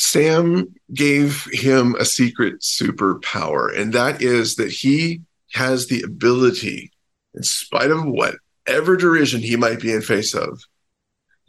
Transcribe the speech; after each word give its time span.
Sam 0.00 0.74
gave 0.94 1.46
him 1.52 1.94
a 1.96 2.06
secret 2.06 2.60
superpower, 2.60 3.78
and 3.78 3.92
that 3.92 4.22
is 4.22 4.54
that 4.54 4.70
he 4.70 5.20
has 5.52 5.88
the 5.88 6.00
ability, 6.00 6.90
in 7.34 7.42
spite 7.42 7.90
of 7.90 8.06
whatever 8.06 8.96
derision 8.96 9.42
he 9.42 9.56
might 9.56 9.78
be 9.78 9.92
in 9.92 10.00
face 10.00 10.34
of, 10.34 10.62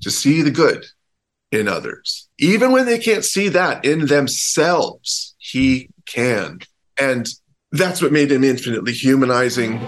to 0.02 0.12
see 0.12 0.42
the 0.42 0.52
good 0.52 0.86
in 1.54 1.70
others. 1.70 2.28
Even 2.40 2.74
when 2.74 2.86
they 2.86 3.00
can't 3.00 3.24
see 3.24 3.48
that 3.48 3.86
in 3.86 4.08
themselves, 4.08 5.34
he 5.38 5.88
can. 6.06 6.60
And 7.00 7.30
that's 7.72 8.02
what 8.02 8.12
made 8.12 8.34
him 8.34 8.44
infinitely 8.44 8.92
humanizing. 8.92 9.80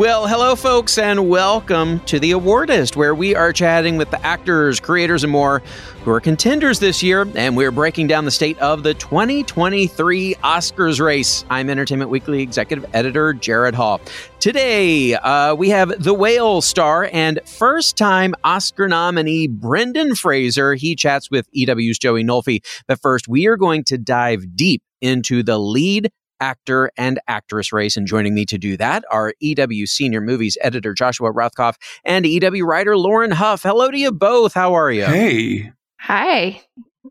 Well, 0.00 0.26
hello, 0.26 0.56
folks, 0.56 0.96
and 0.96 1.28
welcome 1.28 2.00
to 2.06 2.18
the 2.18 2.30
Awardist, 2.30 2.96
where 2.96 3.14
we 3.14 3.36
are 3.36 3.52
chatting 3.52 3.98
with 3.98 4.10
the 4.10 4.24
actors, 4.24 4.80
creators, 4.80 5.24
and 5.24 5.30
more 5.30 5.60
who 6.04 6.10
are 6.10 6.20
contenders 6.20 6.78
this 6.78 7.02
year, 7.02 7.28
and 7.34 7.54
we're 7.54 7.70
breaking 7.70 8.06
down 8.06 8.24
the 8.24 8.30
state 8.30 8.58
of 8.60 8.82
the 8.82 8.94
2023 8.94 10.36
Oscars 10.36 11.04
race. 11.04 11.44
I'm 11.50 11.68
Entertainment 11.68 12.10
Weekly 12.10 12.40
executive 12.40 12.88
editor 12.94 13.34
Gerrad 13.34 13.74
Hall. 13.74 14.00
Today, 14.38 15.16
uh, 15.16 15.54
we 15.54 15.68
have 15.68 16.02
The 16.02 16.14
Whale 16.14 16.62
star 16.62 17.10
and 17.12 17.38
first 17.44 17.98
time 17.98 18.34
Oscar 18.42 18.88
nominee 18.88 19.48
Brendan 19.48 20.14
Fraser. 20.14 20.76
He 20.76 20.96
chats 20.96 21.30
with 21.30 21.46
EW's 21.52 21.98
Joey 21.98 22.24
Nolfi. 22.24 22.64
But 22.88 23.02
first, 23.02 23.28
we 23.28 23.48
are 23.48 23.58
going 23.58 23.84
to 23.84 23.98
dive 23.98 24.56
deep 24.56 24.82
into 25.02 25.42
the 25.42 25.58
lead 25.58 26.10
actor 26.40 26.90
and 26.96 27.20
actress 27.28 27.72
race. 27.72 27.96
And 27.96 28.06
joining 28.06 28.34
me 28.34 28.44
to 28.46 28.58
do 28.58 28.76
that 28.76 29.04
are 29.10 29.34
EW 29.40 29.86
senior 29.86 30.20
movies 30.20 30.56
editor 30.60 30.94
Joshua 30.94 31.32
Rothkopf 31.32 31.74
and 32.04 32.26
EW 32.26 32.64
writer 32.64 32.96
Lauren 32.96 33.30
Huff. 33.30 33.62
Hello 33.62 33.90
to 33.90 33.98
you 33.98 34.12
both. 34.12 34.54
How 34.54 34.74
are 34.74 34.90
you? 34.90 35.04
Hey. 35.04 35.72
Hi. 36.00 36.62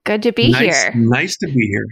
Good 0.03 0.23
to 0.23 0.31
be 0.31 0.51
nice, 0.51 0.83
here. 0.83 0.93
Nice 0.95 1.37
to 1.37 1.47
be 1.47 1.67
here. 1.67 1.85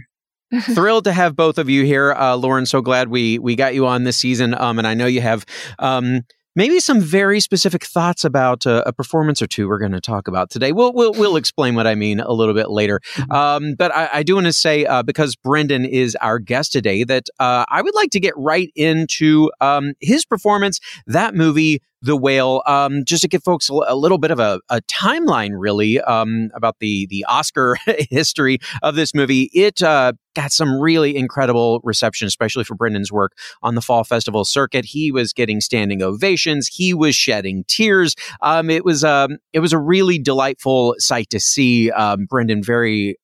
Thrilled 0.74 1.04
to 1.04 1.12
have 1.12 1.36
both 1.36 1.58
of 1.58 1.68
you 1.68 1.84
here, 1.84 2.12
uh, 2.12 2.34
Lauren. 2.34 2.64
So 2.64 2.80
glad 2.80 3.08
we 3.08 3.38
we 3.38 3.54
got 3.54 3.74
you 3.74 3.86
on 3.86 4.04
this 4.04 4.16
season, 4.16 4.54
um, 4.54 4.78
and 4.78 4.86
I 4.86 4.94
know 4.94 5.06
you 5.06 5.20
have 5.20 5.44
um, 5.78 6.22
maybe 6.58 6.80
some 6.80 7.00
very 7.00 7.38
specific 7.38 7.84
thoughts 7.84 8.24
about 8.24 8.66
uh, 8.66 8.82
a 8.84 8.92
performance 8.92 9.40
or 9.40 9.46
two 9.46 9.68
we're 9.68 9.78
going 9.78 9.92
to 9.92 10.00
talk 10.00 10.26
about 10.26 10.50
today. 10.50 10.72
We'll, 10.72 10.92
we'll, 10.92 11.12
we'll 11.12 11.36
explain 11.44 11.76
what 11.76 11.86
I 11.86 11.94
mean 11.94 12.18
a 12.18 12.32
little 12.32 12.52
bit 12.52 12.68
later. 12.68 13.00
Mm-hmm. 13.14 13.30
Um, 13.30 13.74
but 13.78 13.94
I, 13.94 14.08
I 14.12 14.22
do 14.24 14.34
want 14.34 14.46
to 14.46 14.52
say, 14.52 14.84
uh, 14.84 15.04
because 15.04 15.36
Brendan 15.36 15.84
is 15.84 16.16
our 16.20 16.40
guest 16.40 16.72
today, 16.72 17.04
that 17.04 17.28
uh, 17.38 17.64
I 17.68 17.80
would 17.80 17.94
like 17.94 18.10
to 18.10 18.18
get 18.20 18.34
right 18.36 18.72
into 18.74 19.52
um, 19.60 19.92
his 20.00 20.26
performance, 20.26 20.80
that 21.06 21.32
movie, 21.32 21.80
the 22.02 22.16
whale 22.16 22.62
um, 22.66 23.04
just 23.04 23.22
to 23.22 23.28
give 23.28 23.42
folks 23.42 23.68
a, 23.68 23.96
little 23.96 24.18
bit 24.18 24.30
of 24.30 24.38
a, 24.38 24.60
a 24.68 24.80
timeline 24.82 25.52
really 25.54 26.00
um, 26.00 26.50
about 26.54 26.76
the 26.80 27.06
the 27.10 27.24
oscar 27.28 27.76
history 28.10 28.58
of 28.82 28.94
this 28.94 29.14
movie. 29.14 29.50
It 29.52 29.82
uh, 29.82 30.12
got 30.34 30.52
some 30.52 30.80
really 30.80 31.16
incredible 31.16 31.80
reception 31.82 32.26
especially 32.28 32.64
for 32.64 32.74
brendan's 32.74 33.10
work 33.10 33.32
on 33.62 33.74
the 33.74 33.80
fall 33.80 34.04
festival 34.04 34.44
circuit. 34.44 34.84
He 34.84 35.10
was 35.10 35.32
getting 35.32 35.60
standing 35.60 36.02
ovations. 36.02 36.68
He 36.68 36.94
was 36.94 37.16
shedding 37.16 37.64
tears. 37.66 38.14
Um, 38.42 38.70
it 38.70 38.84
was 38.84 39.02
um, 39.02 39.38
it 39.52 39.60
was 39.60 39.72
a 39.72 39.78
really 39.78 40.18
delightful 40.18 40.94
sight 40.98 41.30
to 41.30 41.40
see 41.40 41.90
um, 41.90 42.26
brendan 42.26 42.62
very 42.62 43.16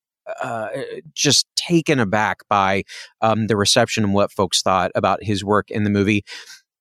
uh, 0.42 0.68
just 1.12 1.46
taken 1.54 2.00
aback 2.00 2.38
by 2.48 2.82
um, 3.20 3.46
the 3.46 3.56
reception 3.56 4.04
and 4.04 4.14
what 4.14 4.32
folks 4.32 4.62
thought 4.62 4.90
about 4.94 5.22
his 5.22 5.44
work 5.44 5.70
in 5.70 5.84
the 5.84 5.90
movie. 5.90 6.24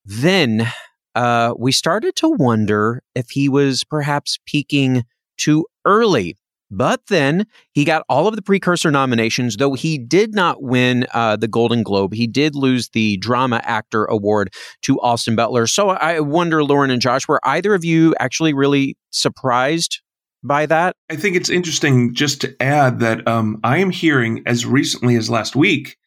Then 0.05 0.71
uh, 1.15 1.53
we 1.57 1.71
started 1.71 2.15
to 2.17 2.29
wonder 2.29 3.01
if 3.15 3.29
he 3.29 3.49
was 3.49 3.83
perhaps 3.83 4.39
peaking 4.45 5.03
too 5.37 5.65
early. 5.85 6.37
But 6.71 7.01
then 7.07 7.45
he 7.73 7.85
got 7.85 8.03
all 8.09 8.27
of 8.27 8.35
the 8.35 8.41
precursor 8.41 8.89
nominations, 8.89 9.57
though 9.57 9.73
he 9.73 9.99
did 9.99 10.33
not 10.33 10.63
win 10.63 11.05
uh, 11.13 11.35
the 11.35 11.47
Golden 11.47 11.83
Globe. 11.83 12.13
He 12.15 12.25
did 12.25 12.55
lose 12.55 12.89
the 12.89 13.17
Drama 13.17 13.61
Actor 13.63 14.05
Award 14.05 14.51
to 14.81 14.99
Austin 15.01 15.35
Butler. 15.35 15.67
So 15.67 15.89
I 15.89 16.19
wonder, 16.19 16.63
Lauren 16.63 16.89
and 16.89 17.01
Josh, 17.01 17.27
were 17.27 17.39
either 17.43 17.75
of 17.75 17.85
you 17.85 18.15
actually 18.19 18.53
really 18.53 18.97
surprised 19.11 20.01
by 20.43 20.65
that? 20.65 20.95
I 21.11 21.15
think 21.15 21.35
it's 21.35 21.49
interesting 21.49 22.13
just 22.15 22.41
to 22.41 22.55
add 22.59 22.99
that 22.99 23.27
um, 23.27 23.59
I 23.63 23.77
am 23.77 23.91
hearing 23.91 24.41
as 24.47 24.65
recently 24.65 25.15
as 25.15 25.29
last 25.29 25.55
week 25.55 25.97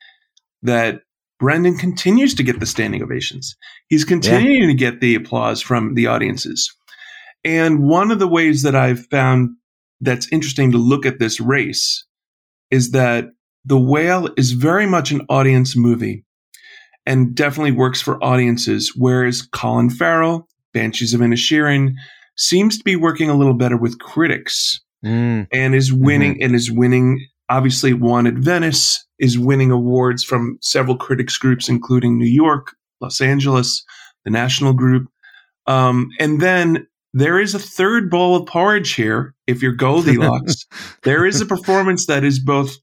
that 0.62 1.02
Brendan 1.38 1.76
continues 1.76 2.34
to 2.34 2.42
get 2.42 2.60
the 2.60 2.66
standing 2.66 3.02
ovations. 3.02 3.56
He's 3.88 4.04
continuing 4.04 4.62
yeah. 4.62 4.66
to 4.68 4.74
get 4.74 5.00
the 5.00 5.14
applause 5.14 5.60
from 5.60 5.94
the 5.94 6.06
audiences. 6.06 6.74
And 7.44 7.84
one 7.84 8.10
of 8.10 8.18
the 8.18 8.28
ways 8.28 8.62
that 8.62 8.74
I've 8.74 9.06
found 9.06 9.50
that's 10.00 10.30
interesting 10.32 10.72
to 10.72 10.78
look 10.78 11.06
at 11.06 11.18
this 11.18 11.40
race 11.40 12.04
is 12.70 12.90
that 12.90 13.26
The 13.64 13.78
Whale 13.78 14.28
is 14.36 14.52
very 14.52 14.86
much 14.86 15.10
an 15.10 15.22
audience 15.28 15.76
movie 15.76 16.24
and 17.06 17.34
definitely 17.34 17.72
works 17.72 18.02
for 18.02 18.22
audiences, 18.22 18.92
whereas 18.96 19.42
Colin 19.42 19.90
Farrell, 19.90 20.48
Banshees 20.74 21.14
of 21.14 21.20
Inisherin, 21.20 21.94
seems 22.36 22.78
to 22.78 22.84
be 22.84 22.96
working 22.96 23.30
a 23.30 23.34
little 23.34 23.54
better 23.54 23.76
with 23.76 23.98
critics 23.98 24.80
mm. 25.04 25.46
and 25.52 25.74
is 25.74 25.92
winning 25.92 26.34
mm-hmm. 26.34 26.44
and 26.44 26.54
is 26.54 26.70
winning 26.70 27.26
obviously 27.48 27.92
won 27.92 28.26
at 28.26 28.34
Venice, 28.34 29.04
is 29.18 29.38
winning 29.38 29.70
awards 29.70 30.22
from 30.24 30.58
several 30.60 30.96
critics 30.96 31.38
groups, 31.38 31.68
including 31.68 32.18
New 32.18 32.26
York, 32.26 32.74
Los 33.00 33.20
Angeles, 33.20 33.84
the 34.24 34.30
National 34.30 34.72
Group. 34.72 35.08
Um, 35.66 36.10
and 36.18 36.40
then 36.40 36.86
there 37.12 37.40
is 37.40 37.54
a 37.54 37.58
third 37.58 38.10
bowl 38.10 38.36
of 38.36 38.46
porridge 38.46 38.94
here. 38.94 39.34
If 39.46 39.62
you're 39.62 39.72
Goldilocks, 39.72 40.66
there 41.02 41.24
is 41.24 41.40
a 41.40 41.46
performance 41.46 42.06
that 42.06 42.24
is 42.24 42.38
both 42.38 42.76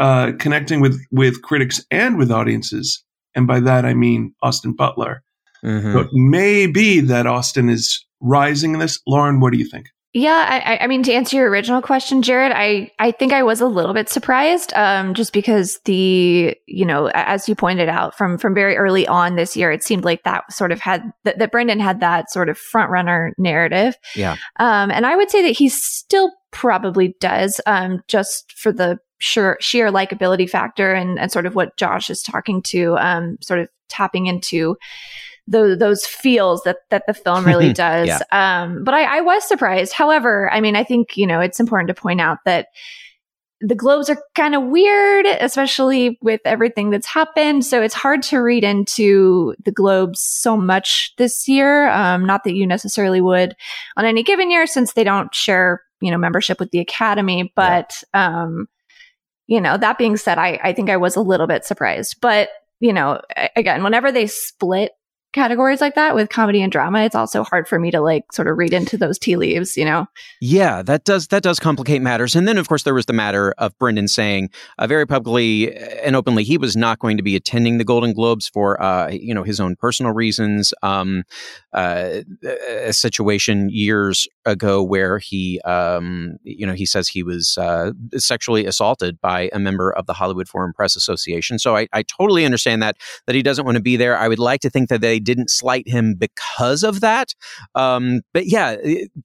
uh, 0.00 0.32
connecting 0.38 0.80
with 0.80 1.00
with 1.10 1.42
critics 1.42 1.84
and 1.90 2.18
with 2.18 2.30
audiences, 2.30 3.02
and 3.34 3.46
by 3.46 3.60
that 3.60 3.84
I 3.84 3.94
mean 3.94 4.34
Austin 4.42 4.74
Butler. 4.74 5.22
Mm-hmm. 5.64 5.92
So 5.92 6.00
it 6.00 6.08
may 6.12 6.66
be 6.66 7.00
that 7.00 7.26
Austin 7.26 7.68
is 7.68 8.04
rising 8.20 8.74
in 8.74 8.80
this. 8.80 9.00
Lauren, 9.06 9.40
what 9.40 9.52
do 9.52 9.58
you 9.58 9.68
think? 9.68 9.88
Yeah, 10.14 10.62
I, 10.64 10.84
I, 10.84 10.86
mean, 10.86 11.02
to 11.02 11.12
answer 11.12 11.36
your 11.36 11.50
original 11.50 11.82
question, 11.82 12.22
Gerrad, 12.22 12.50
I, 12.54 12.90
I 12.98 13.10
think 13.10 13.34
I 13.34 13.42
was 13.42 13.60
a 13.60 13.66
little 13.66 13.92
bit 13.92 14.08
surprised, 14.08 14.72
um, 14.72 15.12
just 15.12 15.34
because 15.34 15.80
the, 15.84 16.56
you 16.66 16.86
know, 16.86 17.10
as 17.12 17.46
you 17.46 17.54
pointed 17.54 17.90
out 17.90 18.16
from 18.16 18.38
from 18.38 18.54
very 18.54 18.78
early 18.78 19.06
on 19.06 19.36
this 19.36 19.54
year, 19.54 19.70
it 19.70 19.84
seemed 19.84 20.04
like 20.04 20.22
that 20.24 20.50
sort 20.50 20.72
of 20.72 20.80
had 20.80 21.12
that, 21.24 21.38
that 21.38 21.52
Brendan 21.52 21.78
had 21.78 22.00
that 22.00 22.30
sort 22.30 22.48
of 22.48 22.56
front 22.56 22.90
runner 22.90 23.34
narrative. 23.36 23.96
Yeah. 24.16 24.36
Um, 24.58 24.90
and 24.90 25.04
I 25.04 25.14
would 25.14 25.30
say 25.30 25.42
that 25.42 25.58
he 25.58 25.68
still 25.68 26.32
probably 26.52 27.14
does, 27.20 27.60
um, 27.66 28.02
just 28.08 28.50
for 28.52 28.72
the 28.72 28.98
sheer 29.18 29.58
sheer 29.60 29.90
likability 29.90 30.48
factor 30.48 30.94
and 30.94 31.18
and 31.18 31.30
sort 31.30 31.44
of 31.44 31.54
what 31.54 31.76
Josh 31.76 32.08
is 32.08 32.22
talking 32.22 32.62
to, 32.62 32.96
um, 32.96 33.36
sort 33.42 33.60
of 33.60 33.68
tapping 33.90 34.26
into 34.26 34.76
those 35.48 35.78
those 35.78 36.04
feels 36.04 36.62
that 36.62 36.78
that 36.90 37.04
the 37.06 37.14
film 37.14 37.44
really 37.44 37.72
does. 37.72 38.08
yeah. 38.08 38.20
Um, 38.30 38.84
but 38.84 38.94
I, 38.94 39.18
I 39.18 39.20
was 39.22 39.46
surprised. 39.46 39.92
However, 39.92 40.50
I 40.52 40.60
mean, 40.60 40.76
I 40.76 40.84
think 40.84 41.16
you 41.16 41.26
know 41.26 41.40
it's 41.40 41.60
important 41.60 41.88
to 41.88 42.00
point 42.00 42.20
out 42.20 42.38
that 42.44 42.68
the 43.60 43.74
globes 43.74 44.08
are 44.08 44.22
kind 44.36 44.54
of 44.54 44.62
weird, 44.64 45.26
especially 45.26 46.16
with 46.22 46.40
everything 46.44 46.90
that's 46.90 47.08
happened. 47.08 47.64
So 47.64 47.82
it's 47.82 47.94
hard 47.94 48.22
to 48.24 48.38
read 48.38 48.62
into 48.62 49.54
the 49.64 49.72
globes 49.72 50.20
so 50.20 50.56
much 50.56 51.12
this 51.18 51.48
year. 51.48 51.88
Um, 51.88 52.24
not 52.24 52.44
that 52.44 52.54
you 52.54 52.68
necessarily 52.68 53.20
would 53.20 53.56
on 53.96 54.04
any 54.04 54.22
given 54.22 54.50
year, 54.50 54.66
since 54.66 54.92
they 54.92 55.04
don't 55.04 55.34
share 55.34 55.82
you 56.00 56.10
know 56.10 56.18
membership 56.18 56.60
with 56.60 56.70
the 56.70 56.80
Academy. 56.80 57.52
But 57.56 58.02
yeah. 58.14 58.42
um, 58.42 58.66
you 59.46 59.62
know, 59.62 59.78
that 59.78 59.98
being 59.98 60.18
said, 60.18 60.38
I 60.38 60.60
I 60.62 60.72
think 60.74 60.90
I 60.90 60.98
was 60.98 61.16
a 61.16 61.22
little 61.22 61.46
bit 61.46 61.64
surprised, 61.64 62.18
but 62.20 62.50
you 62.80 62.92
know, 62.92 63.20
again, 63.56 63.82
whenever 63.82 64.12
they 64.12 64.26
split 64.26 64.92
categories 65.38 65.80
like 65.80 65.94
that 65.94 66.14
with 66.14 66.28
comedy 66.28 66.60
and 66.60 66.72
drama, 66.72 67.02
it's 67.02 67.14
also 67.14 67.44
hard 67.44 67.68
for 67.68 67.78
me 67.78 67.90
to 67.92 68.00
like 68.00 68.32
sort 68.32 68.48
of 68.48 68.58
read 68.58 68.72
into 68.72 68.98
those 68.98 69.18
tea 69.18 69.36
leaves, 69.36 69.76
you 69.76 69.84
know? 69.84 70.06
Yeah, 70.40 70.82
that 70.82 71.04
does 71.04 71.28
that 71.28 71.42
does 71.44 71.60
complicate 71.60 72.02
matters. 72.02 72.34
And 72.34 72.48
then 72.48 72.58
of 72.58 72.68
course 72.68 72.82
there 72.82 72.94
was 72.94 73.06
the 73.06 73.12
matter 73.12 73.54
of 73.58 73.78
Brendan 73.78 74.08
saying 74.08 74.50
uh, 74.78 74.86
very 74.88 75.06
publicly 75.06 75.74
and 75.76 76.16
openly 76.16 76.42
he 76.42 76.58
was 76.58 76.76
not 76.76 76.98
going 76.98 77.16
to 77.16 77.22
be 77.22 77.36
attending 77.36 77.78
the 77.78 77.84
Golden 77.84 78.12
Globes 78.12 78.48
for 78.48 78.82
uh, 78.82 79.10
you 79.10 79.32
know 79.32 79.44
his 79.44 79.60
own 79.60 79.76
personal 79.76 80.12
reasons. 80.12 80.74
Um, 80.82 81.22
uh, 81.72 82.22
a 82.80 82.92
situation 82.92 83.68
years 83.70 84.26
ago 84.48 84.82
where 84.82 85.18
he 85.18 85.60
um, 85.62 86.38
you 86.42 86.66
know 86.66 86.72
he 86.72 86.86
says 86.86 87.08
he 87.08 87.22
was 87.22 87.56
uh, 87.58 87.92
sexually 88.16 88.66
assaulted 88.66 89.20
by 89.20 89.50
a 89.52 89.58
member 89.58 89.92
of 89.92 90.06
the 90.06 90.12
Hollywood 90.14 90.48
Foreign 90.48 90.72
Press 90.72 90.96
Association. 90.96 91.58
So 91.58 91.76
I, 91.76 91.86
I 91.92 92.02
totally 92.02 92.44
understand 92.44 92.82
that 92.82 92.96
that 93.26 93.36
he 93.36 93.42
doesn't 93.42 93.64
want 93.64 93.76
to 93.76 93.82
be 93.82 93.96
there. 93.96 94.16
I 94.16 94.28
would 94.28 94.38
like 94.38 94.60
to 94.62 94.70
think 94.70 94.88
that 94.88 95.00
they 95.00 95.20
didn't 95.20 95.50
slight 95.50 95.88
him 95.88 96.14
because 96.14 96.82
of 96.82 97.00
that. 97.00 97.34
Um, 97.74 98.22
but 98.32 98.46
yeah, 98.46 98.76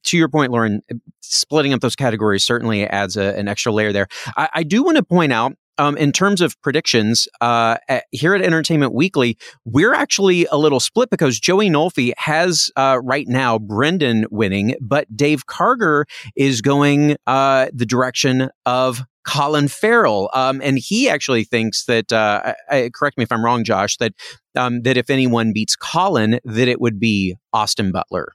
to 0.04 0.16
your 0.16 0.28
point, 0.28 0.52
Lauren, 0.52 0.82
splitting 1.20 1.72
up 1.72 1.80
those 1.80 1.96
categories 1.96 2.44
certainly 2.44 2.86
adds 2.86 3.16
a, 3.16 3.36
an 3.36 3.48
extra 3.48 3.72
layer 3.72 3.92
there. 3.92 4.06
I, 4.36 4.48
I 4.54 4.62
do 4.62 4.82
want 4.82 4.96
to 4.96 5.02
point 5.02 5.32
out 5.32 5.54
um, 5.78 5.96
in 5.96 6.12
terms 6.12 6.40
of 6.40 6.60
predictions, 6.62 7.28
uh, 7.40 7.76
at, 7.88 8.04
here 8.10 8.34
at 8.34 8.42
Entertainment 8.42 8.94
Weekly, 8.94 9.36
we're 9.64 9.94
actually 9.94 10.46
a 10.46 10.56
little 10.56 10.80
split 10.80 11.10
because 11.10 11.38
Joey 11.40 11.68
Nolfi 11.68 12.12
has 12.16 12.70
uh, 12.76 12.98
right 13.02 13.26
now 13.28 13.58
Brendan 13.58 14.26
winning, 14.30 14.76
but 14.80 15.14
Dave 15.16 15.46
Karger 15.46 16.04
is 16.36 16.60
going 16.60 17.16
uh, 17.26 17.68
the 17.72 17.86
direction 17.86 18.50
of 18.66 19.02
Colin 19.24 19.68
Farrell, 19.68 20.30
um, 20.34 20.60
and 20.62 20.78
he 20.78 21.08
actually 21.08 21.44
thinks 21.44 21.86
that. 21.86 22.12
Uh, 22.12 22.54
I, 22.70 22.90
correct 22.94 23.16
me 23.16 23.24
if 23.24 23.32
I'm 23.32 23.44
wrong, 23.44 23.64
Josh. 23.64 23.96
That 23.96 24.12
um, 24.54 24.82
that 24.82 24.96
if 24.98 25.08
anyone 25.08 25.52
beats 25.52 25.76
Colin, 25.76 26.40
that 26.44 26.68
it 26.68 26.80
would 26.80 27.00
be 27.00 27.36
Austin 27.52 27.90
Butler. 27.90 28.32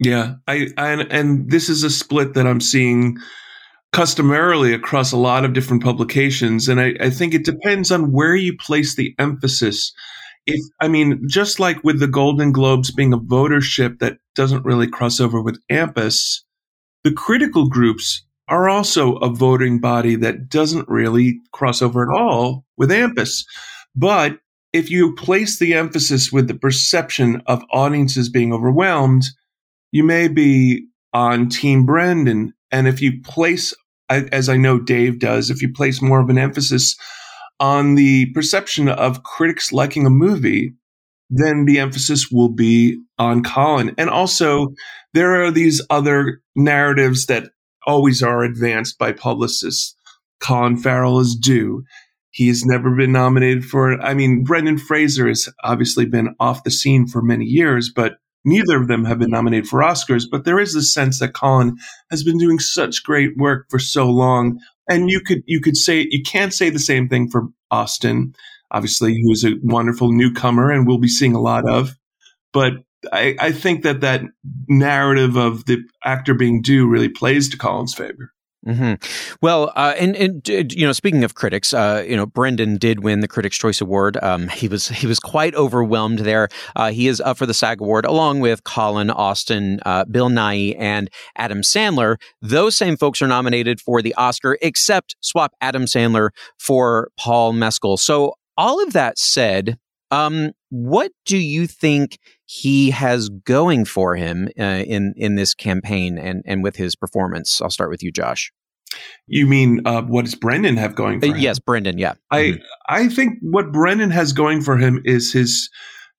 Yeah, 0.00 0.36
I, 0.48 0.68
I 0.76 0.92
and 1.10 1.50
this 1.50 1.68
is 1.68 1.82
a 1.82 1.90
split 1.90 2.34
that 2.34 2.46
I'm 2.46 2.60
seeing 2.60 3.18
customarily 3.94 4.74
across 4.74 5.12
a 5.12 5.16
lot 5.16 5.44
of 5.44 5.52
different 5.52 5.82
publications, 5.82 6.68
and 6.68 6.80
I, 6.80 6.94
I 7.00 7.10
think 7.10 7.32
it 7.32 7.44
depends 7.44 7.92
on 7.92 8.10
where 8.10 8.34
you 8.34 8.56
place 8.56 8.96
the 8.96 9.14
emphasis. 9.20 9.92
If 10.46 10.60
I 10.80 10.88
mean, 10.88 11.22
just 11.28 11.60
like 11.60 11.82
with 11.84 12.00
the 12.00 12.08
Golden 12.08 12.50
Globes 12.50 12.90
being 12.90 13.12
a 13.12 13.18
votership 13.18 14.00
that 14.00 14.18
doesn't 14.34 14.64
really 14.64 14.88
cross 14.88 15.20
over 15.20 15.40
with 15.40 15.60
AMPAS, 15.70 16.42
the 17.04 17.12
critical 17.12 17.68
groups 17.68 18.26
are 18.48 18.68
also 18.68 19.14
a 19.16 19.30
voting 19.30 19.80
body 19.80 20.16
that 20.16 20.48
doesn't 20.48 20.88
really 20.88 21.38
cross 21.52 21.80
over 21.80 22.02
at 22.02 22.14
all 22.14 22.64
with 22.76 22.90
AMPAS. 22.90 23.44
But 23.94 24.38
if 24.72 24.90
you 24.90 25.14
place 25.14 25.60
the 25.60 25.74
emphasis 25.74 26.32
with 26.32 26.48
the 26.48 26.58
perception 26.58 27.42
of 27.46 27.62
audiences 27.70 28.28
being 28.28 28.52
overwhelmed, 28.52 29.22
you 29.92 30.02
may 30.02 30.26
be 30.26 30.88
on 31.12 31.48
Team 31.48 31.86
Brendan. 31.86 32.52
And 32.72 32.88
if 32.88 33.00
you 33.00 33.22
place, 33.22 33.72
as 34.08 34.48
I 34.48 34.56
know 34.56 34.78
Dave 34.78 35.18
does, 35.18 35.50
if 35.50 35.62
you 35.62 35.72
place 35.72 36.02
more 36.02 36.20
of 36.20 36.28
an 36.28 36.38
emphasis 36.38 36.96
on 37.60 37.94
the 37.94 38.32
perception 38.32 38.88
of 38.88 39.22
critics 39.22 39.72
liking 39.72 40.06
a 40.06 40.10
movie, 40.10 40.74
then 41.30 41.64
the 41.64 41.78
emphasis 41.78 42.30
will 42.30 42.50
be 42.50 43.00
on 43.18 43.42
Colin. 43.42 43.94
And 43.96 44.10
also, 44.10 44.74
there 45.14 45.42
are 45.42 45.50
these 45.50 45.80
other 45.90 46.40
narratives 46.54 47.26
that 47.26 47.50
always 47.86 48.22
are 48.22 48.42
advanced 48.42 48.98
by 48.98 49.12
publicists. 49.12 49.96
Colin 50.40 50.76
Farrell 50.76 51.20
is 51.20 51.34
due. 51.34 51.84
He's 52.30 52.64
never 52.64 52.94
been 52.94 53.12
nominated 53.12 53.64
for, 53.64 54.00
I 54.00 54.12
mean, 54.12 54.42
Brendan 54.42 54.78
Fraser 54.78 55.28
has 55.28 55.48
obviously 55.62 56.04
been 56.04 56.34
off 56.40 56.64
the 56.64 56.70
scene 56.70 57.06
for 57.06 57.22
many 57.22 57.44
years, 57.44 57.92
but 57.94 58.16
neither 58.44 58.80
of 58.80 58.88
them 58.88 59.04
have 59.04 59.18
been 59.18 59.30
nominated 59.30 59.68
for 59.68 59.80
Oscars. 59.80 60.24
But 60.30 60.44
there 60.44 60.58
is 60.58 60.74
this 60.74 60.92
sense 60.92 61.18
that 61.20 61.34
Colin 61.34 61.76
has 62.10 62.22
been 62.22 62.38
doing 62.38 62.58
such 62.58 63.04
great 63.04 63.36
work 63.36 63.66
for 63.70 63.78
so 63.78 64.08
long. 64.08 64.60
And 64.88 65.10
you 65.10 65.20
could, 65.20 65.42
you 65.46 65.60
could 65.60 65.76
say, 65.76 66.06
you 66.10 66.22
can't 66.22 66.52
say 66.52 66.70
the 66.70 66.78
same 66.78 67.08
thing 67.08 67.30
for 67.30 67.48
Austin, 67.70 68.34
obviously, 68.70 69.20
who 69.20 69.32
is 69.32 69.44
a 69.44 69.54
wonderful 69.62 70.12
newcomer 70.12 70.70
and 70.70 70.86
we'll 70.86 70.98
be 70.98 71.08
seeing 71.08 71.34
a 71.34 71.40
lot 71.40 71.68
of. 71.68 71.96
But 72.52 72.74
I, 73.12 73.36
I 73.38 73.52
think 73.52 73.82
that 73.82 74.00
that 74.02 74.22
narrative 74.68 75.36
of 75.36 75.64
the 75.64 75.78
actor 76.04 76.34
being 76.34 76.62
due 76.62 76.86
really 76.86 77.08
plays 77.08 77.48
to 77.50 77.56
Colin's 77.56 77.94
favor. 77.94 78.33
Mm-hmm. 78.66 79.36
Well, 79.42 79.72
uh, 79.76 79.94
and 79.98 80.16
and 80.16 80.48
you 80.48 80.86
know, 80.86 80.92
speaking 80.92 81.22
of 81.22 81.34
critics, 81.34 81.74
uh, 81.74 82.02
you 82.06 82.16
know, 82.16 82.24
Brendan 82.24 82.78
did 82.78 83.04
win 83.04 83.20
the 83.20 83.28
Critics' 83.28 83.58
Choice 83.58 83.80
Award. 83.80 84.16
Um, 84.22 84.48
he 84.48 84.68
was 84.68 84.88
he 84.88 85.06
was 85.06 85.20
quite 85.20 85.54
overwhelmed 85.54 86.20
there. 86.20 86.48
Uh, 86.74 86.90
he 86.90 87.08
is 87.08 87.20
up 87.20 87.36
for 87.36 87.44
the 87.44 87.52
SAG 87.52 87.80
Award 87.80 88.06
along 88.06 88.40
with 88.40 88.64
Colin 88.64 89.10
Austin, 89.10 89.80
uh, 89.84 90.06
Bill 90.06 90.30
Nighy, 90.30 90.76
and 90.78 91.10
Adam 91.36 91.60
Sandler. 91.60 92.16
Those 92.40 92.74
same 92.76 92.96
folks 92.96 93.20
are 93.20 93.28
nominated 93.28 93.80
for 93.80 94.00
the 94.00 94.14
Oscar, 94.14 94.56
except 94.62 95.16
swap 95.20 95.52
Adam 95.60 95.84
Sandler 95.84 96.30
for 96.58 97.10
Paul 97.18 97.52
Mescal. 97.52 97.98
So 97.98 98.34
all 98.56 98.82
of 98.82 98.94
that 98.94 99.18
said, 99.18 99.78
um, 100.10 100.52
what 100.70 101.12
do 101.26 101.36
you 101.36 101.66
think 101.66 102.18
he 102.54 102.90
has 102.92 103.30
going 103.30 103.84
for 103.84 104.14
him 104.14 104.48
uh, 104.58 104.84
in 104.86 105.12
in 105.16 105.34
this 105.34 105.54
campaign 105.54 106.16
and 106.16 106.40
and 106.46 106.62
with 106.62 106.76
his 106.76 106.94
performance? 106.94 107.60
I'll 107.60 107.68
start 107.68 107.90
with 107.90 108.00
you, 108.00 108.12
Josh. 108.12 108.52
You 109.26 109.48
mean 109.48 109.80
uh, 109.84 110.02
what 110.02 110.24
does 110.24 110.36
Brendan 110.36 110.76
have 110.76 110.94
going 110.94 111.18
for 111.18 111.26
uh, 111.26 111.30
him? 111.30 111.38
Yes, 111.38 111.58
Brendan. 111.58 111.98
Yeah, 111.98 112.14
I 112.30 112.40
mm-hmm. 112.40 112.62
I 112.88 113.08
think 113.08 113.38
what 113.42 113.72
Brendan 113.72 114.10
has 114.10 114.32
going 114.32 114.62
for 114.62 114.76
him 114.76 115.02
is 115.04 115.32
his 115.32 115.68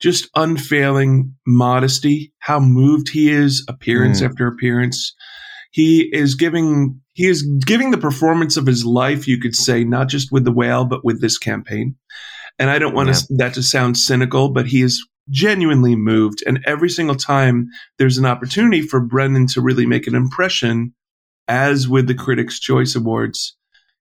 just 0.02 0.30
unfailing 0.36 1.34
modesty, 1.48 2.34
how 2.40 2.60
moved 2.60 3.08
he 3.08 3.32
is, 3.32 3.66
appearance 3.70 4.22
mm. 4.22 4.26
after 4.26 4.46
appearance. 4.46 5.16
He 5.72 6.10
is 6.12 6.36
giving 6.36 7.00
he 7.14 7.28
is 7.28 7.44
giving 7.66 7.92
the 7.92 7.98
performance 7.98 8.58
of 8.58 8.68
his 8.68 8.86
life, 8.86 9.26
you 9.26 9.40
could 9.40 9.56
say, 9.56 9.86
not 9.86 10.10
just 10.10 10.34
with 10.34 10.44
the 10.44 10.52
whale, 10.52 10.84
but 10.84 11.06
with 11.06 11.22
this 11.22 11.38
campaign. 11.38 11.96
And 12.60 12.70
I 12.70 12.78
don't 12.78 12.94
want 12.94 13.08
yeah. 13.08 13.38
that 13.38 13.54
to 13.54 13.64
sound 13.64 13.96
cynical, 13.96 14.50
but 14.50 14.68
he 14.68 14.82
is 14.82 15.08
genuinely 15.30 15.96
moved. 15.96 16.44
And 16.46 16.64
every 16.66 16.90
single 16.90 17.16
time 17.16 17.70
there's 17.98 18.18
an 18.18 18.26
opportunity 18.26 18.82
for 18.82 19.00
Brendan 19.00 19.48
to 19.48 19.62
really 19.62 19.86
make 19.86 20.08
an 20.08 20.16
impression, 20.16 20.94
as 21.48 21.88
with 21.88 22.08
the 22.08 22.16
Critics' 22.16 22.60
Choice 22.60 22.96
Awards, 22.96 23.56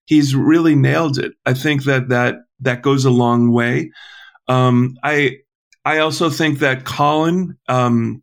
he's 0.06 0.34
really 0.34 0.74
nailed 0.74 1.18
it. 1.18 1.32
I 1.46 1.54
think 1.54 1.84
that 1.84 2.08
that 2.08 2.36
that 2.60 2.82
goes 2.82 3.04
a 3.04 3.10
long 3.10 3.52
way. 3.52 3.90
Um, 4.48 4.96
I 5.02 5.38
I 5.84 5.98
also 5.98 6.30
think 6.30 6.60
that 6.60 6.84
Colin 6.84 7.58
um, 7.68 8.22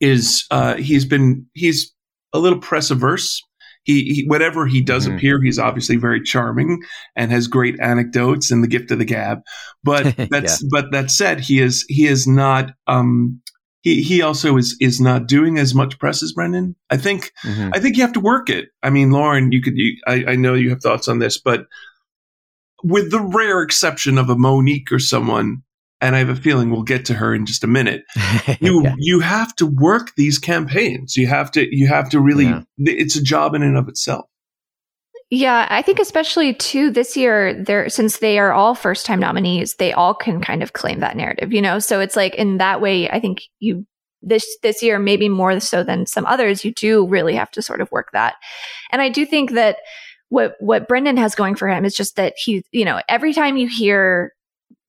is 0.00 0.46
uh, 0.50 0.76
he's 0.76 1.04
been 1.04 1.46
he's 1.54 1.94
a 2.32 2.38
little 2.38 2.58
press 2.58 2.90
averse 2.90 3.42
he, 3.84 4.02
he 4.14 4.24
whatever 4.26 4.66
he 4.66 4.82
does 4.82 5.06
mm-hmm. 5.06 5.16
appear, 5.16 5.42
he's 5.42 5.58
obviously 5.58 5.96
very 5.96 6.22
charming 6.22 6.82
and 7.16 7.30
has 7.30 7.46
great 7.46 7.78
anecdotes 7.80 8.50
and 8.50 8.62
the 8.62 8.68
gift 8.68 8.90
of 8.90 8.98
the 8.98 9.04
gab. 9.04 9.40
But 9.82 10.16
that's 10.30 10.62
yeah. 10.62 10.68
but 10.70 10.92
that 10.92 11.10
said, 11.10 11.40
he 11.40 11.60
is 11.60 11.84
he 11.88 12.06
is 12.06 12.26
not 12.26 12.70
um 12.86 13.40
he 13.82 14.02
he 14.02 14.22
also 14.22 14.56
is 14.56 14.76
is 14.80 15.00
not 15.00 15.26
doing 15.26 15.58
as 15.58 15.74
much 15.74 15.98
press 15.98 16.22
as 16.22 16.32
Brendan. 16.32 16.76
I 16.90 16.96
think 16.96 17.32
mm-hmm. 17.44 17.70
I 17.72 17.80
think 17.80 17.96
you 17.96 18.02
have 18.02 18.12
to 18.14 18.20
work 18.20 18.50
it. 18.50 18.68
I 18.82 18.90
mean, 18.90 19.10
Lauren, 19.10 19.52
you 19.52 19.62
could 19.62 19.76
you, 19.76 19.96
I, 20.06 20.24
I 20.28 20.36
know 20.36 20.54
you 20.54 20.70
have 20.70 20.82
thoughts 20.82 21.08
on 21.08 21.18
this, 21.18 21.40
but 21.40 21.66
with 22.82 23.10
the 23.10 23.20
rare 23.20 23.62
exception 23.62 24.18
of 24.18 24.30
a 24.30 24.36
Mo'Nique 24.36 24.90
or 24.90 24.98
someone, 24.98 25.62
and 26.00 26.16
I 26.16 26.18
have 26.18 26.28
a 26.28 26.36
feeling 26.36 26.70
we'll 26.70 26.82
get 26.82 27.04
to 27.06 27.14
her 27.14 27.34
in 27.34 27.46
just 27.46 27.64
a 27.64 27.66
minute. 27.66 28.04
You 28.60 28.82
yeah. 28.82 28.94
you 28.98 29.20
have 29.20 29.54
to 29.56 29.66
work 29.66 30.14
these 30.16 30.38
campaigns. 30.38 31.16
You 31.16 31.26
have 31.28 31.50
to 31.52 31.66
you 31.74 31.86
have 31.86 32.10
to 32.10 32.20
really 32.20 32.46
yeah. 32.46 32.62
it's 32.78 33.16
a 33.16 33.22
job 33.22 33.54
in 33.54 33.62
and 33.62 33.76
of 33.76 33.88
itself. 33.88 34.26
Yeah, 35.30 35.66
I 35.70 35.82
think 35.82 36.00
especially 36.00 36.54
too 36.54 36.90
this 36.90 37.16
year, 37.16 37.54
there 37.54 37.88
since 37.88 38.18
they 38.18 38.38
are 38.38 38.52
all 38.52 38.74
first 38.74 39.06
time 39.06 39.20
nominees, 39.20 39.76
they 39.76 39.92
all 39.92 40.14
can 40.14 40.40
kind 40.40 40.62
of 40.62 40.72
claim 40.72 41.00
that 41.00 41.16
narrative, 41.16 41.52
you 41.52 41.62
know. 41.62 41.78
So 41.78 42.00
it's 42.00 42.16
like 42.16 42.34
in 42.34 42.58
that 42.58 42.80
way, 42.80 43.08
I 43.08 43.20
think 43.20 43.42
you 43.60 43.86
this 44.22 44.44
this 44.62 44.82
year 44.82 44.98
maybe 44.98 45.28
more 45.28 45.60
so 45.60 45.84
than 45.84 46.06
some 46.06 46.26
others, 46.26 46.64
you 46.64 46.72
do 46.72 47.06
really 47.06 47.34
have 47.36 47.50
to 47.52 47.62
sort 47.62 47.80
of 47.80 47.90
work 47.92 48.08
that. 48.12 48.34
And 48.90 49.00
I 49.00 49.08
do 49.08 49.24
think 49.24 49.52
that 49.52 49.76
what 50.28 50.56
what 50.58 50.88
Brendan 50.88 51.16
has 51.16 51.34
going 51.34 51.54
for 51.54 51.68
him 51.68 51.84
is 51.84 51.94
just 51.94 52.16
that 52.16 52.34
he, 52.36 52.64
you 52.72 52.84
know, 52.84 53.00
every 53.08 53.32
time 53.32 53.56
you 53.56 53.68
hear 53.68 54.32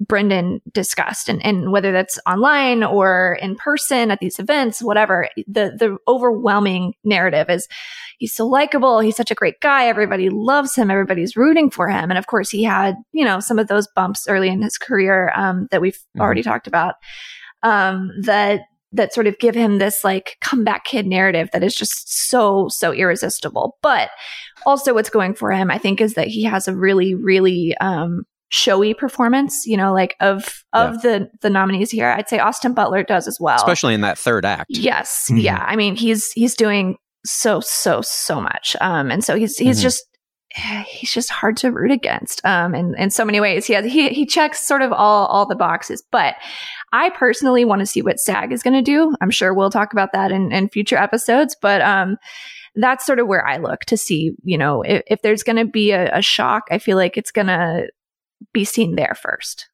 Brendan 0.07 0.61
discussed 0.73 1.29
and, 1.29 1.45
and 1.45 1.71
whether 1.71 1.91
that's 1.91 2.19
online 2.27 2.83
or 2.83 3.37
in 3.41 3.55
person 3.55 4.09
at 4.09 4.19
these 4.19 4.39
events, 4.39 4.81
whatever, 4.81 5.29
the, 5.47 5.75
the 5.77 5.97
overwhelming 6.07 6.93
narrative 7.03 7.49
is 7.49 7.67
he's 8.17 8.33
so 8.33 8.47
likable. 8.47 8.99
He's 8.99 9.15
such 9.15 9.31
a 9.31 9.35
great 9.35 9.59
guy. 9.61 9.87
Everybody 9.87 10.29
loves 10.29 10.75
him. 10.75 10.89
Everybody's 10.89 11.37
rooting 11.37 11.69
for 11.69 11.87
him. 11.87 12.09
And 12.09 12.17
of 12.17 12.25
course 12.25 12.49
he 12.49 12.63
had, 12.63 12.95
you 13.11 13.23
know, 13.23 13.39
some 13.39 13.59
of 13.59 13.67
those 13.67 13.87
bumps 13.95 14.27
early 14.27 14.49
in 14.49 14.61
his 14.61 14.77
career, 14.77 15.31
um, 15.35 15.67
that 15.69 15.81
we've 15.81 15.95
mm-hmm. 15.95 16.21
already 16.21 16.41
talked 16.41 16.67
about, 16.67 16.95
um, 17.61 18.09
that, 18.21 18.61
that 18.93 19.13
sort 19.13 19.27
of 19.27 19.39
give 19.39 19.55
him 19.55 19.77
this 19.77 20.03
like 20.03 20.37
comeback 20.41 20.83
kid 20.83 21.05
narrative 21.05 21.49
that 21.53 21.63
is 21.63 21.75
just 21.75 22.27
so, 22.27 22.67
so 22.69 22.91
irresistible. 22.91 23.77
But 23.83 24.09
also 24.65 24.93
what's 24.93 25.09
going 25.09 25.35
for 25.35 25.51
him, 25.51 25.69
I 25.69 25.77
think, 25.77 26.01
is 26.01 26.15
that 26.15 26.27
he 26.27 26.43
has 26.43 26.67
a 26.67 26.75
really, 26.75 27.13
really, 27.13 27.75
um, 27.77 28.23
showy 28.51 28.93
performance, 28.93 29.65
you 29.65 29.77
know, 29.77 29.93
like 29.93 30.15
of 30.19 30.63
of 30.73 30.95
yeah. 30.95 31.01
the 31.01 31.31
the 31.41 31.49
nominees 31.49 31.89
here. 31.89 32.09
I'd 32.09 32.29
say 32.29 32.37
Austin 32.37 32.73
Butler 32.73 33.01
does 33.01 33.27
as 33.27 33.39
well. 33.39 33.55
Especially 33.55 33.93
in 33.93 34.01
that 34.01 34.17
third 34.17 34.45
act. 34.45 34.69
Yes. 34.69 35.27
Mm-hmm. 35.29 35.39
Yeah. 35.39 35.65
I 35.65 35.75
mean, 35.75 35.95
he's 35.95 36.31
he's 36.33 36.53
doing 36.53 36.97
so 37.25 37.61
so 37.61 38.01
so 38.03 38.41
much. 38.41 38.75
Um 38.81 39.09
and 39.09 39.23
so 39.23 39.35
he's 39.35 39.57
he's 39.57 39.77
mm-hmm. 39.77 39.83
just 39.83 40.05
he's 40.85 41.13
just 41.13 41.29
hard 41.29 41.55
to 41.55 41.71
root 41.71 41.91
against 41.91 42.45
um 42.45 42.75
in, 42.75 42.93
in 42.97 43.09
so 43.09 43.23
many 43.23 43.39
ways 43.39 43.65
he 43.65 43.71
has 43.71 43.85
he 43.85 44.09
he 44.09 44.25
checks 44.25 44.67
sort 44.67 44.81
of 44.81 44.91
all 44.91 45.25
all 45.27 45.45
the 45.45 45.55
boxes 45.55 46.03
but 46.11 46.35
i 46.91 47.09
personally 47.11 47.63
want 47.63 47.79
to 47.79 47.85
see 47.85 48.01
what 48.01 48.19
sag 48.19 48.51
is 48.51 48.61
going 48.61 48.73
to 48.73 48.81
do 48.81 49.15
i'm 49.21 49.31
sure 49.31 49.53
we'll 49.53 49.69
talk 49.69 49.93
about 49.93 50.11
that 50.11 50.29
in, 50.29 50.51
in 50.51 50.67
future 50.67 50.97
episodes 50.97 51.55
but 51.61 51.81
um 51.81 52.17
that's 52.75 53.05
sort 53.05 53.17
of 53.17 53.27
where 53.27 53.47
i 53.47 53.55
look 53.55 53.85
to 53.85 53.95
see 53.95 54.33
you 54.43 54.57
know 54.57 54.81
if, 54.81 55.01
if 55.07 55.21
there's 55.21 55.41
going 55.41 55.55
to 55.55 55.63
be 55.63 55.91
a, 55.91 56.13
a 56.17 56.21
shock 56.21 56.63
i 56.69 56.77
feel 56.77 56.97
like 56.97 57.17
it's 57.17 57.31
going 57.31 57.47
to 57.47 57.87
be 58.53 58.65
seen 58.65 58.95
there 58.95 59.15
first 59.19 59.67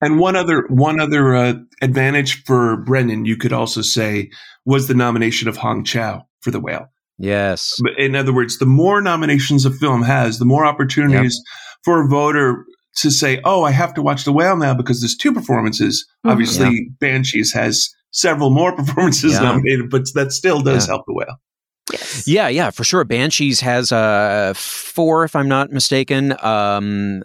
and 0.00 0.18
one 0.18 0.36
other 0.36 0.66
one 0.68 1.00
other 1.00 1.34
uh, 1.34 1.54
advantage 1.80 2.42
for 2.44 2.76
brendan 2.78 3.24
you 3.24 3.36
could 3.36 3.52
also 3.52 3.82
say 3.82 4.30
was 4.64 4.88
the 4.88 4.94
nomination 4.94 5.48
of 5.48 5.56
hong 5.56 5.84
chau 5.84 6.26
for 6.40 6.50
the 6.50 6.60
whale 6.60 6.88
Yes. 7.18 7.80
In 7.98 8.16
other 8.16 8.32
words, 8.32 8.58
the 8.58 8.66
more 8.66 9.00
nominations 9.00 9.64
a 9.64 9.70
film 9.70 10.02
has, 10.02 10.40
the 10.40 10.44
more 10.44 10.64
opportunities 10.64 11.38
yep. 11.38 11.78
for 11.84 12.04
a 12.04 12.08
voter 12.08 12.64
to 12.96 13.10
say, 13.10 13.40
"Oh, 13.44 13.62
I 13.62 13.70
have 13.70 13.94
to 13.94 14.02
watch 14.02 14.24
The 14.24 14.32
Whale 14.32 14.56
now 14.56 14.74
because 14.74 15.00
there's 15.00 15.16
two 15.16 15.32
performances." 15.32 16.04
Mm-hmm. 16.04 16.30
Obviously, 16.30 16.66
yeah. 16.66 16.94
Banshees 17.00 17.52
has 17.52 17.88
several 18.10 18.50
more 18.50 18.74
performances 18.76 19.34
yeah. 19.34 19.40
nominated, 19.40 19.88
but 19.88 20.02
that 20.14 20.32
still 20.32 20.62
does 20.62 20.86
yeah. 20.86 20.94
help 20.94 21.06
The 21.06 21.14
Whale. 21.14 21.36
Yes. 21.92 22.26
Yeah, 22.26 22.48
yeah, 22.48 22.70
for 22.70 22.84
sure. 22.84 23.04
Banshees 23.04 23.60
has 23.60 23.92
uh, 23.92 24.52
four, 24.56 25.24
if 25.24 25.36
I'm 25.36 25.48
not 25.48 25.70
mistaken. 25.70 26.34
Um, 26.42 27.22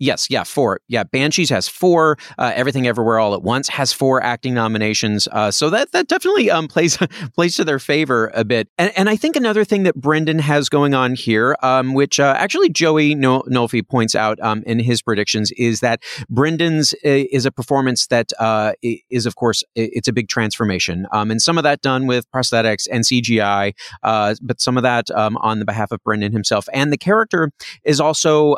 Yes, 0.00 0.28
yeah, 0.28 0.42
four. 0.42 0.80
Yeah, 0.88 1.04
Banshees 1.04 1.50
has 1.50 1.68
four. 1.68 2.18
Uh, 2.36 2.52
Everything 2.54 2.86
Everywhere 2.86 3.20
All 3.20 3.32
at 3.32 3.42
Once 3.42 3.68
has 3.68 3.92
four 3.92 4.20
acting 4.22 4.52
nominations. 4.52 5.28
Uh, 5.30 5.52
so 5.52 5.70
that 5.70 5.92
that 5.92 6.08
definitely 6.08 6.50
um, 6.50 6.66
plays 6.66 6.98
plays 7.34 7.54
to 7.56 7.64
their 7.64 7.78
favor 7.78 8.32
a 8.34 8.44
bit. 8.44 8.68
And, 8.76 8.92
and 8.96 9.08
I 9.08 9.14
think 9.14 9.36
another 9.36 9.64
thing 9.64 9.84
that 9.84 9.94
Brendan 9.94 10.40
has 10.40 10.68
going 10.68 10.94
on 10.94 11.14
here, 11.14 11.56
um, 11.62 11.94
which 11.94 12.18
uh, 12.18 12.34
actually 12.36 12.70
Joey 12.70 13.14
Nol- 13.14 13.44
Nolfi 13.44 13.86
points 13.86 14.16
out 14.16 14.40
um, 14.40 14.64
in 14.66 14.80
his 14.80 15.00
predictions, 15.00 15.52
is 15.52 15.78
that 15.80 16.02
Brendan's 16.28 16.92
uh, 17.04 17.30
is 17.30 17.46
a 17.46 17.52
performance 17.52 18.08
that 18.08 18.32
uh, 18.40 18.72
is, 18.82 19.26
of 19.26 19.36
course, 19.36 19.62
it's 19.76 20.08
a 20.08 20.12
big 20.12 20.28
transformation, 20.28 21.06
um, 21.12 21.30
and 21.30 21.40
some 21.40 21.56
of 21.56 21.62
that 21.62 21.82
done 21.82 22.08
with 22.08 22.28
prosthetics 22.32 22.88
and 22.90 23.04
CGI, 23.04 23.74
uh, 24.02 24.34
but 24.42 24.60
some 24.60 24.76
of 24.76 24.82
that 24.82 25.08
um, 25.12 25.36
on 25.36 25.60
the 25.60 25.64
behalf 25.64 25.92
of 25.92 26.02
Brendan 26.02 26.32
himself. 26.32 26.68
And 26.72 26.92
the 26.92 26.98
character 26.98 27.52
is 27.84 28.00
also 28.00 28.56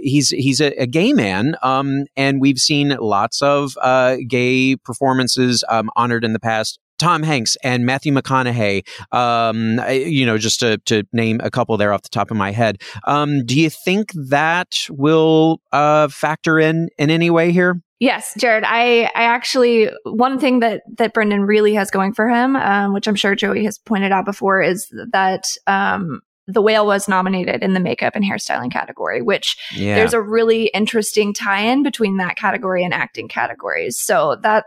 he's 0.00 0.32
he's 0.38 0.60
a, 0.60 0.72
a 0.80 0.86
gay 0.86 1.12
man, 1.12 1.56
um, 1.62 2.06
and 2.16 2.40
we've 2.40 2.58
seen 2.58 2.96
lots 3.00 3.42
of 3.42 3.76
uh, 3.80 4.16
gay 4.26 4.76
performances 4.76 5.64
um, 5.68 5.90
honored 5.96 6.24
in 6.24 6.32
the 6.32 6.40
past. 6.40 6.78
Tom 6.98 7.22
Hanks 7.22 7.56
and 7.62 7.86
Matthew 7.86 8.12
McConaughey, 8.12 8.84
um, 9.14 9.80
you 9.88 10.26
know, 10.26 10.36
just 10.36 10.58
to, 10.60 10.78
to 10.86 11.04
name 11.12 11.40
a 11.44 11.50
couple 11.50 11.76
there 11.76 11.92
off 11.92 12.02
the 12.02 12.08
top 12.08 12.30
of 12.30 12.36
my 12.36 12.50
head. 12.50 12.82
Um, 13.04 13.44
do 13.46 13.58
you 13.58 13.70
think 13.70 14.10
that 14.14 14.74
will 14.90 15.60
uh, 15.70 16.08
factor 16.08 16.58
in 16.58 16.88
in 16.98 17.10
any 17.10 17.30
way 17.30 17.52
here? 17.52 17.80
Yes, 18.00 18.32
Gerrad. 18.38 18.62
I, 18.64 19.04
I 19.14 19.24
actually 19.24 19.90
one 20.04 20.38
thing 20.38 20.60
that 20.60 20.82
that 20.98 21.12
Brendan 21.12 21.42
really 21.42 21.74
has 21.74 21.90
going 21.90 22.14
for 22.14 22.28
him, 22.28 22.54
um, 22.54 22.94
which 22.94 23.08
I'm 23.08 23.16
sure 23.16 23.34
Joey 23.34 23.64
has 23.64 23.78
pointed 23.78 24.12
out 24.12 24.24
before, 24.24 24.62
is 24.62 24.88
that 25.12 25.44
um, 25.66 26.20
the 26.48 26.62
whale 26.62 26.86
was 26.86 27.06
nominated 27.08 27.62
in 27.62 27.74
the 27.74 27.80
makeup 27.80 28.16
and 28.16 28.24
hairstyling 28.24 28.72
category, 28.72 29.20
which 29.20 29.56
yeah. 29.76 29.94
there's 29.94 30.14
a 30.14 30.20
really 30.20 30.68
interesting 30.68 31.34
tie-in 31.34 31.82
between 31.82 32.16
that 32.16 32.36
category 32.36 32.82
and 32.82 32.94
acting 32.94 33.28
categories. 33.28 34.00
So 34.00 34.36
that 34.42 34.64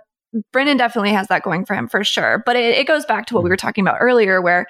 Brendan 0.54 0.78
definitely 0.78 1.12
has 1.12 1.28
that 1.28 1.42
going 1.42 1.66
for 1.66 1.76
him 1.76 1.90
for 1.90 2.04
sure. 2.04 2.44
But 2.46 2.56
it, 2.56 2.78
it 2.78 2.88
goes 2.88 3.04
back 3.06 3.26
to 3.26 3.34
what 3.34 3.44
we 3.44 3.50
were 3.50 3.58
talking 3.58 3.86
about 3.86 3.98
earlier, 4.00 4.42
where 4.42 4.68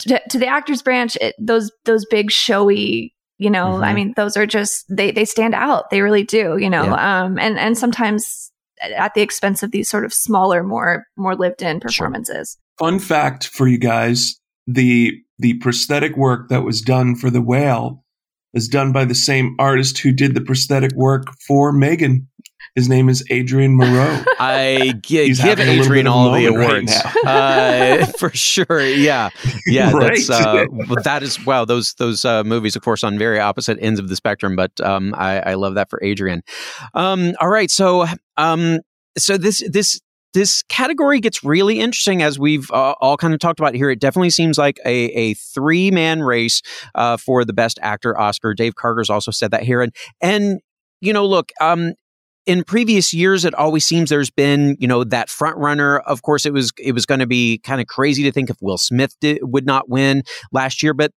to, 0.00 0.20
to 0.28 0.38
the 0.38 0.48
actors 0.48 0.82
branch, 0.82 1.16
it, 1.20 1.36
those 1.38 1.70
those 1.84 2.04
big 2.06 2.32
showy, 2.32 3.14
you 3.38 3.48
know, 3.48 3.66
mm-hmm. 3.66 3.84
I 3.84 3.94
mean, 3.94 4.12
those 4.16 4.36
are 4.36 4.44
just 4.44 4.84
they 4.88 5.12
they 5.12 5.24
stand 5.24 5.54
out. 5.54 5.90
They 5.90 6.02
really 6.02 6.24
do, 6.24 6.56
you 6.56 6.68
know. 6.68 6.84
Yeah. 6.84 7.22
Um, 7.22 7.38
and 7.38 7.58
and 7.58 7.78
sometimes 7.78 8.50
at 8.80 9.14
the 9.14 9.22
expense 9.22 9.62
of 9.62 9.70
these 9.70 9.88
sort 9.88 10.04
of 10.04 10.12
smaller, 10.12 10.64
more 10.64 11.06
more 11.16 11.36
lived 11.36 11.62
in 11.62 11.78
performances. 11.78 12.58
Sure. 12.78 12.90
Fun 12.90 12.98
fact 12.98 13.46
for 13.46 13.68
you 13.68 13.78
guys: 13.78 14.38
the 14.66 15.12
the 15.38 15.54
prosthetic 15.54 16.16
work 16.16 16.48
that 16.48 16.62
was 16.62 16.80
done 16.80 17.16
for 17.16 17.30
the 17.30 17.42
whale 17.42 18.04
is 18.52 18.68
done 18.68 18.92
by 18.92 19.04
the 19.04 19.14
same 19.14 19.56
artist 19.58 19.98
who 19.98 20.12
did 20.12 20.34
the 20.34 20.40
prosthetic 20.40 20.92
work 20.92 21.26
for 21.46 21.72
M3GAN. 21.72 22.26
His 22.74 22.88
name 22.88 23.08
is 23.08 23.24
Adrien 23.30 23.78
Morot. 23.78 24.24
I 24.40 24.94
g- 25.02 25.32
give 25.32 25.60
Adrien 25.60 26.08
all 26.08 26.32
the 26.32 26.46
awards 26.46 26.92
right 27.24 27.26
uh, 27.26 28.06
for 28.18 28.30
sure. 28.30 28.84
Yeah, 28.84 29.30
yeah. 29.66 29.92
right. 29.92 30.20
That's 30.26 30.30
uh, 30.30 30.64
that 31.04 31.22
is 31.22 31.44
wow. 31.46 31.64
Those 31.64 31.94
those 31.94 32.24
uh, 32.24 32.42
movies, 32.42 32.74
of 32.74 32.82
course, 32.82 33.04
on 33.04 33.16
very 33.16 33.38
opposite 33.38 33.78
ends 33.80 34.00
of 34.00 34.08
the 34.08 34.16
spectrum. 34.16 34.56
But 34.56 34.80
um, 34.80 35.14
I, 35.16 35.38
I 35.40 35.54
love 35.54 35.74
that 35.74 35.88
for 35.88 36.02
Adrien. 36.02 36.42
Um, 36.94 37.34
all 37.40 37.48
right, 37.48 37.70
so 37.70 38.06
um, 38.36 38.80
so 39.16 39.36
this 39.36 39.62
this 39.70 40.00
this 40.34 40.62
category 40.68 41.20
gets 41.20 41.42
really 41.42 41.80
interesting 41.80 42.22
as 42.22 42.38
we've 42.38 42.70
uh, 42.70 42.94
all 43.00 43.16
kind 43.16 43.32
of 43.32 43.40
talked 43.40 43.60
about 43.60 43.74
here. 43.74 43.88
It 43.88 44.00
definitely 44.00 44.30
seems 44.30 44.58
like 44.58 44.78
a, 44.84 45.06
a 45.06 45.34
three 45.34 45.90
man 45.90 46.22
race 46.22 46.60
uh, 46.94 47.16
for 47.16 47.44
the 47.44 47.52
best 47.52 47.78
actor 47.80 48.18
Oscar. 48.18 48.52
Dave 48.52 48.74
Karger's 48.74 49.10
also 49.10 49.30
said 49.30 49.52
that 49.52 49.62
here. 49.62 49.80
And, 49.80 49.94
and, 50.20 50.60
you 51.00 51.12
know, 51.12 51.24
look, 51.24 51.52
um, 51.60 51.94
in 52.46 52.62
previous 52.64 53.14
years, 53.14 53.44
it 53.44 53.54
always 53.54 53.86
seems 53.86 54.10
there's 54.10 54.30
been, 54.30 54.76
you 54.78 54.86
know, 54.86 55.04
that 55.04 55.30
front 55.30 55.56
runner. 55.56 55.98
Of 56.00 56.22
course, 56.22 56.44
it 56.44 56.52
was 56.52 56.72
it 56.78 56.92
was 56.92 57.06
going 57.06 57.20
to 57.20 57.26
be 57.26 57.58
kind 57.58 57.80
of 57.80 57.86
crazy 57.86 58.22
to 58.24 58.32
think 58.32 58.50
if 58.50 58.56
Will 58.60 58.76
Smith 58.76 59.14
did, 59.20 59.38
would 59.42 59.64
not 59.64 59.88
win 59.88 60.22
last 60.52 60.82
year, 60.82 60.92
but 60.92 61.10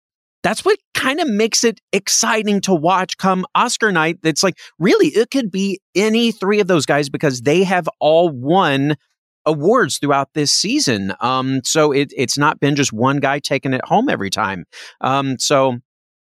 that's 0.47 0.65
what 0.65 0.79
kind 0.95 1.19
of 1.19 1.29
makes 1.29 1.65
it 1.65 1.81
exciting 1.93 2.61
to 2.61 2.73
watch 2.73 3.19
come 3.19 3.45
Oscar 3.57 3.91
night. 3.91 4.21
It's 4.23 4.45
like, 4.45 4.57
really, 4.79 5.09
it 5.09 5.33
could 5.33 5.51
be 5.51 5.81
any 5.97 6.31
three 6.31 6.61
of 6.61 6.69
those 6.69 6.87
guys 6.87 7.09
because 7.09 7.41
they 7.41 7.65
have 7.65 7.89
all 7.99 8.31
won 8.31 8.97
awards 9.45 9.99
throughout 9.99 10.29
this 10.35 10.53
season. 10.53 11.13
Um, 11.19 11.63
so 11.65 11.91
it, 11.91 12.13
it's 12.17 12.39
not 12.39 12.61
been 12.61 12.77
just 12.77 12.93
one 12.93 13.19
guy 13.19 13.41
taking 13.41 13.75
it 13.75 13.85
home 13.85 14.09
every 14.09 14.31
time. 14.31 14.67
Um, 15.01 15.37
so 15.41 15.79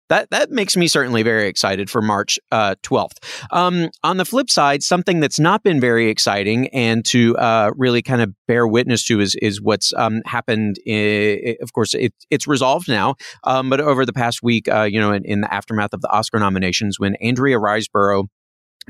that 0.09 0.29
that 0.31 0.51
makes 0.51 0.75
me 0.75 0.87
certainly 0.87 1.23
very 1.23 1.47
excited 1.47 1.89
for 1.89 2.01
March 2.01 2.39
uh, 2.51 2.75
12th. 2.83 3.17
Um, 3.51 3.89
on 4.03 4.17
the 4.17 4.25
flip 4.25 4.49
side, 4.49 4.83
something 4.83 5.19
that's 5.19 5.39
not 5.39 5.63
been 5.63 5.79
very 5.79 6.09
exciting 6.09 6.67
and 6.69 7.05
to 7.05 7.37
uh, 7.37 7.71
really 7.75 8.01
kind 8.01 8.21
of 8.21 8.33
bear 8.47 8.67
witness 8.67 9.05
to 9.05 9.19
is 9.19 9.35
is 9.35 9.61
what's 9.61 9.93
um, 9.93 10.21
happened. 10.25 10.77
I- 10.87 11.57
of 11.61 11.73
course, 11.73 11.93
it, 11.93 12.13
it's 12.29 12.47
resolved 12.47 12.87
now, 12.87 13.15
um, 13.43 13.69
but 13.69 13.79
over 13.79 14.05
the 14.05 14.13
past 14.13 14.41
week, 14.43 14.67
uh, 14.67 14.83
you 14.83 14.99
know, 14.99 15.11
in, 15.11 15.23
in, 15.25 15.41
the 15.41 15.53
aftermath 15.53 15.93
of 15.93 16.01
the 16.01 16.09
Oscar 16.09 16.39
nominations, 16.39 16.99
when 16.99 17.15
Andrea 17.15 17.57
Riseborough 17.57 18.27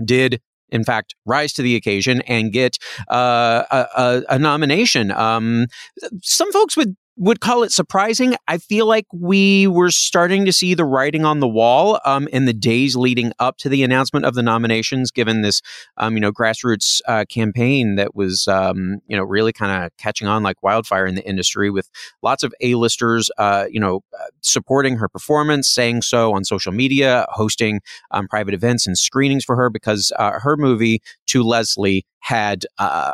did 0.03 0.41
in 0.71 0.83
fact, 0.83 1.15
rise 1.25 1.53
to 1.53 1.61
the 1.61 1.75
occasion 1.75 2.21
and 2.21 2.51
get 2.51 2.77
uh, 3.09 3.63
a, 3.71 3.87
a, 3.97 4.23
a, 4.29 4.39
nomination. 4.39 5.11
Um, 5.11 5.65
some 6.21 6.51
folks 6.51 6.77
would 6.77 6.95
would 7.19 7.41
call 7.41 7.63
it 7.63 7.71
surprising. 7.73 8.35
I 8.47 8.57
feel 8.57 8.85
like 8.85 9.05
we 9.13 9.67
were 9.67 9.91
starting 9.91 10.45
to 10.45 10.53
see 10.53 10.73
the 10.73 10.85
writing 10.85 11.25
on 11.25 11.41
the 11.41 11.49
wall 11.49 11.99
um, 12.05 12.29
in 12.29 12.45
the 12.45 12.53
days 12.53 12.95
leading 12.95 13.33
up 13.39 13.57
to 13.57 13.67
the 13.67 13.83
announcement 13.83 14.25
of 14.25 14.35
the 14.35 14.41
nominations, 14.41 15.11
given 15.11 15.41
this, 15.41 15.61
um, 15.97 16.15
you 16.15 16.21
know, 16.21 16.31
grassroots 16.31 17.01
uh, 17.09 17.25
campaign 17.29 17.95
that 17.95 18.15
was, 18.15 18.47
um, 18.47 18.99
you 19.07 19.17
know, 19.17 19.23
really 19.23 19.51
kind 19.51 19.83
of 19.83 19.91
catching 19.97 20.29
on 20.29 20.43
like 20.43 20.63
wildfire 20.63 21.05
in 21.05 21.15
the 21.15 21.27
industry 21.27 21.69
with 21.69 21.89
lots 22.23 22.41
of 22.41 22.53
A-listers, 22.61 23.29
uh, 23.37 23.65
you 23.69 23.81
know, 23.81 24.01
uh, 24.17 24.25
supporting 24.39 24.95
her 24.95 25.09
performance, 25.09 25.67
saying 25.67 26.03
so 26.03 26.33
on 26.33 26.45
social 26.45 26.71
media, 26.71 27.25
hosting 27.31 27.81
um, 28.11 28.29
private 28.29 28.53
events 28.53 28.87
and 28.87 28.97
screenings 28.97 29.43
for 29.43 29.57
her 29.57 29.69
because 29.69 30.13
uh, 30.17 30.39
her 30.39 30.55
movie, 30.55 31.01
To 31.27 31.43
Leslie, 31.43 32.05
had 32.19 32.65
uh, 32.77 33.11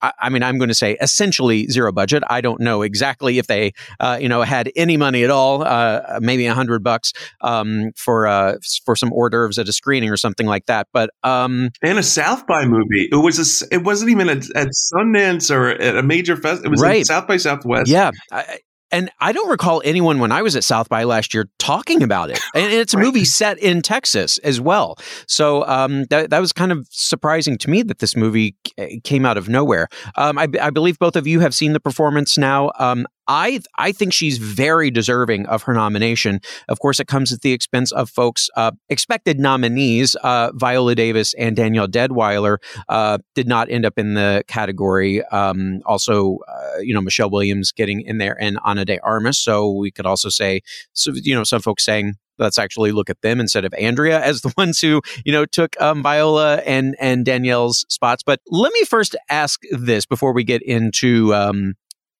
I, 0.00 0.28
mean, 0.28 0.42
I'm 0.42 0.58
going 0.58 0.68
to 0.68 0.74
say 0.74 0.96
essentially 1.00 1.66
zero 1.66 1.92
budget. 1.92 2.22
I 2.28 2.40
don't 2.40 2.60
know 2.60 2.82
exactly 2.82 3.38
if 3.38 3.46
they, 3.46 3.72
uh, 4.00 4.18
you 4.20 4.28
know, 4.28 4.42
had 4.42 4.70
any 4.76 4.96
money 4.96 5.24
at 5.24 5.30
all. 5.30 5.62
Uh, 5.62 6.18
maybe 6.20 6.46
a 6.46 6.54
hundred 6.54 6.82
bucks 6.82 7.12
um, 7.40 7.92
for 7.96 8.26
uh, 8.26 8.56
for 8.84 8.96
some 8.96 9.12
hors 9.12 9.30
d'oeuvres 9.30 9.58
at 9.58 9.68
a 9.68 9.72
screening 9.72 10.10
or 10.10 10.16
something 10.16 10.46
like 10.46 10.66
that. 10.66 10.88
But 10.92 11.10
um, 11.24 11.70
and 11.82 11.98
a 11.98 12.02
South 12.02 12.46
by 12.46 12.64
movie. 12.64 13.08
It 13.10 13.22
was 13.22 13.62
a, 13.62 13.74
It 13.74 13.84
wasn't 13.84 14.10
even 14.10 14.28
at, 14.28 14.48
at 14.56 14.68
Sundance 14.92 15.54
or 15.54 15.68
at 15.70 15.96
a 15.96 16.02
major 16.02 16.36
fest. 16.36 16.64
It 16.64 16.68
was 16.68 16.80
right. 16.80 17.04
South 17.06 17.26
by 17.26 17.36
Southwest. 17.36 17.88
Yeah. 17.88 18.10
I, 18.30 18.60
and 18.90 19.10
I 19.20 19.32
don't 19.32 19.50
recall 19.50 19.82
anyone 19.84 20.18
when 20.18 20.32
I 20.32 20.42
was 20.42 20.56
at 20.56 20.64
South 20.64 20.88
by 20.88 21.04
last 21.04 21.34
year 21.34 21.48
talking 21.58 22.02
about 22.02 22.30
it. 22.30 22.40
And 22.54 22.72
it's 22.72 22.94
a 22.94 22.96
right. 22.96 23.04
movie 23.04 23.24
set 23.24 23.58
in 23.58 23.82
Texas 23.82 24.38
as 24.38 24.60
well. 24.60 24.96
So 25.26 25.66
um, 25.66 26.04
that, 26.04 26.30
that 26.30 26.40
was 26.40 26.52
kind 26.52 26.72
of 26.72 26.86
surprising 26.90 27.58
to 27.58 27.70
me 27.70 27.82
that 27.82 27.98
this 27.98 28.16
movie 28.16 28.56
came 29.04 29.26
out 29.26 29.36
of 29.36 29.48
nowhere. 29.48 29.88
Um, 30.16 30.38
I, 30.38 30.48
I, 30.60 30.70
believe 30.70 30.98
both 30.98 31.16
of 31.16 31.26
you 31.26 31.40
have 31.40 31.54
seen 31.54 31.72
the 31.72 31.80
performance 31.80 32.38
now. 32.38 32.72
Um, 32.78 33.06
I 33.28 33.60
I 33.76 33.92
think 33.92 34.12
she's 34.12 34.38
very 34.38 34.90
deserving 34.90 35.46
of 35.46 35.62
her 35.64 35.74
nomination. 35.74 36.40
Of 36.68 36.80
course, 36.80 36.98
it 36.98 37.06
comes 37.06 37.32
at 37.32 37.42
the 37.42 37.52
expense 37.52 37.92
of 37.92 38.10
folks 38.10 38.48
uh, 38.56 38.72
expected 38.88 39.38
nominees. 39.38 40.16
Uh, 40.16 40.50
Viola 40.54 40.94
Davis 40.94 41.34
and 41.34 41.54
Danielle 41.54 41.88
Deadwyler 41.88 42.56
uh, 42.88 43.18
did 43.34 43.46
not 43.46 43.70
end 43.70 43.84
up 43.84 43.98
in 43.98 44.14
the 44.14 44.42
category. 44.48 45.22
Um, 45.26 45.82
also, 45.84 46.38
uh, 46.48 46.78
you 46.80 46.94
know, 46.94 47.02
Michelle 47.02 47.30
Williams 47.30 47.70
getting 47.70 48.00
in 48.00 48.18
there 48.18 48.40
and 48.40 48.58
Ana 48.64 48.84
de 48.84 48.98
Armas. 49.00 49.38
So 49.38 49.70
we 49.70 49.90
could 49.90 50.06
also 50.06 50.30
say, 50.30 50.62
so 50.94 51.12
you 51.14 51.34
know, 51.34 51.44
some 51.44 51.60
folks 51.60 51.84
saying 51.84 52.14
let's 52.38 52.58
actually 52.58 52.92
look 52.92 53.10
at 53.10 53.20
them 53.20 53.40
instead 53.40 53.64
of 53.64 53.74
Andrea 53.74 54.20
as 54.24 54.40
the 54.40 54.52
ones 54.56 54.80
who 54.80 55.02
you 55.24 55.32
know 55.32 55.44
took 55.44 55.78
um, 55.80 56.02
Viola 56.02 56.56
and 56.58 56.96
and 56.98 57.24
Danielle's 57.24 57.84
spots. 57.88 58.22
But 58.22 58.40
let 58.48 58.72
me 58.72 58.84
first 58.84 59.16
ask 59.28 59.60
this 59.70 60.06
before 60.06 60.32
we 60.32 60.44
get 60.44 60.62
into 60.62 61.34
um, 61.34 61.74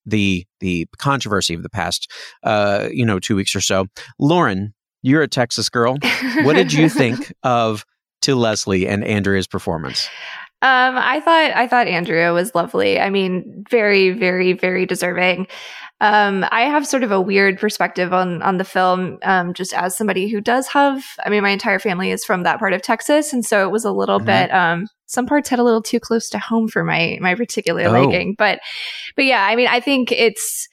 the 0.09 0.47
the 0.61 0.87
controversy 0.99 1.55
of 1.55 1.63
the 1.63 1.71
past 1.71 2.11
uh, 2.43 2.89
you 2.91 3.05
know 3.05 3.19
two 3.19 3.37
weeks 3.37 3.55
or 3.55 3.61
so. 3.61 3.87
Lauren, 4.19 4.75
you're 5.03 5.23
a 5.23 5.29
Texas 5.29 5.69
girl. 5.69 5.97
What 6.43 6.55
did 6.55 6.73
you 6.73 6.89
think 6.89 7.33
of 7.43 7.85
to 8.23 8.35
Leslie 8.35 8.87
and 8.87 9.05
Andrea's 9.05 9.47
performance? 9.47 10.09
Um, 10.61 10.97
I 10.99 11.21
thought 11.21 11.53
I 11.53 11.69
thought 11.69 11.87
Andrea 11.87 12.33
was 12.33 12.53
lovely. 12.55 12.99
I 12.99 13.11
mean, 13.11 13.65
very, 13.71 14.11
very, 14.11 14.55
very 14.55 14.87
deserving. 14.87 15.47
Um, 16.01 16.45
I 16.51 16.63
have 16.63 16.87
sort 16.87 17.05
of 17.05 17.13
a 17.13 17.21
weird 17.21 17.59
perspective 17.61 18.13
on 18.13 18.43
on 18.43 18.57
the 18.57 18.65
film, 18.65 19.19
um, 19.23 19.55
just 19.55 19.73
as 19.73 19.97
somebody 19.97 20.29
who 20.29 20.41
does 20.41 20.67
have. 20.69 21.05
I 21.25 21.31
mean, 21.31 21.43
my 21.43 21.51
entire 21.51 21.79
family 21.79 22.11
is 22.11 22.25
from 22.25 22.43
that 22.43 22.59
part 22.59 22.73
of 22.73 22.83
Texas, 22.83 23.33
and 23.33 23.45
so 23.45 23.65
it 23.65 23.71
was 23.71 23.85
a 23.85 23.93
little 23.93 24.19
mm-hmm. 24.19 24.27
bit. 24.27 24.53
Um, 24.53 24.89
some 25.09 25.27
parts 25.27 25.49
had 25.49 25.59
a 25.59 25.65
little 25.65 25.83
too 25.83 25.99
close 25.99 26.29
to 26.31 26.39
home 26.39 26.69
for 26.69 26.85
my 26.85 27.19
my 27.21 27.35
particular 27.35 27.85
oh. 27.85 27.93
liking, 27.93 28.35
but 28.39 28.61
but 29.17 29.25
yeah, 29.25 29.45
I 29.45 29.57
mean, 29.57 29.67
I 29.67 29.81
think 29.81 30.13
it's 30.13 30.69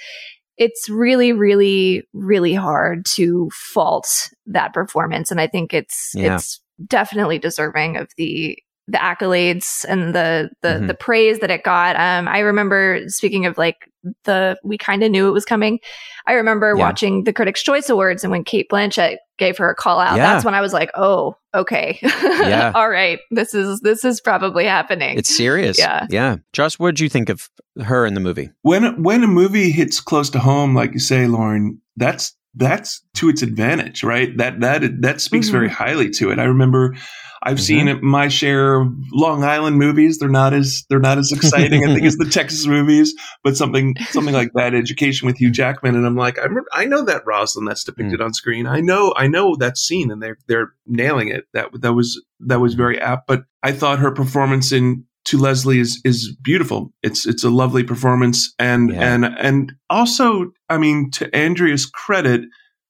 it's 0.58 0.90
really, 0.90 1.34
really, 1.34 2.04
really 2.14 2.54
hard 2.54 3.06
to 3.06 3.50
fault 3.52 4.30
that 4.46 4.74
performance, 4.74 5.32
and 5.32 5.42
I 5.42 5.48
think 5.48 5.74
it's 5.74 6.12
yeah. 6.14 6.36
it's 6.36 6.62
definitely 6.86 7.40
deserving 7.40 7.98
of 7.98 8.10
the 8.18 8.58
the 8.88 8.98
accolades 8.98 9.84
and 9.88 10.14
the 10.14 10.50
the 10.62 10.70
mm-hmm. 10.70 10.88
the 10.88 10.94
praise 10.94 11.40
that 11.40 11.50
it 11.50 11.64
got. 11.64 11.96
Um, 11.96 12.28
I 12.28 12.40
remember 12.40 13.02
speaking 13.08 13.46
of 13.46 13.58
like 13.58 13.90
the 14.26 14.58
we 14.64 14.78
kind 14.78 15.04
of 15.04 15.12
knew 15.12 15.28
it 15.28 15.32
was 15.32 15.46
coming. 15.46 15.80
I 16.28 16.34
remember 16.34 16.74
yeah. 16.76 16.84
watching 16.84 17.24
the 17.24 17.34
Critics' 17.34 17.64
Choice 17.64 17.90
Awards 17.90 18.24
and 18.24 18.32
when 18.32 18.44
Cate 18.44 18.70
Blanchett 18.72 19.18
gave 19.38 19.58
her 19.58 19.70
a 19.70 19.76
call 19.76 20.00
out, 20.00 20.18
yeah. 20.18 20.34
that's 20.34 20.46
when 20.46 20.54
I 20.54 20.62
was 20.62 20.72
like, 20.72 20.92
oh, 20.94 21.36
okay, 21.54 21.98
yeah, 22.04 22.72
all 22.76 22.90
right, 22.90 23.20
this 23.32 23.54
is 23.54 23.80
this 23.82 24.06
is 24.06 24.22
probably 24.22 24.66
happening. 24.66 25.18
It's 25.18 25.36
serious. 25.36 25.80
Yeah, 25.80 26.06
yeah. 26.10 26.38
Josh, 26.54 26.78
what 26.78 26.96
did 26.96 27.00
you 27.00 27.10
think 27.10 27.30
of 27.30 27.50
her 27.84 28.06
in 28.06 28.14
the 28.14 28.20
movie? 28.20 28.52
When 28.62 29.02
when 29.02 29.24
a 29.24 29.28
movie 29.28 29.72
hits 29.72 30.00
close 30.00 30.30
to 30.32 30.40
home, 30.40 30.76
like 30.76 30.94
you 30.94 31.00
say, 31.00 31.28
Lauren, 31.28 31.82
that's 31.98 32.36
that's 32.56 33.02
to 33.16 33.30
its 33.30 33.42
advantage, 33.42 34.04
right? 34.04 34.36
That 34.38 34.60
that 34.62 35.02
that 35.02 35.22
speaks 35.22 35.48
mm-hmm. 35.48 35.56
very 35.56 35.70
highly 35.70 36.10
to 36.12 36.32
it. 36.32 36.40
I 36.40 36.46
remember 36.46 36.96
I've 37.44 37.58
mm-hmm. 37.58 37.88
seen 37.88 38.00
my 38.04 38.28
share 38.28 38.82
of 38.82 38.92
Long 39.14 39.44
Island 39.44 39.78
movies. 39.78 40.18
They're 40.18 40.30
not 40.30 40.54
as 40.54 40.84
they're 40.90 41.00
not 41.00 41.18
as 41.18 41.32
exciting, 41.32 41.84
I 41.84 41.94
think, 41.94 42.06
as 42.06 42.16
the 42.18 42.26
Texas 42.32 42.66
movies. 42.66 43.14
But 43.44 43.56
something 43.56 43.96
something 44.10 44.34
like 44.34 44.52
that, 44.56 44.74
Education 44.74 45.28
with 45.28 45.38
Hugh 45.38 45.52
Jackman, 45.52 45.96
and 45.96 46.06
I'm 46.06 46.16
like, 46.16 46.40
I 46.40 46.48
I 46.74 46.86
know 46.86 47.04
that 47.04 47.26
Roslyn 47.26 47.66
that's 47.66 47.84
depicted 47.84 48.20
mm. 48.20 48.26
on 48.26 48.34
screen. 48.34 48.66
I 48.66 48.80
know 48.80 49.14
I 49.16 49.28
know 49.28 49.56
that 49.58 49.78
scene, 49.78 50.12
and 50.12 50.22
they're 50.24 50.38
they're 50.48 50.74
nailing 50.88 51.28
it. 51.28 51.46
That 51.54 51.70
that 51.82 51.94
was 51.94 52.24
that 52.40 52.60
was 52.60 52.74
very 52.74 53.00
apt. 53.00 53.28
But 53.28 53.44
I 53.62 53.74
thought 53.74 54.00
her 54.00 54.12
performance 54.12 54.72
in 54.72 55.06
to 55.26 55.38
Leslie 55.38 55.80
is 55.80 56.02
is 56.06 56.36
beautiful. 56.42 56.94
It's 57.04 57.26
it's 57.26 57.44
a 57.44 57.50
lovely 57.50 57.84
performance, 57.84 58.54
and 58.60 58.92
yeah. 58.92 59.14
and 59.14 59.26
and 59.26 59.74
also, 59.90 60.52
I 60.70 60.78
mean, 60.78 61.12
to 61.12 61.36
Andrea's 61.36 61.86
credit, 61.86 62.42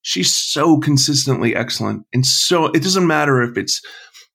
she's 0.01 0.33
so 0.33 0.79
consistently 0.79 1.55
excellent, 1.55 2.05
and 2.13 2.25
so 2.25 2.65
it 2.67 2.83
doesn't 2.83 3.07
matter 3.07 3.41
if 3.41 3.57
it's 3.57 3.81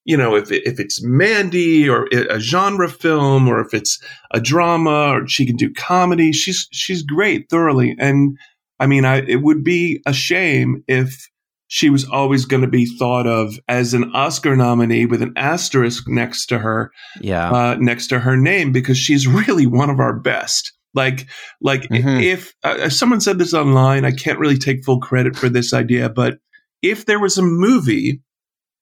you 0.05 0.17
know, 0.17 0.35
if 0.35 0.51
it, 0.51 0.67
if 0.67 0.81
it's 0.81 1.03
Mandy 1.05 1.89
or 1.89 2.09
a 2.13 2.41
genre 2.41 2.89
film 2.89 3.47
or 3.47 3.61
if 3.61 3.75
it's 3.75 3.99
a 4.33 4.41
drama 4.41 5.19
or 5.19 5.29
she 5.29 5.45
can 5.45 5.57
do 5.57 5.73
comedy, 5.73 6.33
she's 6.33 6.67
she's 6.73 7.03
great 7.03 7.49
thoroughly. 7.51 7.95
And 7.99 8.39
I 8.79 8.87
mean, 8.87 9.05
I 9.05 9.19
it 9.27 9.43
would 9.43 9.63
be 9.63 10.01
a 10.07 10.13
shame 10.13 10.83
if 10.89 11.29
she 11.73 11.89
was 11.89 12.05
always 12.05 12.47
going 12.47 12.63
to 12.63 12.69
be 12.69 12.85
thought 12.85 13.29
of 13.29 13.57
as 13.69 13.95
an 13.95 14.11
Oscar 14.13 14.57
nominee 14.57 15.07
with 15.07 15.23
an 15.23 15.33
asterisk 15.37 16.09
next 16.09 16.47
to 16.47 16.59
her, 16.59 16.91
yeah, 17.21 17.49
uh, 17.49 17.77
next 17.79 18.09
to 18.09 18.19
her 18.19 18.37
name 18.37 18.73
because 18.73 18.99
she's 18.99 19.27
really 19.49 19.67
one 19.67 19.89
of 19.89 20.01
our 20.01 20.19
best. 20.19 20.73
Like, 20.95 21.29
like 21.61 21.83
mm-hmm. 21.83 22.21
if, 22.21 22.53
uh, 22.65 22.75
if 22.81 22.93
someone 22.93 23.21
said 23.21 23.39
this 23.39 23.55
online, 23.55 24.05
I 24.05 24.11
can't 24.11 24.41
really 24.41 24.59
take 24.59 24.85
full 24.85 24.99
credit 24.99 25.37
for 25.37 25.49
this 25.49 25.73
idea, 25.73 26.09
but 26.09 26.39
if 26.83 27.07
there 27.07 27.21
was 27.21 27.39
a 27.39 27.43
movie 27.43 28.21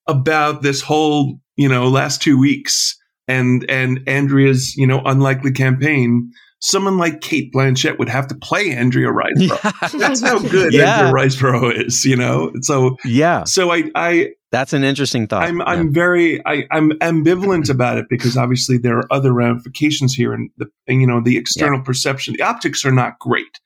about 0.07 0.63
this 0.63 0.81
whole, 0.81 1.39
you 1.57 1.69
know, 1.69 1.89
last 1.89 2.23
two 2.23 2.39
weeks 2.39 2.97
and 3.27 3.67
and 3.69 4.01
Andrea's, 4.07 4.75
you 4.77 4.87
know, 4.87 5.03
unlikely 5.05 5.53
campaign, 5.53 6.33
someone 6.61 6.99
like 6.99 7.21
Cate 7.21 7.53
Blanchett 7.53 7.99
would 7.99 8.09
have 8.09 8.27
to 8.29 8.35
play 8.35 8.73
Andrea 8.73 9.09
Riseborough. 9.09 9.93
That's 9.99 10.21
how 10.21 10.39
good 10.39 10.73
yeah. 10.73 11.07
Andrea 11.07 11.13
Riseborough 11.13 11.87
is, 11.87 12.05
you 12.05 12.17
know. 12.17 12.53
So 12.63 12.97
yeah. 13.05 13.45
So 13.45 13.71
I 13.71 13.85
I 13.95 14.31
that's 14.51 14.73
an 14.73 14.85
interesting 14.85 15.27
thought. 15.27 15.43
I'm 15.43 15.61
I'm 15.63 15.93
very 15.93 16.45
I 16.47 16.65
I'm 16.71 16.93
ambivalent 17.01 17.71
about 17.71 17.99
it 17.99 18.07
because 18.09 18.37
obviously 18.37 18.79
there 18.79 18.99
are 18.99 19.13
other 19.13 19.33
ramifications 19.33 20.15
here, 20.15 20.33
and 20.33 20.51
the 20.57 20.67
and, 20.87 21.01
you 21.01 21.07
know 21.07 21.21
the 21.21 21.37
external 21.37 21.79
yeah. 21.79 21.85
perception, 21.85 22.35
the 22.35 22.43
optics 22.43 22.85
are 22.85 22.93
not 22.93 23.19
great, 23.19 23.61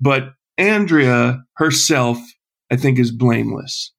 but 0.00 0.34
Andrea 0.58 1.42
herself, 1.56 2.18
I 2.70 2.76
think, 2.76 2.98
is 2.98 3.12
blameless. 3.12 3.92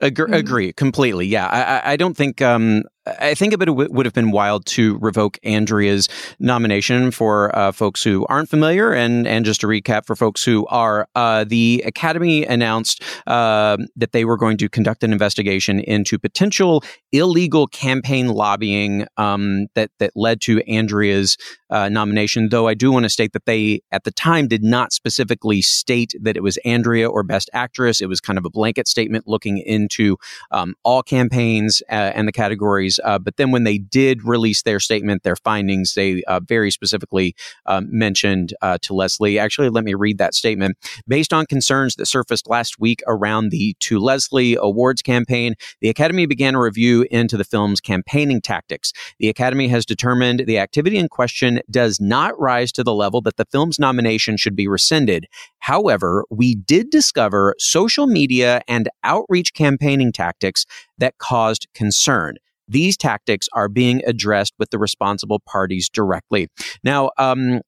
Agree, 0.00 0.24
mm-hmm. 0.24 0.34
agree 0.34 0.72
completely. 0.72 1.26
Yeah, 1.26 1.46
I, 1.46 1.92
I 1.92 1.96
don't 1.96 2.16
think 2.16 2.42
um, 2.42 2.82
I 3.04 3.34
think 3.34 3.52
it 3.52 3.68
would 3.68 4.06
have 4.06 4.14
been 4.14 4.30
wild 4.30 4.64
to 4.66 4.96
revoke 4.98 5.36
Andrea's 5.42 6.08
nomination 6.38 7.10
for 7.10 7.54
uh, 7.56 7.72
folks 7.72 8.04
who 8.04 8.24
aren't 8.26 8.48
familiar. 8.48 8.92
And, 8.92 9.26
and 9.26 9.44
just 9.44 9.60
to 9.62 9.66
recap 9.66 10.06
for 10.06 10.14
folks 10.14 10.44
who 10.44 10.66
are, 10.66 11.08
uh, 11.16 11.44
the 11.44 11.82
Academy 11.84 12.44
announced 12.44 13.02
uh, 13.26 13.76
that 13.96 14.12
they 14.12 14.24
were 14.24 14.36
going 14.36 14.56
to 14.58 14.68
conduct 14.68 15.02
an 15.02 15.12
investigation 15.12 15.80
into 15.80 16.16
potential 16.16 16.84
illegal 17.10 17.66
campaign 17.66 18.28
lobbying 18.28 19.06
um, 19.16 19.66
that, 19.74 19.90
that 19.98 20.12
led 20.14 20.40
to 20.42 20.60
Andrea's 20.70 21.36
uh, 21.70 21.88
nomination. 21.88 22.50
Though 22.50 22.68
I 22.68 22.74
do 22.74 22.92
want 22.92 23.04
to 23.04 23.08
state 23.08 23.32
that 23.32 23.46
they, 23.46 23.80
at 23.90 24.04
the 24.04 24.12
time, 24.12 24.46
did 24.46 24.62
not 24.62 24.92
specifically 24.92 25.60
state 25.60 26.14
that 26.20 26.36
it 26.36 26.42
was 26.42 26.56
Andrea 26.58 27.10
or 27.10 27.24
Best 27.24 27.50
Actress. 27.52 28.00
It 28.00 28.08
was 28.08 28.20
kind 28.20 28.38
of 28.38 28.44
a 28.44 28.50
blanket 28.50 28.86
statement 28.86 29.26
looking 29.26 29.58
into 29.58 30.18
um, 30.52 30.74
all 30.84 31.02
campaigns 31.02 31.82
uh, 31.90 32.12
and 32.14 32.28
the 32.28 32.32
categories 32.32 32.91
uh, 33.04 33.18
but 33.18 33.36
then 33.36 33.50
when 33.50 33.64
they 33.64 33.78
did 33.78 34.24
release 34.24 34.62
their 34.62 34.80
statement, 34.80 35.22
their 35.22 35.36
findings, 35.36 35.94
they 35.94 36.22
uh, 36.24 36.40
very 36.40 36.70
specifically 36.70 37.34
um, 37.66 37.88
mentioned 37.90 38.54
uh, 38.62 38.78
to 38.82 38.94
Leslie. 38.94 39.38
Actually, 39.38 39.68
let 39.68 39.84
me 39.84 39.94
read 39.94 40.18
that 40.18 40.34
statement. 40.34 40.76
Based 41.06 41.32
on 41.32 41.46
concerns 41.46 41.96
that 41.96 42.06
surfaced 42.06 42.48
last 42.48 42.78
week 42.78 43.00
around 43.06 43.50
the 43.50 43.76
To 43.80 43.98
Leslie 43.98 44.56
Awards 44.56 45.02
campaign, 45.02 45.54
the 45.80 45.88
Academy 45.88 46.26
began 46.26 46.54
a 46.54 46.60
review 46.60 47.06
into 47.10 47.36
the 47.36 47.44
film's 47.44 47.80
campaigning 47.80 48.40
tactics. 48.40 48.92
The 49.18 49.28
Academy 49.28 49.68
has 49.68 49.86
determined 49.86 50.44
the 50.46 50.58
activity 50.58 50.96
in 50.96 51.08
question 51.08 51.60
does 51.70 52.00
not 52.00 52.38
rise 52.38 52.72
to 52.72 52.84
the 52.84 52.94
level 52.94 53.20
that 53.22 53.36
the 53.36 53.46
film's 53.46 53.78
nomination 53.78 54.36
should 54.36 54.56
be 54.56 54.68
rescinded. 54.68 55.26
However, 55.58 56.24
we 56.30 56.54
did 56.54 56.90
discover 56.90 57.54
social 57.58 58.06
media 58.06 58.62
and 58.66 58.88
outreach 59.04 59.54
campaigning 59.54 60.12
tactics 60.12 60.66
that 60.98 61.18
caused 61.18 61.68
concern. 61.74 62.36
These 62.68 62.96
tactics 62.96 63.48
are 63.52 63.68
being 63.68 64.02
addressed 64.06 64.54
with 64.58 64.70
the 64.70 64.78
responsible 64.78 65.40
parties 65.40 65.88
directly. 65.88 66.48
Now, 66.84 67.10
um, 67.18 67.60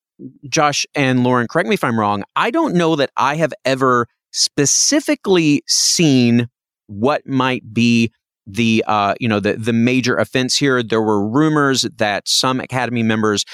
Josh 0.49 0.87
and 0.95 1.25
Lauren, 1.25 1.49
correct 1.49 1.69
me 1.69 1.75
if 1.75 1.85
I'm 1.85 1.99
wrong. 1.99 2.25
I 2.37 2.51
don't 2.51 2.75
know 2.75 2.97
that 2.97 3.11
I 3.17 3.37
have 3.37 3.53
ever 3.65 4.07
specifically 4.33 5.63
seen 5.67 6.49
what 6.87 7.27
might 7.27 7.73
be 7.73 8.13
the 8.47 8.85
uh, 8.87 9.15
you 9.21 9.29
know 9.29 9.41
the 9.41 9.55
the 9.55 9.73
major 9.73 10.17
offense 10.17 10.57
here. 10.57 10.83
There 10.83 11.03
were 11.03 11.27
rumors 11.27 11.83
that 11.97 12.29
some 12.29 12.61
Academy 12.61 13.03
members 13.03 13.45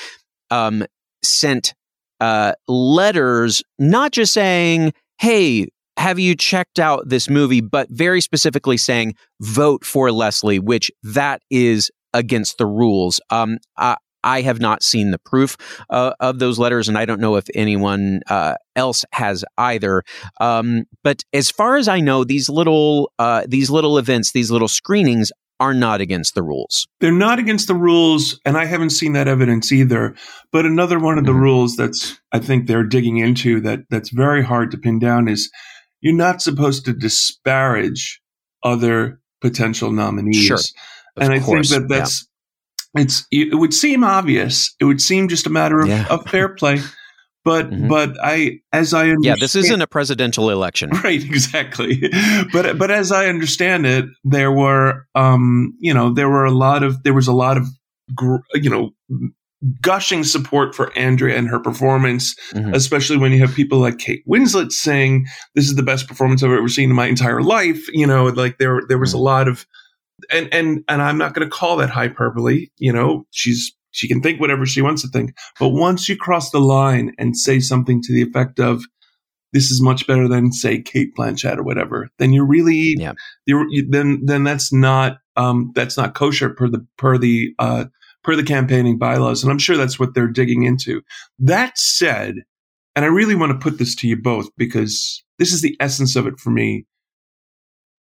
um, 0.51 0.85
sent 1.23 1.75
uh, 2.19 2.55
letters, 2.67 3.63
not 3.79 4.13
just 4.13 4.33
saying, 4.33 4.93
"Hey, 5.19 5.69
have 6.01 6.19
you 6.19 6.35
checked 6.35 6.79
out 6.79 7.07
this 7.11 7.29
movie? 7.29 7.61
But 7.61 7.91
very 7.91 8.23
specifically 8.23 8.79
saying, 8.79 9.17
vote 9.41 9.85
for 9.85 10.11
Leslie, 10.11 10.59
which 10.59 10.91
that 11.03 11.43
is 11.51 11.91
against 12.15 12.57
the 12.57 12.65
rules. 12.65 13.21
Um, 13.29 13.59
I, 13.77 13.97
I 14.25 14.41
have 14.41 14.61
not 14.61 14.83
seen 14.83 15.11
the 15.11 15.19
proof 15.19 15.59
uh, 15.91 16.13
of 16.19 16.39
those 16.39 16.59
letters, 16.59 16.89
and 16.89 16.97
I 16.97 17.05
don't 17.05 17.21
know 17.21 17.37
if 17.37 17.45
anyone 17.55 18.21
uh, 18.31 18.55
else 18.77 19.05
has 19.13 19.45
either. 19.59 20.03
Um, 20.41 20.85
but 21.05 21.23
as 21.35 21.51
far 21.51 21.77
as 21.77 21.87
I 21.87 22.01
know, 22.01 22.25
these 22.25 22.49
little 22.49 23.13
uh, 23.19 23.45
these 23.47 23.69
little 23.69 23.99
events, 23.99 24.33
these 24.33 24.51
little 24.51 24.69
screenings, 24.69 25.31
are 25.59 25.75
not 25.75 26.01
against 26.01 26.35
the 26.35 26.43
rules. 26.43 26.89
They're 27.01 27.13
not 27.13 27.39
against 27.39 27.69
the 27.69 27.75
rules, 27.75 28.41
and 28.47 28.57
I 28.57 28.65
haven't 28.65 28.91
seen 28.91 29.13
that 29.13 29.29
evidence 29.29 29.71
either. 29.71 30.17
But 30.51 30.65
another 30.65 30.99
one 30.99 31.19
of 31.19 31.27
the 31.27 31.33
mm-hmm. 31.33 31.41
rules 31.43 31.77
that's 31.77 32.19
I 32.33 32.39
think 32.39 32.67
they're 32.67 32.85
digging 32.85 33.19
into 33.19 33.61
that 33.61 33.81
that's 33.91 34.09
very 34.09 34.43
hard 34.43 34.71
to 34.71 34.79
pin 34.79 34.99
down 34.99 35.29
is 35.29 35.51
you're 36.01 36.15
not 36.15 36.43
supposed 36.43 36.85
to 36.87 36.93
disparage 36.93 38.21
other 38.63 39.21
potential 39.41 39.91
nominees. 39.93 40.45
Sure. 40.45 40.59
and 41.17 41.33
I 41.33 41.41
think 41.41 41.69
that 41.69 41.89
that's 41.89 42.27
yeah. 42.95 43.03
it's 43.03 43.27
it 43.31 43.57
would 43.57 43.75
seem 43.75 44.05
obvious. 44.05 44.75
It 44.81 44.85
would 44.85 45.01
seem 45.01 45.29
just 45.29 45.47
a 45.47 45.51
matter 45.51 45.81
of, 45.81 45.89
yeah. 45.89 46.07
of 46.09 46.27
fair 46.27 46.51
play. 46.55 46.81
But 47.43 47.71
mm-hmm. 47.71 47.89
but 47.89 48.17
I 48.23 48.61
as 48.73 48.93
I 48.93 49.05
understand, 49.05 49.25
yeah, 49.25 49.37
this 49.41 49.55
isn't 49.57 49.81
a 49.81 49.87
presidential 49.87 50.51
election, 50.51 50.91
right? 51.05 51.23
Exactly. 51.23 52.11
but 52.53 52.77
but 52.79 52.91
as 52.91 53.13
I 53.13 53.27
understand 53.27 53.87
it, 53.87 54.05
there 54.25 54.53
were 54.53 55.07
um 55.15 55.75
you 55.81 55.95
know 55.95 56.13
there 56.13 56.29
were 56.29 56.45
a 56.45 56.51
lot 56.51 56.83
of 56.83 57.03
there 57.03 57.15
was 57.15 57.29
a 57.29 57.33
lot 57.33 57.57
of 57.57 57.67
you 58.55 58.69
know 58.69 58.91
gushing 59.83 60.25
support 60.25 60.75
for 60.75 60.97
Andrea 60.97 61.37
and 61.37 61.49
her 61.49 61.61
performance, 61.61 62.35
mm-hmm. 62.53 62.75
especially 62.75 63.17
when 63.17 63.33
you 63.33 63.41
have 63.41 63.55
people 63.55 63.79
like 63.79 63.99
Kate 63.99 64.25
Winslet 64.27 64.73
saying 64.73 65.27
this 65.55 65.67
is 65.67 65.77
the 65.77 65.83
best 65.83 66.09
performance 66.09 66.43
I've 66.43 66.51
ever 66.51 66.69
seen 66.69 66.91
in 66.91 66.97
my 66.97 67.07
entire 67.07 67.43
life. 67.43 67.87
You 67.93 68.07
know, 68.07 68.27
like 68.27 68.59
there 68.59 68.83
there 68.89 68.99
was 68.99 69.11
mm-hmm. 69.11 69.19
a 69.19 69.23
lot 69.23 69.49
of 69.49 69.67
and 70.31 70.53
and 70.53 70.85
and 70.89 71.03
I'm 71.03 71.19
not 71.19 71.35
going 71.35 71.49
to 71.49 71.55
call 71.55 71.77
that 71.77 71.91
hyperbole. 71.91 72.69
You 72.79 72.93
know, 72.93 73.27
she's 73.31 73.73
she 73.91 74.09
can 74.09 74.21
think 74.23 74.41
whatever 74.41 74.67
she 74.67 74.83
wants 74.83 75.03
to 75.03 75.09
think. 75.09 75.35
But 75.59 75.71
once 75.71 76.09
you 76.09 76.17
cross 76.17 76.51
the 76.51 76.61
line 76.61 77.13
and 77.19 77.37
say 77.37 77.61
something 77.61 78.01
to 78.03 78.13
the 78.13 78.23
effect 78.23 78.61
of, 78.61 78.85
this 79.53 79.71
is 79.71 79.83
much 79.83 80.07
better 80.07 80.29
than 80.29 80.53
say 80.53 80.81
Cate 80.81 81.15
Blanchett 81.19 81.59
or 81.59 81.63
whatever, 81.63 82.09
then 82.19 82.33
you're 82.33 82.47
really, 82.47 82.95
yeah. 82.97 83.15
you're, 83.47 83.67
you, 83.69 83.89
then, 83.91 84.23
then 84.25 84.45
that's 84.45 84.73
not, 84.73 85.19
um, 85.37 85.73
that's 85.75 85.97
not 85.97 86.15
kosher 86.15 86.51
per 86.51 86.69
the, 86.69 86.87
per 86.99 87.19
the, 87.19 87.53
uh, 87.59 87.87
per 88.23 88.37
the 88.37 88.43
campaigning 88.43 88.99
bylaws. 88.99 89.43
And 89.43 89.51
I'm 89.51 89.59
sure 89.59 89.77
that's 89.77 89.99
what 89.99 90.15
they're 90.15 90.29
digging 90.29 90.65
into. 90.65 91.03
That 91.39 91.79
said, 91.79 92.37
and 92.95 93.05
I 93.05 93.09
really 93.09 93.35
want 93.35 93.53
to 93.53 93.59
put 93.59 93.79
this 93.79 93.95
to 93.97 94.09
you 94.09 94.17
both 94.17 94.49
because 94.57 95.23
this 95.39 95.53
is 95.53 95.63
the 95.63 95.77
essence 95.81 96.17
of 96.17 96.27
it 96.27 96.39
for 96.39 96.51
me. 96.51 96.87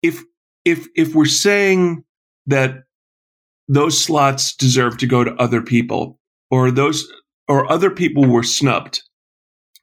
If, 0.02 0.24
if, 0.66 0.88
if 0.96 1.14
we're 1.14 1.26
saying 1.26 2.04
that 2.48 2.84
those 3.70 4.02
slots 4.02 4.56
deserve 4.56 4.98
to 4.98 5.08
go 5.08 5.24
to 5.24 5.36
other 5.36 5.62
people 5.62 6.20
or 6.50 6.72
those 6.72 7.10
or 7.48 7.72
other 7.72 7.90
people 7.90 8.26
were 8.26 8.44
snubbed 8.44 9.02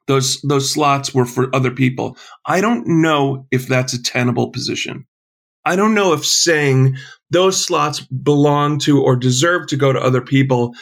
those 0.07 0.40
those 0.42 0.70
slots 0.70 1.14
were 1.14 1.25
for 1.25 1.55
other 1.55 1.70
people 1.70 2.16
i 2.44 2.61
don't 2.61 2.87
know 2.87 3.46
if 3.51 3.66
that's 3.66 3.94
a 3.94 4.03
tenable 4.03 4.51
position 4.51 5.07
i 5.64 5.77
don't 5.77 5.94
know 5.94 6.12
if 6.12 6.27
saying 6.27 6.96
those 7.31 7.65
slots 7.65 8.01
belong 8.01 8.79
to 8.79 9.03
or 9.03 9.17
deserve 9.17 9.67
to 9.67 9.77
go 9.77 9.93
to 9.93 10.01
other 10.01 10.21
people 10.21 10.75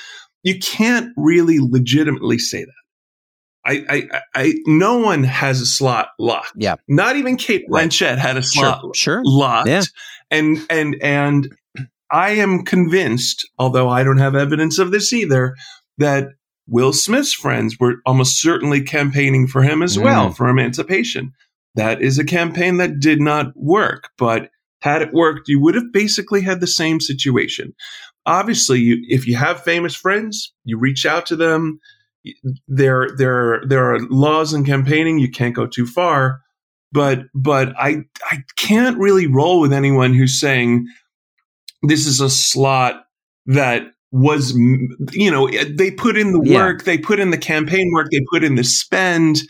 you 0.42 0.58
can't 0.58 1.10
really 1.16 1.58
legitimately 1.58 2.38
say 2.38 2.64
that 2.64 2.72
I, 3.66 3.84
I, 3.88 4.20
I, 4.34 4.54
no 4.66 4.98
one 4.98 5.24
has 5.24 5.60
a 5.60 5.66
slot 5.66 6.08
locked. 6.18 6.52
Yeah. 6.56 6.76
Not 6.86 7.16
even 7.16 7.36
Blanchett 7.36 7.68
right. 7.70 8.18
had 8.18 8.36
a 8.36 8.42
slot 8.42 8.80
sure, 8.80 8.94
sure. 8.94 9.22
locked. 9.24 9.68
Yeah. 9.68 9.82
And, 10.30 10.58
and, 10.68 10.96
and 11.00 11.48
I 12.10 12.32
am 12.32 12.64
convinced, 12.64 13.48
although 13.58 13.88
I 13.88 14.02
don't 14.02 14.18
have 14.18 14.34
evidence 14.34 14.78
of 14.78 14.90
this 14.90 15.12
either, 15.12 15.54
that 15.98 16.28
Will 16.66 16.92
Smith's 16.92 17.32
friends 17.32 17.78
were 17.78 17.96
almost 18.04 18.40
certainly 18.40 18.82
campaigning 18.82 19.46
for 19.46 19.62
him 19.62 19.82
as 19.82 19.96
mm. 19.96 20.04
well 20.04 20.30
for 20.30 20.48
emancipation. 20.48 21.32
That 21.74 22.02
is 22.02 22.18
a 22.18 22.24
campaign 22.24 22.76
that 22.76 23.00
did 23.00 23.20
not 23.20 23.56
work, 23.56 24.10
but 24.18 24.50
had 24.84 25.00
it 25.00 25.14
worked, 25.14 25.48
you 25.48 25.58
would 25.60 25.74
have 25.74 25.90
basically 25.94 26.42
had 26.42 26.60
the 26.60 26.66
same 26.66 27.00
situation. 27.00 27.74
Obviously, 28.26 28.80
you, 28.80 28.98
if 29.08 29.26
you 29.26 29.34
have 29.34 29.64
famous 29.64 29.94
friends, 29.94 30.52
you 30.64 30.78
reach 30.78 31.06
out 31.06 31.24
to 31.24 31.36
them. 31.36 31.80
There, 32.68 33.08
there, 33.16 33.62
there 33.66 33.94
are 33.94 34.00
laws 34.10 34.52
in 34.52 34.62
campaigning. 34.62 35.18
You 35.18 35.30
can't 35.30 35.54
go 35.54 35.66
too 35.66 35.86
far, 35.86 36.42
but, 36.92 37.20
but 37.34 37.72
I, 37.78 38.02
I 38.30 38.38
can't 38.56 38.98
really 38.98 39.26
roll 39.26 39.58
with 39.58 39.72
anyone 39.72 40.12
who's 40.12 40.38
saying, 40.38 40.86
this 41.82 42.06
is 42.06 42.20
a 42.20 42.28
slot 42.28 43.06
that 43.46 43.86
was 44.12 44.54
you 44.54 45.28
know 45.28 45.50
they 45.76 45.90
put 45.90 46.16
in 46.16 46.30
the 46.30 46.38
work 46.38 46.78
yeah. 46.78 46.84
they 46.84 46.96
put 46.96 47.18
in 47.18 47.30
the 47.30 47.36
campaign 47.36 47.90
work 47.92 48.06
they 48.12 48.24
put 48.30 48.44
in 48.44 48.54
the 48.54 48.62
spend 48.62 49.40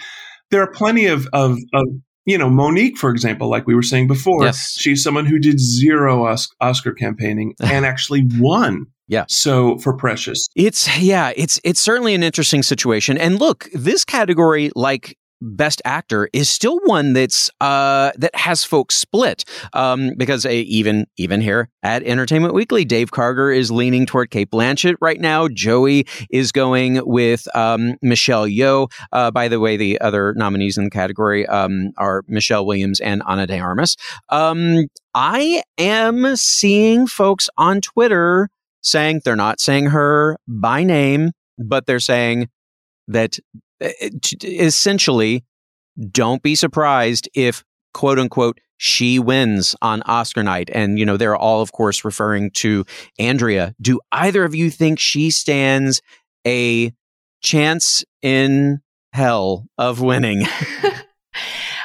there 0.50 0.62
are 0.62 0.70
plenty 0.70 1.04
of, 1.04 1.28
of, 1.34 1.58
of 1.74 1.84
you 2.24 2.38
know 2.38 2.48
Mo'Nique 2.48 2.96
for 2.96 3.10
example 3.10 3.48
like 3.48 3.66
we 3.66 3.74
were 3.74 3.82
saying 3.82 4.06
before 4.06 4.44
yes. 4.44 4.76
she's 4.78 5.02
someone 5.02 5.26
who 5.26 5.38
did 5.38 5.58
zero 5.60 6.26
oscar 6.60 6.92
campaigning 6.92 7.54
and 7.62 7.84
actually 7.84 8.26
won 8.38 8.86
yeah. 9.06 9.24
So 9.28 9.78
for 9.78 9.94
Precious. 9.94 10.48
It's 10.56 10.98
yeah, 10.98 11.32
it's 11.36 11.60
it's 11.62 11.80
certainly 11.80 12.14
an 12.14 12.22
interesting 12.22 12.62
situation. 12.62 13.18
And 13.18 13.38
look, 13.38 13.68
this 13.74 14.04
category 14.04 14.70
like 14.74 15.18
Best 15.44 15.82
Actor 15.84 16.30
is 16.32 16.48
still 16.48 16.80
one 16.84 17.12
that's 17.12 17.50
uh, 17.60 18.12
that 18.16 18.34
has 18.34 18.64
folks 18.64 18.96
split 18.96 19.44
um, 19.74 20.12
because 20.16 20.46
uh, 20.46 20.48
even 20.48 21.06
even 21.18 21.42
here 21.42 21.68
at 21.82 22.02
Entertainment 22.02 22.54
Weekly, 22.54 22.84
Dave 22.86 23.10
Karger 23.10 23.54
is 23.54 23.70
leaning 23.70 24.06
toward 24.06 24.30
Cate 24.30 24.50
Blanchett 24.50 24.96
right 25.02 25.20
now. 25.20 25.48
Joey 25.48 26.06
is 26.30 26.50
going 26.50 27.00
with 27.04 27.46
um, 27.54 27.96
Michelle 28.00 28.46
Yeoh. 28.46 28.90
Uh, 29.12 29.30
by 29.30 29.48
the 29.48 29.60
way, 29.60 29.76
the 29.76 30.00
other 30.00 30.32
nominees 30.34 30.78
in 30.78 30.84
the 30.84 30.90
category 30.90 31.46
um, 31.46 31.90
are 31.98 32.22
Michelle 32.26 32.64
Williams 32.64 32.98
and 33.00 33.22
Ana 33.26 33.46
de 33.46 33.58
Armas. 33.58 33.96
Um, 34.30 34.86
I 35.14 35.62
am 35.76 36.36
seeing 36.36 37.06
folks 37.06 37.50
on 37.58 37.82
Twitter 37.82 38.48
saying 38.80 39.20
they're 39.24 39.36
not 39.36 39.60
saying 39.60 39.86
her 39.86 40.38
by 40.48 40.84
name, 40.84 41.32
but 41.58 41.86
they're 41.86 42.00
saying 42.00 42.48
that 43.08 43.38
Uh, 43.82 43.90
essentially, 44.42 45.44
don't 46.10 46.42
be 46.42 46.54
surprised 46.54 47.28
if 47.34 47.64
quote 47.92 48.18
unquote 48.18 48.58
she 48.76 49.18
wins 49.18 49.76
on 49.80 50.02
Oscar 50.02 50.42
night. 50.42 50.68
And, 50.72 50.98
you 50.98 51.06
know, 51.06 51.16
they're 51.16 51.36
all, 51.36 51.62
of 51.62 51.72
course, 51.72 52.04
referring 52.04 52.50
to 52.52 52.84
Andrea. 53.18 53.74
Do 53.80 54.00
either 54.12 54.44
of 54.44 54.54
you 54.54 54.70
think 54.70 54.98
she 54.98 55.30
stands 55.30 56.02
a 56.46 56.92
chance 57.42 58.04
in 58.20 58.80
hell 59.12 59.66
of 59.78 60.00
winning? 60.00 60.46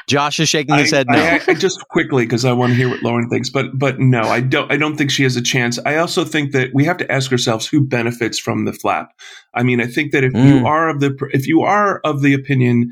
Josh 0.09 0.39
is 0.39 0.49
shaking 0.49 0.75
his 0.75 0.91
I, 0.91 0.97
head 0.97 1.07
no. 1.07 1.19
I, 1.19 1.39
I, 1.47 1.53
just 1.53 1.87
quickly 1.87 2.25
because 2.25 2.43
I 2.43 2.51
want 2.51 2.71
to 2.71 2.75
hear 2.75 2.89
what 2.89 3.03
Lauren 3.03 3.29
thinks, 3.29 3.49
but 3.49 3.67
but 3.77 3.99
no, 3.99 4.21
I 4.21 4.41
don't. 4.41 4.71
I 4.71 4.75
don't 4.75 4.97
think 4.97 5.11
she 5.11 5.23
has 5.23 5.35
a 5.35 5.41
chance. 5.41 5.77
I 5.85 5.97
also 5.97 6.25
think 6.25 6.51
that 6.53 6.71
we 6.73 6.83
have 6.85 6.97
to 6.97 7.11
ask 7.11 7.31
ourselves 7.31 7.67
who 7.67 7.85
benefits 7.85 8.39
from 8.39 8.65
the 8.65 8.73
flap. 8.73 9.11
I 9.53 9.61
mean, 9.61 9.79
I 9.79 9.85
think 9.85 10.11
that 10.11 10.23
if 10.23 10.33
mm. 10.33 10.45
you 10.47 10.65
are 10.65 10.89
of 10.89 10.99
the 10.99 11.15
if 11.31 11.47
you 11.47 11.61
are 11.61 11.99
of 12.03 12.21
the 12.21 12.33
opinion 12.33 12.89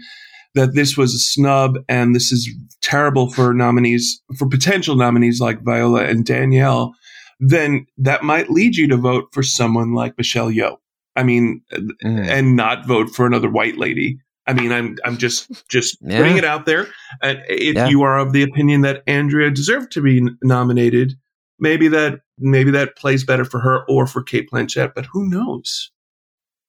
that 0.53 0.75
this 0.75 0.95
was 0.95 1.13
a 1.15 1.19
snub 1.19 1.80
and 1.89 2.15
this 2.15 2.32
is 2.32 2.49
terrible 2.82 3.32
for 3.32 3.53
nominees 3.53 4.21
for 4.38 4.47
potential 4.47 4.95
nominees 4.95 5.41
like 5.41 5.63
Viola 5.63 6.03
and 6.03 6.23
Danielle, 6.23 6.93
then 7.39 7.88
that 7.97 8.23
might 8.23 8.51
lead 8.51 8.75
you 8.75 8.88
to 8.89 8.97
vote 8.97 9.25
for 9.32 9.41
someone 9.41 9.93
like 9.93 10.17
Michelle 10.19 10.51
Yeoh. 10.51 10.77
I 11.15 11.23
mean, 11.23 11.63
mm. 11.73 12.27
and 12.27 12.56
not 12.56 12.86
vote 12.86 13.10
for 13.10 13.25
another 13.25 13.49
white 13.49 13.77
lady 13.77 14.19
I 14.47 14.53
mean, 14.53 14.71
I'm 14.71 14.97
I'm 15.03 15.17
just 15.17 15.67
just 15.69 15.97
yeah. 16.01 16.17
putting 16.17 16.38
it 16.38 16.45
out 16.45 16.65
there. 16.65 16.88
And 17.21 17.43
if 17.47 17.75
yeah. 17.75 17.88
you 17.88 18.03
are 18.03 18.17
of 18.17 18.33
the 18.33 18.43
opinion 18.43 18.81
that 18.81 19.03
Andrea 19.07 19.51
deserved 19.51 19.91
to 19.93 20.01
be 20.01 20.27
nominated, 20.41 21.13
maybe 21.60 21.88
that 21.89 22.21
maybe 22.38 22.71
that 22.71 22.95
plays 22.95 23.23
better 23.23 23.45
for 23.45 23.60
her 23.60 23.83
or 23.89 24.07
for 24.07 24.23
Cate 24.23 24.49
Blanchett, 24.51 24.93
but 24.95 25.05
who 25.05 25.27
knows? 25.29 25.91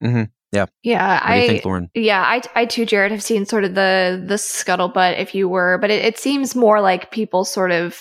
Mm-hmm. 0.02 0.24
Yeah. 0.52 0.66
Yeah. 0.82 1.20
I 1.22 1.46
think, 1.46 1.64
Lauren? 1.64 1.90
Yeah. 1.94 2.22
I, 2.22 2.42
I 2.54 2.64
too, 2.64 2.86
Gerrad, 2.86 3.10
have 3.10 3.22
seen 3.22 3.44
sort 3.44 3.64
of 3.64 3.74
the, 3.74 4.22
the 4.26 4.36
scuttlebutt, 4.36 5.20
if 5.20 5.34
you 5.34 5.48
were, 5.48 5.78
but 5.78 5.90
it, 5.90 6.04
it 6.04 6.18
seems 6.18 6.54
more 6.54 6.80
like 6.80 7.10
people 7.10 7.44
sort 7.44 7.70
of, 7.70 8.00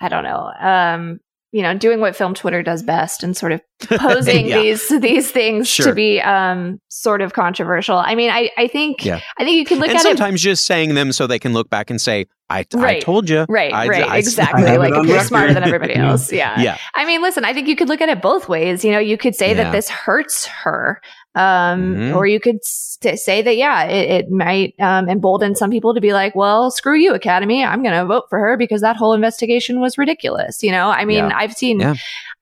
I 0.00 0.08
don't 0.08 0.24
know, 0.24 0.52
um, 0.60 1.20
you 1.52 1.60
know, 1.62 1.76
doing 1.76 2.00
what 2.00 2.16
film 2.16 2.32
Twitter 2.32 2.62
does 2.62 2.82
best 2.82 3.22
and 3.22 3.36
sort 3.36 3.52
of 3.52 3.60
posing 3.80 4.46
yeah. 4.46 4.60
these 4.60 4.88
these 4.88 5.30
things 5.30 5.68
sure. 5.68 5.86
to 5.86 5.94
be 5.94 6.20
um 6.20 6.80
sort 6.88 7.20
of 7.20 7.34
controversial. 7.34 7.98
I 7.98 8.14
mean, 8.14 8.30
I 8.30 8.50
I 8.56 8.66
think 8.68 9.04
yeah. 9.04 9.20
I 9.38 9.44
think 9.44 9.56
you 9.56 9.66
can 9.66 9.78
look 9.78 9.88
and 9.88 9.96
at 9.96 10.02
sometimes 10.02 10.40
it, 10.40 10.44
just 10.44 10.64
saying 10.64 10.94
them 10.94 11.12
so 11.12 11.26
they 11.26 11.38
can 11.38 11.52
look 11.52 11.68
back 11.68 11.90
and 11.90 12.00
say, 12.00 12.26
"I, 12.48 12.64
right, 12.72 12.96
I 12.96 13.00
told 13.00 13.28
you." 13.28 13.44
Right, 13.50 13.72
I, 13.72 13.86
right, 13.86 14.02
I, 14.08 14.16
exactly. 14.16 14.78
like 14.78 14.94
if 14.94 15.06
you're 15.06 15.20
smarter 15.20 15.52
than 15.52 15.62
everybody 15.62 15.94
else, 15.96 16.32
yeah. 16.32 16.58
yeah. 16.58 16.78
I 16.94 17.04
mean, 17.04 17.20
listen, 17.20 17.44
I 17.44 17.52
think 17.52 17.68
you 17.68 17.76
could 17.76 17.88
look 17.88 18.00
at 18.00 18.08
it 18.08 18.22
both 18.22 18.48
ways. 18.48 18.82
You 18.82 18.92
know, 18.92 18.98
you 18.98 19.18
could 19.18 19.34
say 19.34 19.52
that 19.52 19.72
this 19.72 19.90
hurts 19.90 20.46
her 20.46 21.02
um, 21.34 21.94
mm-hmm. 21.94 22.16
or 22.16 22.26
you 22.26 22.38
could 22.38 22.64
st- 22.64 23.18
say 23.18 23.42
that, 23.42 23.56
yeah, 23.56 23.84
it, 23.84 24.10
it 24.10 24.30
might, 24.30 24.74
um, 24.80 25.08
embolden 25.08 25.54
some 25.54 25.70
people 25.70 25.94
to 25.94 26.00
be 26.00 26.12
like, 26.12 26.34
well, 26.34 26.70
screw 26.70 26.96
you, 26.96 27.14
Academy. 27.14 27.64
I'm 27.64 27.82
going 27.82 27.94
to 27.94 28.04
vote 28.04 28.24
for 28.28 28.38
her 28.38 28.56
because 28.56 28.80
that 28.82 28.96
whole 28.96 29.14
investigation 29.14 29.80
was 29.80 29.96
ridiculous. 29.96 30.62
You 30.62 30.72
know, 30.72 30.88
I 30.88 31.04
mean, 31.04 31.28
yeah. 31.28 31.36
I've 31.36 31.54
seen, 31.54 31.80
yeah. 31.80 31.94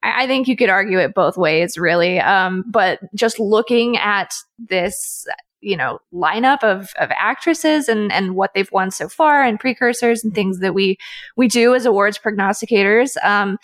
I, 0.03 0.24
I 0.24 0.26
think 0.26 0.48
you 0.48 0.57
could 0.57 0.70
argue 0.70 0.98
it 0.98 1.14
both 1.14 1.37
ways, 1.37 1.79
really. 1.79 2.18
Um, 2.20 2.64
but 2.66 2.98
just 3.14 3.38
looking 3.38 3.96
at 3.96 4.35
this, 4.59 5.26
you 5.61 5.76
know, 5.76 6.00
lineup 6.12 6.64
of, 6.64 6.90
of 6.98 7.11
actresses 7.16 7.88
and, 7.88 8.11
and 8.11 8.35
what 8.35 8.55
they've 8.55 8.72
won 8.72 8.90
so 8.90 9.09
far 9.09 9.42
and 9.42 9.61
precursors 9.61 10.24
and 10.24 10.35
things 10.35 10.61
that 10.61 10.74
we, 10.74 10.96
we 11.37 11.48
do 11.48 11.74
as 11.74 11.85
awards 11.85 12.18
prognosticators, 12.18 13.22
um, 13.22 13.59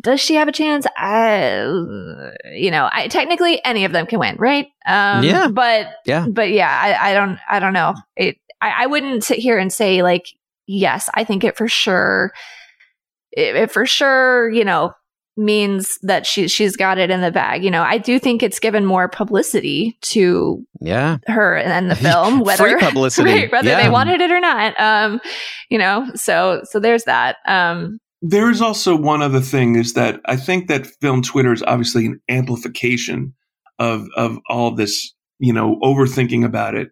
does 0.00 0.20
she 0.20 0.34
have 0.34 0.48
a 0.48 0.52
chance? 0.52 0.86
I, 0.96 1.62
you 2.52 2.70
know, 2.70 2.88
I 2.92 3.08
technically 3.08 3.64
any 3.64 3.84
of 3.84 3.92
them 3.92 4.06
can 4.06 4.18
win, 4.18 4.36
right? 4.38 4.66
Um, 4.86 5.24
Yeah. 5.24 5.48
But 5.48 5.88
Yeah. 6.04 6.26
but 6.28 6.50
yeah, 6.50 6.68
I, 6.70 7.10
I 7.10 7.14
don't, 7.14 7.38
I 7.48 7.58
don't 7.58 7.72
know. 7.72 7.94
It, 8.16 8.36
I, 8.60 8.84
I 8.84 8.86
wouldn't 8.86 9.24
sit 9.24 9.38
here 9.38 9.58
and 9.58 9.72
say 9.72 10.02
like, 10.02 10.26
yes, 10.66 11.08
I 11.14 11.24
think 11.24 11.44
it 11.44 11.56
for 11.56 11.68
sure. 11.68 12.32
It, 13.32 13.56
it 13.56 13.70
for 13.70 13.86
sure, 13.86 14.50
you 14.50 14.64
know, 14.64 14.92
means 15.36 15.98
that 16.02 16.26
she 16.26 16.48
she's 16.48 16.74
got 16.76 16.98
it 16.98 17.10
in 17.10 17.20
the 17.20 17.30
bag. 17.30 17.62
You 17.62 17.70
know, 17.70 17.82
I 17.82 17.98
do 17.98 18.18
think 18.18 18.42
it's 18.42 18.58
given 18.58 18.84
more 18.84 19.06
publicity 19.08 19.96
to 20.02 20.66
Yeah. 20.80 21.18
her 21.28 21.56
and 21.56 21.88
the 21.90 21.94
film, 22.08 22.40
whether 22.40 22.64
Free 22.70 22.80
publicity. 22.80 23.30
right, 23.30 23.52
whether 23.52 23.68
Yeah. 23.70 23.82
they 23.82 23.88
wanted 23.88 24.20
it 24.20 24.32
or 24.32 24.40
not. 24.40 24.74
Um, 24.80 25.20
you 25.70 25.78
know, 25.78 26.10
so 26.16 26.62
so 26.64 26.80
there's 26.80 27.04
that. 27.04 27.36
Um, 27.46 28.00
There 28.20 28.50
is 28.50 28.60
also 28.60 28.96
one 28.96 29.22
other 29.22 29.40
thing 29.40 29.76
is 29.76 29.92
that 29.94 30.20
I 30.24 30.36
think 30.36 30.68
that 30.68 30.86
film 31.00 31.22
Twitter 31.22 31.52
is 31.52 31.62
obviously 31.62 32.06
an 32.06 32.20
amplification 32.28 33.34
of 33.78 34.08
of 34.16 34.38
all 34.48 34.74
this, 34.74 35.14
you 35.38 35.52
know, 35.52 35.78
overthinking 35.82 36.44
about 36.44 36.74
it. 36.74 36.90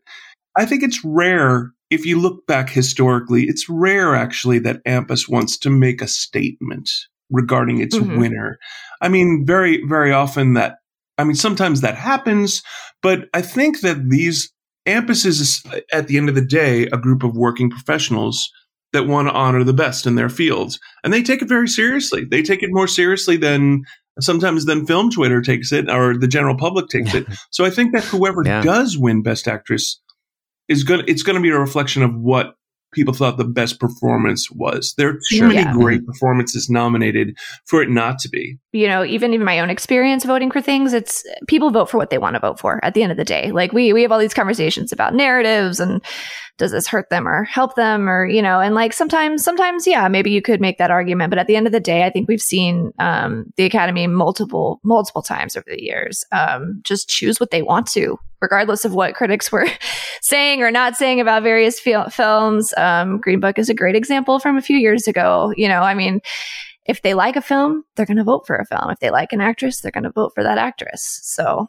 I 0.57 0.67
think 0.67 0.83
it's 0.83 1.05
rare 1.05 1.73
if 1.91 2.05
you 2.05 2.19
look 2.21 2.47
back 2.47 2.71
historically, 2.71 3.45
it's 3.45 3.69
rare 3.69 4.15
actually 4.15 4.59
that 4.61 4.83
AMPAS 4.87 5.29
wants 5.29 5.57
to 5.59 5.71
make 5.71 6.03
a 6.03 6.09
statement 6.09 6.89
regarding 7.31 7.81
its 7.81 7.97
Mhm. 7.97 8.19
winner. 8.19 8.59
I 9.01 9.09
mean, 9.09 9.45
very 9.47 9.83
very 9.85 10.13
often 10.13 10.55
that 10.55 10.77
I 11.19 11.25
mean 11.25 11.35
sometimes 11.35 11.81
that 11.81 11.97
happens, 11.97 12.63
but 13.03 13.29
I 13.35 13.43
think 13.43 13.81
that 13.81 14.11
these 14.11 14.53
AMPAS 14.87 15.27
is 15.27 15.63
at 15.93 16.07
the 16.07 16.17
end 16.17 16.29
of 16.29 16.37
the 16.37 16.45
day 16.45 16.87
a 16.87 16.97
group 16.97 17.25
of 17.25 17.37
working 17.37 17.69
professionals 17.69 18.49
that 18.93 19.07
want 19.07 19.29
to 19.29 19.35
honor 19.35 19.65
the 19.65 19.73
best 19.73 20.07
in 20.07 20.15
their 20.15 20.29
fields. 20.29 20.79
And 21.05 21.13
they 21.13 21.23
take 21.23 21.43
it 21.43 21.49
very 21.49 21.69
seriously. 21.69 22.25
They 22.25 22.43
take 22.43 22.63
it 22.63 22.71
more 22.73 22.87
seriously 22.87 23.37
than 23.37 23.83
sometimes 24.21 24.65
than 24.65 24.87
film 24.87 25.11
twitter 25.11 25.43
takes 25.43 25.73
it 25.73 25.91
or 25.91 26.17
the 26.17 26.27
general 26.29 26.57
public 26.57 26.89
takes 26.89 27.13
it. 27.15 27.27
So 27.51 27.65
i 27.67 27.71
think 27.71 27.93
that 27.95 28.05
whoever 28.05 28.43
Yeah. 28.45 28.63
does 28.63 28.97
win 28.97 29.23
best 29.23 29.47
actress 29.47 30.01
is 30.69 30.85
going 30.85 31.05
to 31.05 31.11
it's 31.11 31.23
going 31.23 31.37
to 31.37 31.43
be 31.43 31.51
a 31.51 31.59
reflection 31.59 32.03
of 32.03 32.15
what 32.15 32.55
people 32.93 33.13
thought 33.15 33.37
the 33.37 33.45
best 33.45 33.79
performance 33.81 34.51
was 34.51 34.95
there 34.97 35.09
are 35.09 35.13
too 35.15 35.37
Sure. 35.37 35.49
many 35.49 35.61
Yeah. 35.61 35.73
great 35.73 36.07
performances 36.07 36.71
nominated 36.71 37.37
for 37.67 37.83
it 37.83 37.91
not 37.91 38.19
to 38.21 38.29
be 38.29 38.59
you 38.73 38.87
know, 38.87 39.03
even 39.07 39.33
in 39.33 39.43
my 39.43 39.59
own 39.61 39.71
experience 39.71 40.23
voting 40.27 40.51
for 40.51 40.61
things, 40.61 40.93
it's 40.93 41.25
people 41.49 41.71
vote 41.71 41.89
for 41.89 41.97
what 41.97 42.11
they 42.11 42.19
want 42.19 42.35
to 42.35 42.41
vote 42.41 42.61
for 42.61 42.79
at 42.85 42.93
the 42.93 43.03
end 43.03 43.11
of 43.11 43.17
the 43.17 43.25
day. 43.25 43.51
Like 43.51 43.73
we 43.73 43.95
we 43.95 44.03
have 44.03 44.13
all 44.13 44.19
these 44.19 44.35
conversations 44.35 44.93
about 44.93 45.15
narratives 45.15 45.81
and 45.81 46.03
does 46.59 46.73
this 46.73 46.87
hurt 46.87 47.09
them 47.09 47.27
or 47.27 47.45
help 47.45 47.75
them 47.75 48.07
or 48.07 48.27
you 48.27 48.43
know, 48.43 48.61
and 48.61 48.75
like 48.75 48.93
sometimes 48.93 49.43
sometimes 49.43 49.87
yeah, 49.87 50.09
maybe 50.09 50.31
you 50.31 50.43
could 50.43 50.61
make 50.61 50.77
that 50.77 50.91
argument, 50.91 51.31
but 51.31 51.39
at 51.39 51.47
the 51.47 51.57
end 51.57 51.67
of 51.67 51.73
the 51.73 51.81
day, 51.81 52.05
I 52.05 52.11
think 52.11 52.29
we've 52.29 52.39
seen 52.41 52.93
um, 52.99 53.47
the 53.57 53.65
Academy 53.65 54.07
multiple 54.09 54.79
multiple 54.85 55.23
times 55.23 55.57
over 55.57 55.65
the 55.67 55.83
years 55.83 56.23
um, 56.33 56.81
just 56.85 57.09
choose 57.09 57.41
what 57.41 57.51
they 57.53 57.63
want 57.63 57.87
to, 57.93 58.19
regardless 58.47 58.85
of 58.85 58.95
what 58.95 59.15
critics 59.15 59.51
were 59.51 59.67
saying 60.23 60.63
or 60.63 60.71
not 60.71 60.95
saying 60.95 61.21
about 61.21 61.43
various 61.43 61.81
fil- 61.81 62.11
films. 62.11 62.73
Um, 62.77 63.21
Green 63.21 63.41
Book 63.41 63.59
is 63.59 63.69
a 63.69 63.75
great 63.75 63.97
example 63.97 64.39
from 64.39 64.57
a 64.57 64.63
few 64.63 64.79
years 64.79 65.09
ago. 65.09 65.53
You 65.57 65.67
know, 65.67 65.81
I 65.81 65.95
mean 65.95 66.21
if 66.85 67.03
they 67.03 67.15
like 67.15 67.35
a 67.35 67.43
film, 67.43 67.83
they're 67.97 68.07
going 68.07 68.17
to 68.17 68.23
vote 68.23 68.47
for 68.47 68.55
a 68.55 68.65
film. 68.65 68.91
If 68.91 69.01
they 69.01 69.11
like 69.11 69.33
an 69.33 69.41
actress, 69.41 69.81
they're 69.81 69.91
going 69.91 70.05
to 70.05 70.13
vote 70.13 70.31
for 70.37 70.45
that 70.45 70.57
actress. 70.59 71.19
So, 71.25 71.69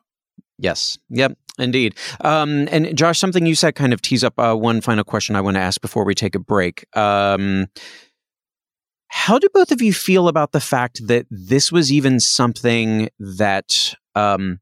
Yes. 0.60 0.98
Yep. 1.10 1.38
Indeed. 1.58 1.96
Um, 2.22 2.68
and 2.72 2.96
Josh, 2.96 3.20
something 3.20 3.46
you 3.46 3.56
said 3.56 3.76
kind 3.76 3.94
of 3.94 4.02
tease 4.02 4.24
up 4.24 4.40
uh, 4.40 4.56
one 4.56 4.82
final 4.82 5.04
question 5.04 5.36
I 5.36 5.42
want 5.42 5.56
to 5.56 5.62
ask 5.62 5.82
before 5.82 6.04
we 6.06 6.14
take 6.14 6.36
a 6.36 6.40
break. 6.40 6.86
Um, 6.96 7.68
how 9.10 9.40
do 9.40 9.48
both 9.54 9.72
of 9.72 9.82
you 9.82 9.94
feel 9.94 10.28
about 10.28 10.52
the 10.52 10.60
fact 10.60 11.08
that 11.08 11.26
this 11.32 11.72
was 11.72 11.92
even 11.92 12.20
something 12.20 13.10
that 13.20 13.96
um, 14.16 14.60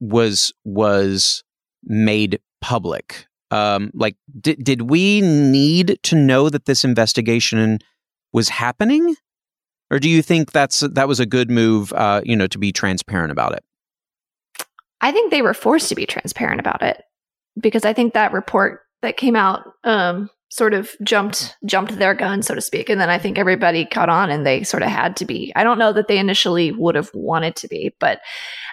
was 0.00 0.52
was 0.64 1.42
made 1.84 2.40
public? 2.60 3.26
Um, 3.50 3.90
like, 3.94 4.16
did 4.40 4.62
did 4.62 4.82
we 4.82 5.20
need 5.20 5.98
to 6.04 6.16
know 6.16 6.50
that 6.50 6.66
this 6.66 6.84
investigation 6.84 7.78
was 8.32 8.48
happening, 8.48 9.16
or 9.90 9.98
do 9.98 10.08
you 10.08 10.22
think 10.22 10.52
that's 10.52 10.80
that 10.80 11.08
was 11.08 11.20
a 11.20 11.26
good 11.26 11.50
move? 11.50 11.92
Uh, 11.92 12.20
you 12.24 12.36
know, 12.36 12.46
to 12.46 12.58
be 12.58 12.72
transparent 12.72 13.32
about 13.32 13.52
it. 13.52 13.64
I 15.00 15.12
think 15.12 15.30
they 15.30 15.42
were 15.42 15.54
forced 15.54 15.88
to 15.90 15.94
be 15.94 16.06
transparent 16.06 16.60
about 16.60 16.82
it 16.82 17.02
because 17.58 17.84
I 17.84 17.92
think 17.92 18.14
that 18.14 18.32
report 18.32 18.80
that 19.02 19.16
came 19.16 19.36
out 19.36 19.62
um, 19.84 20.28
sort 20.50 20.72
of 20.74 20.90
jumped 21.04 21.56
jumped 21.66 21.98
their 21.98 22.14
gun, 22.14 22.42
so 22.42 22.54
to 22.54 22.60
speak, 22.60 22.88
and 22.88 23.00
then 23.00 23.10
I 23.10 23.18
think 23.18 23.38
everybody 23.38 23.84
caught 23.84 24.08
on 24.08 24.30
and 24.30 24.46
they 24.46 24.62
sort 24.62 24.82
of 24.82 24.88
had 24.88 25.16
to 25.16 25.24
be. 25.26 25.52
I 25.54 25.62
don't 25.64 25.78
know 25.78 25.92
that 25.92 26.08
they 26.08 26.18
initially 26.18 26.72
would 26.72 26.94
have 26.94 27.10
wanted 27.12 27.54
to 27.56 27.68
be, 27.68 27.94
but 28.00 28.20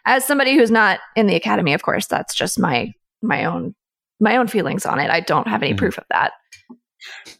as 0.05 0.25
somebody 0.25 0.55
who's 0.55 0.71
not 0.71 0.99
in 1.15 1.27
the 1.27 1.35
academy, 1.35 1.73
of 1.73 1.83
course, 1.83 2.07
that's 2.07 2.33
just 2.33 2.59
my 2.59 2.93
my 3.21 3.45
own 3.45 3.75
my 4.19 4.37
own 4.37 4.47
feelings 4.47 4.85
on 4.85 4.99
it. 4.99 5.09
I 5.09 5.19
don't 5.19 5.47
have 5.47 5.61
any 5.63 5.73
Mhm. 5.73 5.77
proof 5.77 5.97
of 5.97 6.05
that. 6.09 6.31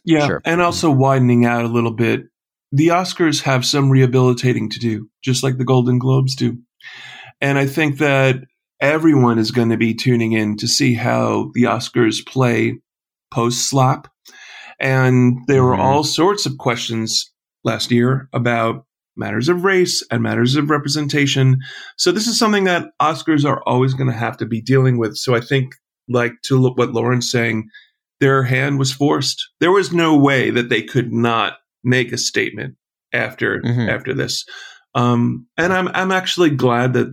Yeah, 0.04 0.26
Sure. 0.26 0.42
and 0.44 0.60
also 0.60 0.90
widening 0.90 1.44
out 1.46 1.64
a 1.64 1.68
little 1.68 1.92
bit. 1.92 2.24
The 2.72 2.88
Oscars 2.88 3.42
have 3.42 3.64
some 3.64 3.90
rehabilitating 3.90 4.68
to 4.70 4.78
do, 4.78 5.08
just 5.22 5.42
like 5.42 5.56
the 5.56 5.64
Golden 5.64 5.98
Globes 5.98 6.34
do. 6.36 6.58
And 7.40 7.58
I 7.58 7.66
think 7.66 7.98
that 7.98 8.36
everyone 8.80 9.38
is 9.38 9.50
going 9.50 9.70
to 9.70 9.76
be 9.76 9.94
tuning 9.94 10.32
in 10.32 10.56
to 10.58 10.68
see 10.68 10.94
how 10.94 11.50
the 11.54 11.64
Oscars 11.64 12.24
play 12.26 12.78
post 13.32 13.68
slap. 13.68 14.08
And 14.78 15.38
there 15.46 15.62
were 15.64 15.76
Mhm. 15.76 15.80
all 15.80 16.04
sorts 16.04 16.46
of 16.46 16.58
questions 16.58 17.30
last 17.64 17.90
year 17.90 18.28
about 18.32 18.84
matters 19.16 19.48
of 19.48 19.64
race 19.64 20.02
and 20.10 20.22
matters 20.22 20.56
of 20.56 20.68
representation. 20.68 21.58
So 21.96 22.12
this 22.12 22.26
is 22.26 22.38
something 22.38 22.64
that 22.64 22.90
Oscars 23.00 23.44
are 23.44 23.62
always 23.66 23.94
going 23.94 24.10
to 24.10 24.16
have 24.16 24.36
to 24.38 24.46
be 24.46 24.60
dealing 24.60 24.98
with. 24.98 25.16
So 25.16 25.34
I 25.34 25.40
think, 25.40 25.74
like 26.08 26.34
to 26.44 26.56
look 26.58 26.76
what 26.78 26.92
Lauren's 26.92 27.30
saying, 27.30 27.68
their 28.20 28.42
hand 28.42 28.78
was 28.78 28.92
forced. 28.92 29.48
There 29.60 29.72
was 29.72 29.92
no 29.92 30.16
way 30.16 30.50
that 30.50 30.68
they 30.68 30.82
could 30.82 31.12
not 31.12 31.54
make 31.82 32.12
a 32.12 32.18
statement 32.18 32.74
after 33.12 33.60
Mhm. 33.62 33.88
after 33.88 34.12
this. 34.14 34.44
Um, 34.94 35.46
and 35.58 35.72
I'm 35.72 35.88
I'm 35.88 36.12
actually 36.12 36.50
glad 36.50 36.92
that 36.94 37.08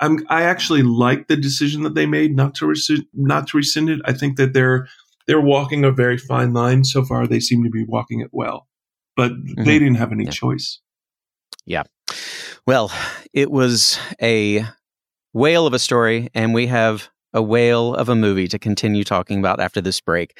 I'm 0.00 0.24
I 0.28 0.42
actually 0.42 0.82
like 0.82 1.26
the 1.28 1.36
decision 1.36 1.82
that 1.82 1.94
they 1.94 2.06
made 2.06 2.36
not 2.36 2.54
to 2.56 2.66
rescind 2.66 3.04
not 3.14 3.46
to 3.48 3.56
rescind 3.56 3.88
it. 3.90 4.00
I 4.04 4.12
think 4.12 4.36
that 4.36 4.52
they're 4.52 4.86
they're 5.26 5.40
walking 5.40 5.84
a 5.84 5.90
very 5.92 6.18
fine 6.18 6.52
line 6.52 6.84
so 6.84 7.04
far. 7.04 7.26
They 7.26 7.40
seem 7.40 7.62
to 7.64 7.70
be 7.70 7.84
walking 7.84 8.20
it 8.20 8.30
well, 8.32 8.68
but 9.16 9.32
mm-hmm. 9.32 9.64
they 9.64 9.78
didn't 9.78 9.96
have 9.96 10.12
any 10.12 10.24
Yeah. 10.24 10.30
choice. 10.30 10.80
Yeah. 11.66 11.84
Well, 12.66 12.92
it 13.32 13.50
was 13.50 13.98
a 14.20 14.64
whale 15.32 15.66
of 15.66 15.72
a 15.74 15.78
story, 15.78 16.28
and 16.34 16.54
we 16.54 16.66
have 16.66 17.08
a 17.32 17.42
whale 17.42 17.94
of 17.94 18.08
a 18.08 18.14
movie 18.14 18.48
to 18.48 18.58
continue 18.58 19.04
talking 19.04 19.38
about 19.38 19.60
after 19.60 19.80
this 19.80 20.00
break. 20.00 20.38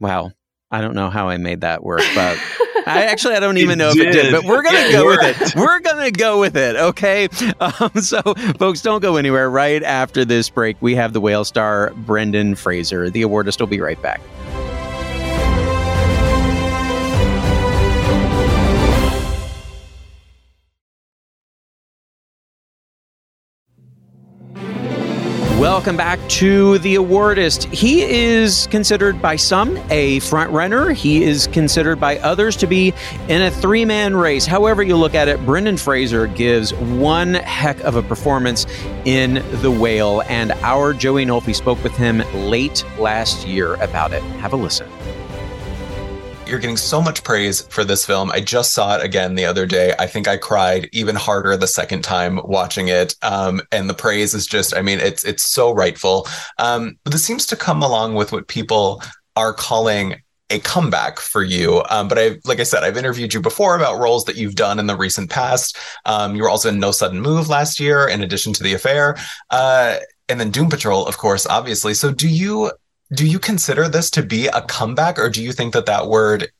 Wow. 0.00 0.32
I 0.70 0.80
don't 0.80 0.94
know 0.96 1.10
how 1.10 1.28
I 1.28 1.36
made 1.36 1.60
that 1.60 1.84
work, 1.84 2.02
but 2.14 2.38
I 2.86 3.04
actually 3.04 3.34
I 3.34 3.40
don't 3.40 3.58
even 3.58 3.72
It 3.80 3.84
know 3.84 3.90
if 3.90 3.96
it 3.96 4.12
did, 4.12 4.22
did. 4.24 4.32
but 4.32 4.44
we're 4.44 4.62
gonna 4.62 4.78
It 4.78 4.92
go 4.92 5.06
with 5.06 5.20
it. 5.22 5.56
We're 5.56 5.80
gonna 5.80 6.10
go 6.10 6.40
with 6.40 6.56
it. 6.56 6.76
Okay. 6.76 7.28
Um, 7.60 7.90
so, 8.00 8.20
folks, 8.58 8.82
don't 8.82 9.00
go 9.00 9.16
anywhere. 9.16 9.48
Right 9.48 9.82
after 9.82 10.24
this 10.24 10.48
break, 10.50 10.76
we 10.80 10.94
have 10.96 11.12
the 11.12 11.20
whale 11.20 11.44
star 11.44 11.92
Brendan 11.96 12.54
Fraser. 12.54 13.10
The 13.10 13.22
awardist 13.22 13.60
will 13.60 13.66
be 13.68 13.80
right 13.80 14.00
back. 14.02 14.20
Welcome 25.64 25.96
back 25.96 26.20
to 26.28 26.76
The 26.80 26.96
Awardist. 26.96 27.72
He 27.72 28.02
is 28.02 28.66
considered 28.70 29.22
by 29.22 29.36
some 29.36 29.78
a 29.88 30.18
front 30.18 30.50
runner. 30.50 30.92
He 30.92 31.24
is 31.24 31.46
considered 31.46 31.98
by 31.98 32.18
others 32.18 32.54
to 32.56 32.66
be 32.66 32.92
in 33.28 33.40
a 33.40 33.50
three 33.50 33.86
man 33.86 34.14
race. 34.14 34.44
However, 34.44 34.82
you 34.82 34.94
look 34.94 35.14
at 35.14 35.26
it, 35.26 35.42
Brendan 35.46 35.78
Fraser 35.78 36.26
gives 36.26 36.74
one 36.74 37.32
heck 37.32 37.80
of 37.80 37.96
a 37.96 38.02
performance 38.02 38.66
in 39.06 39.42
The 39.62 39.70
Whale, 39.70 40.22
and 40.28 40.52
our 40.60 40.92
Joey 40.92 41.24
Nolfi 41.24 41.54
spoke 41.54 41.82
with 41.82 41.96
him 41.96 42.18
late 42.34 42.84
last 42.98 43.46
year 43.46 43.76
about 43.76 44.12
it. 44.12 44.22
Have 44.40 44.52
a 44.52 44.56
listen. 44.56 44.86
You're 46.46 46.58
getting 46.58 46.76
so 46.76 47.00
much 47.00 47.24
praise 47.24 47.62
for 47.68 47.84
this 47.84 48.04
film. 48.04 48.30
I 48.30 48.40
just 48.40 48.74
saw 48.74 48.96
it 48.96 49.04
again 49.04 49.34
the 49.34 49.46
other 49.46 49.64
day. 49.64 49.94
I 49.98 50.06
think 50.06 50.28
I 50.28 50.36
cried 50.36 50.90
even 50.92 51.16
harder 51.16 51.56
the 51.56 51.66
second 51.66 52.02
time 52.02 52.38
watching 52.44 52.88
it. 52.88 53.14
Um, 53.22 53.62
and 53.72 53.88
the 53.88 53.94
praise 53.94 54.34
is 54.34 54.46
just, 54.46 54.76
I 54.76 54.82
mean, 54.82 55.00
it's 55.00 55.24
it's 55.24 55.50
so 55.50 55.72
rightful. 55.72 56.28
Um, 56.58 56.98
but 57.02 57.12
this 57.12 57.24
seems 57.24 57.46
to 57.46 57.56
come 57.56 57.82
along 57.82 58.14
with 58.14 58.30
what 58.30 58.46
people 58.46 59.02
are 59.36 59.54
calling 59.54 60.16
a 60.50 60.60
comeback 60.60 61.18
for 61.18 61.42
you. 61.42 61.82
Um, 61.88 62.08
but 62.08 62.18
I, 62.18 62.36
like 62.44 62.60
I 62.60 62.64
said, 62.64 62.84
I've 62.84 62.98
interviewed 62.98 63.32
you 63.32 63.40
before 63.40 63.74
about 63.74 63.98
roles 63.98 64.24
that 64.26 64.36
you've 64.36 64.54
done 64.54 64.78
in 64.78 64.86
the 64.86 64.96
recent 64.96 65.30
past. 65.30 65.78
Um, 66.04 66.36
you 66.36 66.42
were 66.42 66.50
also 66.50 66.68
in 66.68 66.78
No 66.78 66.90
Sudden 66.90 67.22
Move 67.22 67.48
last 67.48 67.80
year, 67.80 68.06
in 68.06 68.22
addition 68.22 68.52
to 68.52 68.62
The 68.62 68.74
Affair, 68.74 69.16
uh, 69.50 69.96
and 70.28 70.38
then 70.38 70.50
Doom 70.50 70.68
Patrol, 70.68 71.06
of 71.06 71.16
course, 71.16 71.46
obviously. 71.46 71.94
So 71.94 72.12
do 72.12 72.28
you 72.28 72.70
do 73.14 73.26
you 73.26 73.38
consider 73.38 73.88
this 73.88 74.10
to 74.10 74.22
be 74.22 74.46
a 74.48 74.62
comeback, 74.62 75.18
or 75.18 75.28
do 75.28 75.42
you 75.42 75.52
think 75.52 75.72
that 75.74 75.86
that 75.86 76.08
word 76.08 76.50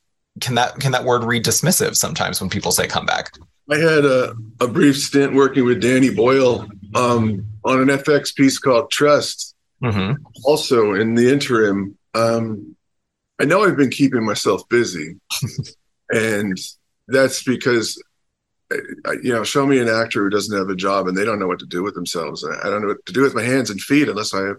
can 0.41 0.55
that 0.57 0.79
can 0.81 0.93
that 0.93 1.05
word 1.05 1.25
read 1.25 1.45
dismissive 1.45 1.97
sometimes 1.97 2.41
when 2.41 2.51
people 2.51 2.73
say 2.73 2.87
comeback? 2.87 3.33
I 3.71 3.77
had 3.77 4.05
a, 4.05 4.35
a 4.61 4.69
brief 4.69 4.99
stint 4.99 5.35
working 5.35 5.65
with 5.65 5.81
Danny 5.81 6.11
Boyle 6.11 6.69
um, 6.95 7.47
on 7.65 7.81
an 7.81 7.89
FX 7.89 8.35
piece 8.35 8.59
called 8.59 8.91
Trust. 8.91 9.55
Mm-hmm. 9.83 10.23
Also, 10.45 10.95
in 10.95 11.15
the 11.15 11.33
interim, 11.33 11.97
um, 12.15 12.77
I 13.41 13.45
know 13.45 13.65
I've 13.65 13.77
been 13.77 13.91
keeping 13.91 14.25
myself 14.25 14.69
busy, 14.69 15.17
and 16.11 16.59
that's 17.09 17.43
because 17.43 18.01
you 19.23 19.33
know, 19.33 19.45
show 19.45 19.67
me 19.67 19.79
an 19.79 19.89
actor 19.89 20.25
who 20.25 20.31
doesn't 20.31 20.57
have 20.57 20.69
a 20.69 20.77
job 20.77 21.07
and 21.07 21.17
they 21.17 21.25
don't 21.25 21.39
know 21.39 21.47
what 21.47 21.59
to 21.61 21.67
do 21.67 21.83
with 21.83 21.95
themselves. 21.95 22.45
I 22.45 22.69
don't 22.69 22.83
know 22.83 22.89
what 22.89 23.07
to 23.07 23.13
do 23.13 23.23
with 23.23 23.35
my 23.35 23.43
hands 23.43 23.71
and 23.71 23.81
feet 23.81 24.09
unless 24.09 24.35
I 24.35 24.41
have. 24.47 24.57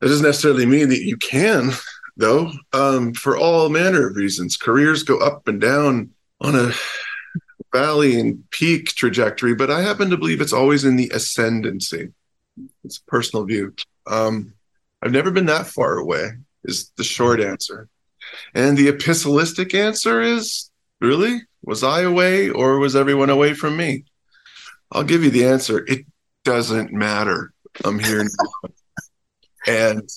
That 0.00 0.08
doesn't 0.08 0.26
necessarily 0.26 0.66
mean 0.66 0.88
that 0.90 1.04
you 1.04 1.16
can, 1.16 1.70
though, 2.16 2.52
um, 2.72 3.14
for 3.14 3.36
all 3.36 3.68
manner 3.68 4.08
of 4.08 4.16
reasons. 4.16 4.56
Careers 4.56 5.02
go 5.02 5.18
up 5.18 5.48
and 5.48 5.60
down 5.60 6.10
on 6.40 6.54
a 6.54 6.72
valley 7.72 8.18
and 8.18 8.48
peak 8.50 8.88
trajectory, 8.88 9.54
but 9.54 9.70
I 9.70 9.82
happen 9.82 10.10
to 10.10 10.16
believe 10.16 10.40
it's 10.40 10.52
always 10.52 10.84
in 10.84 10.96
the 10.96 11.10
ascendancy. 11.14 12.12
It's 12.84 12.98
a 12.98 13.10
personal 13.10 13.44
view. 13.44 13.74
Um, 14.06 14.54
I've 15.02 15.12
never 15.12 15.30
been 15.30 15.46
that 15.46 15.66
far 15.66 15.98
away, 15.98 16.30
is 16.64 16.90
the 16.96 17.04
short 17.04 17.40
answer. 17.40 17.88
And 18.54 18.76
the 18.76 18.88
epistolalistic 18.88 19.74
answer 19.74 20.20
is 20.20 20.70
really? 21.00 21.42
Was 21.62 21.82
I 21.82 22.02
away 22.02 22.48
or 22.48 22.78
was 22.78 22.96
everyone 22.96 23.30
away 23.30 23.54
from 23.54 23.76
me? 23.76 24.04
I'll 24.92 25.04
give 25.04 25.24
you 25.24 25.30
the 25.30 25.46
answer. 25.46 25.84
It 25.86 26.06
doesn't 26.44 26.92
matter. 26.92 27.52
I'm 27.84 27.98
here 27.98 28.22
now. 28.22 28.70
and 29.66 30.08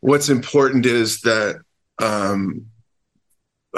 what's 0.00 0.28
important 0.28 0.86
is 0.86 1.20
that 1.22 1.56
um, 2.00 2.66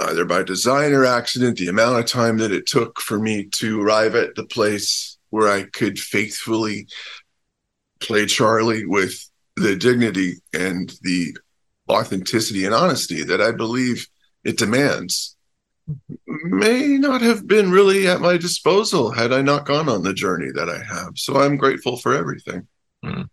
either 0.01 0.25
by 0.25 0.43
design 0.43 0.93
or 0.93 1.05
accident, 1.05 1.59
the 1.59 1.69
amount 1.69 1.99
of 1.99 2.07
time 2.07 2.39
that 2.39 2.53
it 2.53 2.67
took 2.67 3.01
for 3.01 3.19
me 3.19 3.45
to 3.45 3.81
arrive 3.81 4.15
at 4.15 4.35
the 4.35 4.45
place 4.45 5.19
where 5.31 5.49
I 5.49 5.65
could 5.65 5.99
faithfully 5.99 6.89
play 8.01 8.27
Charlie 8.27 8.87
with 8.87 9.15
the 9.57 9.77
dignity 9.77 10.35
and 10.55 10.93
the 11.03 11.37
authenticity 11.91 12.65
and 12.65 12.75
honesty 12.75 13.25
that 13.25 13.41
I 13.41 13.51
believe 13.51 14.07
it 14.45 14.59
demands 14.59 15.37
may 16.27 16.99
not 16.99 17.23
have 17.23 17.47
been 17.47 17.71
really 17.71 18.07
at 18.07 18.21
my 18.21 18.37
disposal 18.37 19.11
had 19.11 19.33
I 19.33 19.43
not 19.43 19.67
gone 19.67 19.89
on 19.89 20.03
the 20.03 20.13
journey 20.13 20.51
that 20.55 20.69
I 20.69 20.83
have. 20.83 21.13
So 21.17 21.41
I'm 21.41 21.57
grateful 21.57 21.97
for 21.97 22.15
everything. 22.15 22.67
Mm. 23.05 23.29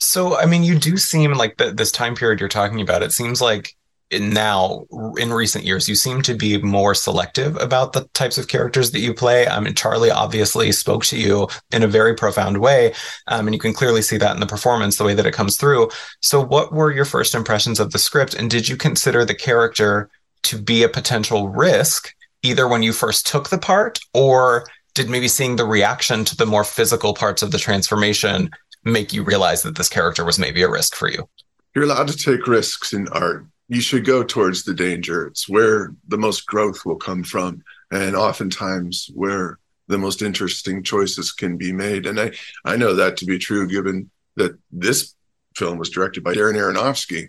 So, 0.00 0.36
I 0.36 0.46
mean, 0.46 0.62
you 0.62 0.78
do 0.78 0.96
seem 0.96 1.34
like 1.34 1.56
the, 1.56 1.72
this 1.72 1.90
time 1.90 2.14
period 2.14 2.40
you're 2.40 2.48
talking 2.48 2.80
about, 2.80 3.02
it 3.02 3.12
seems 3.12 3.40
like 3.40 3.74
now 4.10 4.86
in 5.18 5.32
recent 5.32 5.64
years 5.64 5.88
you 5.88 5.94
seem 5.94 6.22
to 6.22 6.34
be 6.34 6.60
more 6.62 6.94
selective 6.94 7.56
about 7.56 7.92
the 7.92 8.08
types 8.14 8.38
of 8.38 8.48
characters 8.48 8.90
that 8.90 9.00
you 9.00 9.12
play. 9.12 9.46
I 9.46 9.60
mean 9.60 9.74
charlie 9.74 10.10
obviously 10.10 10.72
spoke 10.72 11.04
to 11.06 11.18
you 11.18 11.48
in 11.72 11.82
a 11.82 11.88
very 11.88 12.14
profound 12.14 12.58
way 12.58 12.94
um, 13.26 13.46
and 13.46 13.54
you 13.54 13.60
can 13.60 13.74
clearly 13.74 14.00
see 14.00 14.16
that 14.16 14.34
in 14.34 14.40
the 14.40 14.46
performance 14.46 14.96
the 14.96 15.04
way 15.04 15.14
that 15.14 15.26
it 15.26 15.34
comes 15.34 15.56
through. 15.56 15.90
So 16.20 16.42
what 16.42 16.72
were 16.72 16.92
your 16.92 17.04
first 17.04 17.34
impressions 17.34 17.78
of 17.80 17.92
the 17.92 17.98
script 17.98 18.34
and 18.34 18.50
did 18.50 18.68
you 18.68 18.76
consider 18.76 19.24
the 19.24 19.34
character 19.34 20.08
to 20.44 20.60
be 20.60 20.82
a 20.82 20.88
potential 20.88 21.48
risk 21.48 22.14
either 22.42 22.66
when 22.66 22.82
you 22.82 22.92
first 22.92 23.26
took 23.26 23.50
the 23.50 23.58
part 23.58 23.98
or 24.14 24.64
did 24.94 25.10
maybe 25.10 25.28
seeing 25.28 25.56
the 25.56 25.66
reaction 25.66 26.24
to 26.24 26.36
the 26.36 26.46
more 26.46 26.64
physical 26.64 27.12
parts 27.12 27.42
of 27.42 27.50
the 27.50 27.58
transformation 27.58 28.50
make 28.84 29.12
you 29.12 29.22
realize 29.22 29.62
that 29.62 29.76
this 29.76 29.88
character 29.88 30.24
was 30.24 30.38
maybe 30.38 30.62
a 30.62 30.70
risk 30.70 30.94
for 30.94 31.10
you? 31.10 31.28
You're 31.74 31.84
allowed 31.84 32.08
to 32.08 32.16
take 32.16 32.46
risks 32.46 32.92
in 32.92 33.08
art. 33.08 33.46
You 33.68 33.80
should 33.80 34.04
go 34.04 34.24
towards 34.24 34.64
the 34.64 34.74
danger. 34.74 35.26
It's 35.26 35.48
where 35.48 35.94
the 36.08 36.18
most 36.18 36.46
growth 36.46 36.84
will 36.86 36.96
come 36.96 37.22
from, 37.22 37.62
and 37.90 38.16
oftentimes 38.16 39.10
where 39.14 39.58
the 39.88 39.98
most 39.98 40.22
interesting 40.22 40.82
choices 40.82 41.32
can 41.32 41.56
be 41.56 41.72
made. 41.72 42.06
And 42.06 42.18
I, 42.18 42.32
I 42.64 42.76
know 42.76 42.94
that 42.94 43.16
to 43.18 43.26
be 43.26 43.38
true, 43.38 43.68
given 43.68 44.10
that 44.36 44.58
this 44.70 45.14
film 45.54 45.78
was 45.78 45.90
directed 45.90 46.22
by 46.22 46.34
Darren 46.34 46.54
Aronofsky, 46.54 47.28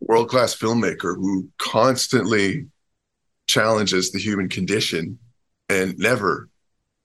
world 0.00 0.28
class 0.28 0.54
filmmaker 0.54 1.16
who 1.16 1.48
constantly 1.58 2.66
challenges 3.46 4.12
the 4.12 4.18
human 4.18 4.48
condition 4.48 5.18
and 5.68 5.98
never 5.98 6.48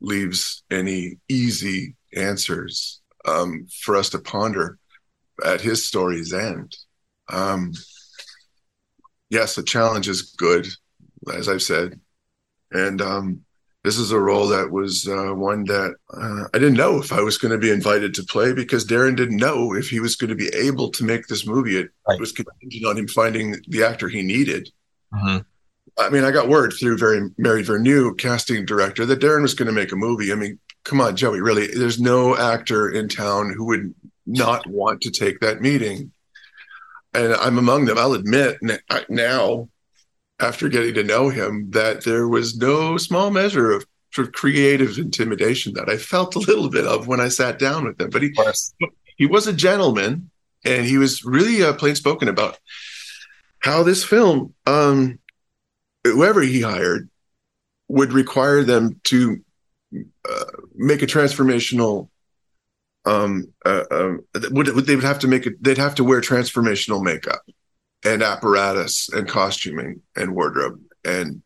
leaves 0.01 0.63
any 0.69 1.17
easy 1.29 1.95
answers 2.15 3.01
um, 3.27 3.67
for 3.81 3.95
us 3.95 4.09
to 4.09 4.19
ponder 4.19 4.77
at 5.43 5.61
his 5.61 5.87
story's 5.87 6.33
end. 6.33 6.75
Um, 7.29 7.73
yes, 9.29 9.55
the 9.55 9.63
challenge 9.63 10.07
is 10.07 10.33
good, 10.37 10.67
as 11.33 11.49
I've 11.49 11.61
said. 11.61 11.99
And 12.71 13.01
um, 13.01 13.45
this 13.83 13.97
is 13.97 14.11
a 14.11 14.19
role 14.19 14.47
that 14.47 14.71
was 14.71 15.07
uh, 15.07 15.33
one 15.33 15.63
that 15.65 15.95
uh, 16.11 16.47
I 16.53 16.57
didn't 16.57 16.77
know 16.77 16.99
if 16.99 17.13
I 17.13 17.21
was 17.21 17.37
going 17.37 17.51
to 17.51 17.57
be 17.57 17.71
invited 17.71 18.13
to 18.15 18.23
play 18.23 18.53
because 18.53 18.85
Darren 18.85 19.15
didn't 19.15 19.37
know 19.37 19.73
if 19.75 19.89
he 19.89 19.99
was 19.99 20.15
going 20.15 20.29
to 20.29 20.35
be 20.35 20.49
able 20.55 20.89
to 20.91 21.03
make 21.03 21.27
this 21.27 21.45
movie. 21.45 21.77
It 21.77 21.89
right. 22.07 22.19
was 22.19 22.31
contingent 22.31 22.85
on 22.85 22.97
him 22.97 23.07
finding 23.07 23.55
the 23.67 23.83
actor 23.83 24.07
he 24.07 24.23
needed. 24.23 24.69
Mm-hmm. 25.13 25.37
I 25.97 26.09
mean, 26.09 26.23
I 26.23 26.31
got 26.31 26.49
word 26.49 26.73
through 26.73 26.97
very 26.97 27.29
Mary 27.37 27.63
Vernieu, 27.63 28.17
casting 28.17 28.65
director, 28.65 29.05
that 29.05 29.21
Darren 29.21 29.43
was 29.43 29.53
going 29.53 29.67
to 29.67 29.71
make 29.71 29.91
a 29.91 29.95
movie. 29.95 30.31
I 30.31 30.35
mean, 30.35 30.59
come 30.85 31.01
on, 31.01 31.15
Joey, 31.15 31.41
really? 31.41 31.67
There's 31.67 31.99
no 31.99 32.37
actor 32.37 32.89
in 32.89 33.09
town 33.09 33.51
who 33.51 33.65
would 33.65 33.93
not 34.25 34.65
want 34.67 35.01
to 35.01 35.11
take 35.11 35.41
that 35.41 35.59
meeting. 35.59 36.13
And 37.13 37.33
I'm 37.33 37.57
among 37.57 37.85
them. 37.85 37.97
I'll 37.97 38.13
admit 38.13 38.57
now, 39.09 39.69
after 40.39 40.69
getting 40.69 40.93
to 40.93 41.03
know 41.03 41.29
him, 41.29 41.71
that 41.71 42.03
there 42.05 42.27
was 42.27 42.57
no 42.57 42.97
small 42.97 43.31
measure 43.31 43.71
of 43.71 43.85
sort 44.13 44.27
of 44.27 44.33
creative 44.33 44.97
intimidation 44.97 45.73
that 45.73 45.89
I 45.89 45.97
felt 45.97 46.35
a 46.35 46.39
little 46.39 46.69
bit 46.69 46.85
of 46.85 47.07
when 47.07 47.19
I 47.19 47.29
sat 47.29 47.59
down 47.59 47.85
with 47.85 47.99
him. 47.99 48.09
But 48.09 48.21
he, 48.21 48.33
he 49.17 49.25
was 49.25 49.47
a 49.47 49.53
gentleman 49.53 50.29
and 50.63 50.85
he 50.85 50.97
was 50.97 51.23
really 51.23 51.63
uh, 51.63 51.73
plain 51.73 51.95
spoken 51.95 52.27
about 52.27 52.57
how 53.59 53.83
this 53.83 54.03
film 54.03 54.53
um, 54.67 55.19
whoever 56.03 56.41
he 56.41 56.61
hired 56.61 57.09
would 57.87 58.13
require 58.13 58.63
them 58.63 58.99
to 59.05 59.43
make 60.75 61.01
a 61.01 61.07
transformational 61.07 62.09
um, 63.05 63.53
uh, 63.65 63.83
uh, 63.91 64.13
would, 64.51 64.67
would 64.69 64.85
they 64.85 64.95
would 64.95 65.05
have 65.05 65.19
to 65.19 65.27
make 65.27 65.45
it 65.45 65.63
they'd 65.63 65.77
have 65.77 65.95
to 65.95 66.03
wear 66.03 66.21
transformational 66.21 67.03
makeup 67.03 67.41
and 68.03 68.23
apparatus 68.23 69.09
and 69.09 69.27
costuming 69.27 70.01
and 70.15 70.33
wardrobe. 70.33 70.81
And 71.03 71.41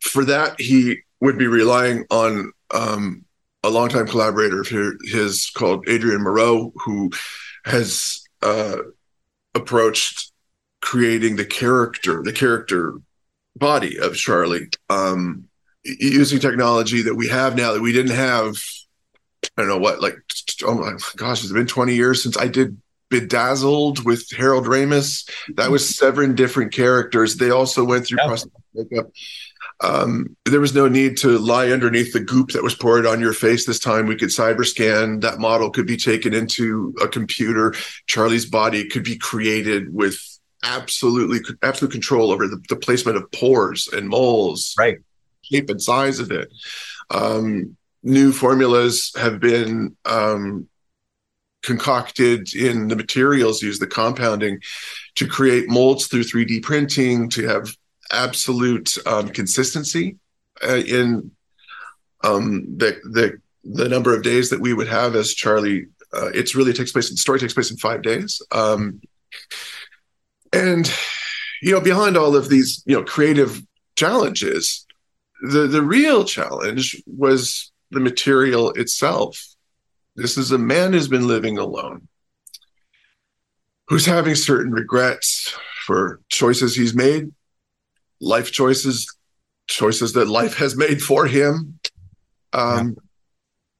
for 0.00 0.24
that 0.26 0.60
he 0.60 0.98
would 1.20 1.38
be 1.38 1.46
relying 1.46 2.04
on 2.10 2.52
um, 2.72 3.24
a 3.62 3.70
longtime 3.70 4.06
collaborator 4.06 4.60
of 4.60 4.68
his 4.68 5.50
called 5.50 5.88
Adrien 5.88 6.20
Morot 6.20 6.72
who 6.84 7.10
has 7.64 8.22
uh, 8.42 8.76
approached 9.54 10.32
creating 10.82 11.36
the 11.36 11.46
character 11.46 12.22
the 12.22 12.32
character 12.32 13.00
body 13.56 13.98
of 13.98 14.14
Charlie, 14.14 14.68
um, 14.90 15.45
using 15.98 16.38
technology 16.38 17.02
that 17.02 17.14
we 17.14 17.28
have 17.28 17.56
now 17.56 17.72
that 17.72 17.82
we 17.82 17.92
didn't 17.92 18.16
have. 18.16 18.56
I 19.56 19.62
don't 19.62 19.68
know 19.68 19.78
what, 19.78 20.00
like, 20.00 20.16
oh 20.64 20.74
my 20.74 20.92
gosh, 21.16 21.42
it's 21.42 21.52
been 21.52 21.66
20 21.66 21.94
years 21.94 22.22
since 22.22 22.36
I 22.36 22.48
did 22.48 22.80
Bedazzled 23.10 24.04
with 24.04 24.28
Harold 24.36 24.66
Ramis. 24.66 25.30
That 25.54 25.70
was 25.70 25.96
seven 25.96 26.34
different 26.34 26.72
characters. 26.72 27.36
They 27.36 27.50
also 27.50 27.84
went 27.84 28.06
through 28.06 28.18
prosthetic 28.18 28.52
makeup. 28.74 29.10
Um, 29.80 30.36
there 30.44 30.60
was 30.60 30.74
no 30.74 30.88
need 30.88 31.18
to 31.18 31.38
lie 31.38 31.70
underneath 31.70 32.12
the 32.12 32.20
goop 32.20 32.50
that 32.50 32.62
was 32.62 32.74
poured 32.74 33.06
on 33.06 33.20
your 33.20 33.32
face 33.32 33.66
this 33.66 33.78
time. 33.78 34.06
We 34.06 34.16
could 34.16 34.30
cyber 34.30 34.64
scan. 34.64 35.20
That 35.20 35.38
model 35.38 35.70
could 35.70 35.86
be 35.86 35.96
taken 35.96 36.34
into 36.34 36.94
a 37.00 37.06
computer. 37.06 37.74
Charlie's 38.06 38.46
body 38.46 38.88
could 38.88 39.04
be 39.04 39.16
created 39.16 39.92
with 39.94 40.18
absolutely 40.62 41.40
absolute 41.62 41.92
control 41.92 42.32
over 42.32 42.48
the, 42.48 42.60
the 42.68 42.76
placement 42.76 43.18
of 43.18 43.30
pores 43.32 43.88
and 43.92 44.08
moles, 44.08 44.74
right? 44.78 44.98
Shape 45.50 45.70
and 45.70 45.80
size 45.80 46.18
of 46.18 46.30
it. 46.30 46.52
Um, 47.10 47.76
new 48.02 48.32
formulas 48.32 49.12
have 49.16 49.40
been 49.40 49.96
um, 50.04 50.68
concocted 51.62 52.54
in 52.54 52.88
the 52.88 52.96
materials 52.96 53.62
used, 53.62 53.80
the 53.80 53.86
compounding, 53.86 54.60
to 55.16 55.26
create 55.26 55.68
molds 55.68 56.06
through 56.06 56.22
3D 56.22 56.62
printing 56.62 57.28
to 57.30 57.46
have 57.46 57.76
absolute 58.12 58.96
um, 59.06 59.28
consistency 59.28 60.16
uh, 60.66 60.76
in 60.76 61.30
um, 62.22 62.64
the 62.76 62.98
the 63.04 63.40
the 63.64 63.88
number 63.88 64.14
of 64.14 64.22
days 64.22 64.50
that 64.50 64.60
we 64.60 64.72
would 64.72 64.88
have 64.88 65.16
as 65.16 65.34
Charlie. 65.34 65.86
Uh, 66.12 66.28
it's 66.32 66.54
really 66.54 66.72
takes 66.72 66.92
place. 66.92 67.10
The 67.10 67.16
story 67.16 67.40
takes 67.40 67.52
place 67.52 67.70
in 67.70 67.76
five 67.76 68.02
days. 68.02 68.40
Um, 68.52 69.00
and 70.52 70.90
you 71.60 71.72
know, 71.72 71.80
behind 71.80 72.16
all 72.16 72.36
of 72.36 72.48
these, 72.48 72.82
you 72.86 72.96
know, 72.96 73.02
creative 73.02 73.60
challenges, 73.96 74.85
the 75.42 75.66
the 75.66 75.82
real 75.82 76.24
challenge 76.24 77.02
was 77.06 77.72
the 77.90 78.00
material 78.00 78.70
itself. 78.72 79.42
This 80.14 80.38
is 80.38 80.50
a 80.50 80.58
man 80.58 80.92
who's 80.92 81.08
been 81.08 81.26
living 81.26 81.58
alone, 81.58 82.08
who's 83.88 84.06
having 84.06 84.34
certain 84.34 84.72
regrets 84.72 85.54
for 85.84 86.20
choices 86.28 86.74
he's 86.74 86.94
made, 86.94 87.32
life 88.20 88.50
choices 88.50 89.06
choices 89.68 90.12
that 90.12 90.28
life 90.28 90.56
has 90.56 90.76
made 90.76 91.02
for 91.02 91.26
him. 91.26 91.78
Um, 92.52 92.96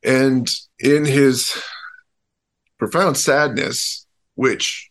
yeah. 0.03 0.13
And 0.21 0.51
in 0.79 1.05
his 1.05 1.57
profound 2.79 3.17
sadness, 3.17 4.07
which 4.35 4.91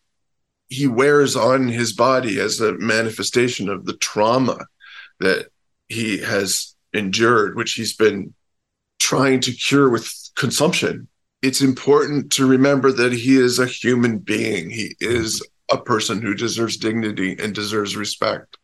he 0.68 0.88
wears 0.88 1.36
on 1.36 1.68
his 1.68 1.94
body 1.94 2.40
as 2.40 2.60
a 2.60 2.74
manifestation 2.74 3.70
of 3.70 3.86
the 3.86 3.96
trauma 3.98 4.66
that 5.20 5.48
he 5.88 6.20
has 6.20 6.76
endured, 6.94 7.56
which 7.56 7.74
he's 7.74 7.96
been 7.96 8.34
trying 9.00 9.40
to 9.42 9.52
cure 9.52 9.90
with 9.90 10.12
consumption. 10.36 11.08
It's 11.42 11.62
important 11.62 12.32
to 12.34 12.48
remember 12.48 12.92
that 12.92 13.14
he 13.14 13.38
is 13.38 13.60
a 13.60 13.68
human 13.68 14.20
being. 14.20 14.70
He 14.70 14.96
is 15.00 15.46
a 15.72 15.78
person 15.78 16.22
who 16.22 16.34
deserves 16.34 16.78
dignity 16.78 17.36
and 17.40 17.54
deserves 17.54 17.96
respect. 17.96 18.58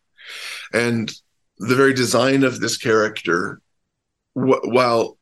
And 0.73 1.11
the 1.57 1.75
very 1.75 1.93
design 1.93 2.43
of 2.43 2.59
this 2.59 2.77
character, 2.77 3.61
wh- 4.33 4.63
while 4.63 5.17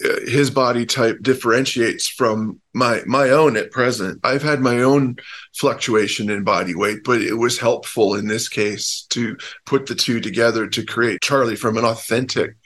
his 0.00 0.50
body 0.50 0.86
type 0.86 1.18
differentiates 1.22 2.08
from 2.08 2.60
my 2.72 3.02
my 3.06 3.30
own 3.30 3.56
at 3.56 3.72
present. 3.72 4.20
I've 4.22 4.42
had 4.42 4.60
my 4.60 4.82
own 4.82 5.16
fluctuation 5.56 6.30
in 6.30 6.44
body 6.44 6.74
weight, 6.74 7.00
but 7.04 7.20
it 7.20 7.34
was 7.34 7.58
helpful 7.58 8.14
in 8.14 8.28
this 8.28 8.48
case 8.48 9.06
to 9.10 9.36
put 9.66 9.86
the 9.86 9.96
two 9.96 10.20
together 10.20 10.68
to 10.68 10.84
create 10.84 11.20
Charlie 11.20 11.56
from 11.56 11.76
an 11.76 11.84
authentic 11.84 12.56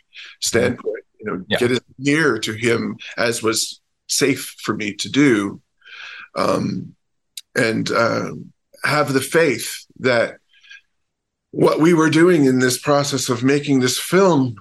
standpoint. 0.41 1.05
You 1.21 1.27
know, 1.27 1.45
yeah. 1.49 1.59
get 1.59 1.71
as 1.71 1.81
near 1.99 2.39
to 2.39 2.53
him 2.53 2.99
as 3.17 3.43
was 3.43 3.81
safe 4.09 4.57
for 4.63 4.77
me 4.77 4.93
to 4.95 5.09
do, 5.09 5.63
um, 6.37 6.95
and 7.55 7.91
uh, 7.91 8.33
have 8.85 9.13
the 9.13 9.21
faith 9.21 9.87
that 10.01 10.37
what 11.51 11.81
we 11.81 11.95
were 11.95 12.11
doing 12.11 12.45
in 12.45 12.59
this 12.59 12.79
process 12.79 13.31
of 13.31 13.43
making 13.43 13.81
this 13.81 13.99
film, 13.99 14.57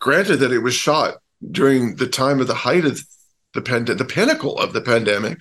granted 0.00 0.38
that 0.38 0.52
it 0.52 0.60
was 0.60 0.74
shot 0.74 1.18
during 1.50 1.96
the 1.96 2.08
time 2.08 2.40
of 2.40 2.46
the 2.46 2.54
height 2.54 2.84
of 2.84 3.02
the 3.54 3.62
pandemic, 3.62 3.98
the 3.98 4.04
pinnacle 4.04 4.58
of 4.58 4.72
the 4.72 4.80
pandemic, 4.80 5.40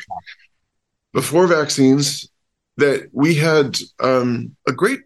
before 1.13 1.47
vaccines, 1.47 2.29
that 2.77 3.09
we 3.11 3.35
had 3.35 3.77
um, 3.99 4.55
a 4.67 4.71
great 4.71 5.01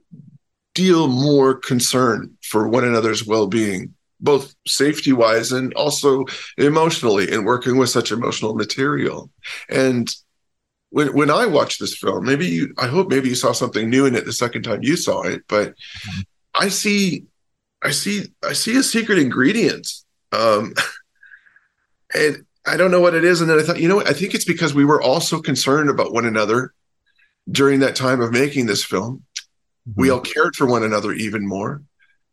deal 0.74 1.08
more 1.08 1.56
concern 1.56 2.38
for 2.44 2.68
one 2.68 2.84
another's 2.84 3.26
well-being 3.26 3.94
both 4.22 4.54
safety 4.68 5.12
wise 5.12 5.52
and 5.52 5.74
also 5.74 6.26
emotionally 6.58 7.32
in 7.32 7.44
working 7.44 7.78
with 7.78 7.90
such 7.90 8.12
emotional 8.12 8.54
material 8.54 9.30
and 9.68 10.16
when 10.92 11.08
when 11.14 11.30
i 11.30 11.46
watched 11.46 11.80
this 11.80 11.98
film 11.98 12.24
maybe 12.24 12.46
you 12.46 12.74
i 12.78 12.88
hope 12.88 13.10
maybe 13.10 13.28
you 13.28 13.36
saw 13.36 13.52
something 13.52 13.90
new 13.90 14.06
in 14.06 14.16
it 14.16 14.24
the 14.26 14.32
second 14.32 14.62
time 14.62 14.84
you 14.84 14.96
saw 14.96 15.24
it 15.24 15.42
but 15.48 15.70
mm-hmm. 15.70 16.22
i 16.54 16.70
see 16.70 17.26
i 17.82 17.90
see 17.92 18.26
i 18.48 18.54
see 18.54 18.78
a 18.78 18.84
secret 18.84 19.18
ingredient 19.18 19.88
um, 20.32 20.74
and 22.16 22.46
I 22.66 22.78
don't 22.78 22.92
know 22.92 23.02
what 23.02 23.16
it 23.16 23.24
is. 23.24 23.42
And 23.42 23.50
then 23.50 23.60
I 23.60 23.64
thought, 23.64 23.80
you 23.80 23.88
know 23.88 23.96
what? 23.98 24.10
I 24.10 24.14
think 24.14 24.34
it's 24.34 24.46
because 24.46 24.74
we 24.74 24.86
were 24.86 25.02
all 25.02 25.20
so 25.20 25.42
concerned 25.42 25.90
about 25.90 26.14
one 26.14 26.26
another 26.26 26.74
during 27.50 27.80
that 27.80 27.96
time 27.96 28.22
of 28.22 28.32
making 28.32 28.68
this 28.68 28.84
film. 28.84 29.24
Mm-hmm. 29.90 30.02
We 30.02 30.10
all 30.10 30.20
cared 30.20 30.56
for 30.56 30.68
one 30.68 30.84
another 30.84 31.12
even 31.14 31.48
more. 31.48 31.82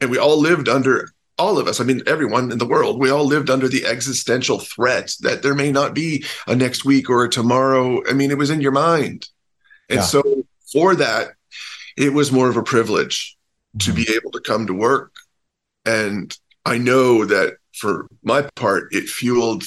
And 0.01 0.11
we 0.11 0.19
all 0.19 0.39
lived 0.39 0.69
under, 0.69 1.11
all 1.39 1.59
of 1.59 1.67
us, 1.67 1.81
I 1.81 1.85
mean, 1.85 2.03
everyone 2.07 2.53
in 2.53 2.59
the 2.59 2.67
world, 2.67 3.01
we 3.01 3.11
all 3.11 3.25
lived 3.25 3.49
under 3.49 3.69
the 3.69 3.87
existential 3.87 4.59
threat 4.59 5.15
that 5.21 5.43
there 5.43 5.55
may 5.55 5.73
not 5.73 5.95
be 5.95 6.25
a 6.47 6.55
next 6.55 6.85
week 6.85 7.09
or 7.09 7.25
a 7.25 7.31
tomorrow. 7.31 8.03
I 8.09 8.13
mean, 8.13 8.31
it 8.31 8.39
was 8.39 8.51
in 8.51 8.61
your 8.61 8.73
mind. 8.73 9.29
And 9.89 9.99
yeah. 9.99 10.05
so 10.05 10.45
for 10.73 10.95
that, 10.97 11.29
it 11.97 12.13
was 12.13 12.31
more 12.31 12.49
of 12.49 12.57
a 12.57 12.63
privilege 12.63 13.37
mm-hmm. 13.77 13.91
to 13.91 13.97
be 13.97 14.13
able 14.15 14.31
to 14.33 14.41
come 14.41 14.67
to 14.67 14.75
work. 14.75 15.13
And 15.85 16.37
I 16.69 16.77
know 16.77 17.25
that 17.25 17.55
for 17.73 18.07
my 18.23 18.43
part, 18.55 18.89
it 18.93 19.09
fueled 19.09 19.65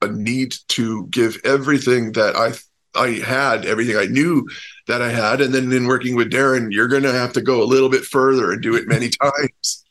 a 0.00 0.08
need 0.08 0.56
to 0.68 1.06
give 1.08 1.38
everything 1.44 2.12
that 2.12 2.34
I 2.36 2.52
I 2.98 3.20
had, 3.24 3.66
everything 3.66 3.96
I 3.96 4.06
knew 4.06 4.48
that 4.88 5.00
I 5.00 5.10
had, 5.10 5.40
and 5.40 5.54
then 5.54 5.70
in 5.70 5.86
working 5.86 6.16
with 6.16 6.32
Darren, 6.32 6.72
you're 6.72 6.88
going 6.88 7.04
to 7.04 7.12
have 7.12 7.32
to 7.34 7.42
go 7.42 7.62
a 7.62 7.64
little 7.64 7.88
bit 7.88 8.04
further 8.04 8.50
and 8.50 8.60
do 8.60 8.74
it 8.74 8.88
many 8.88 9.10
times 9.22 9.84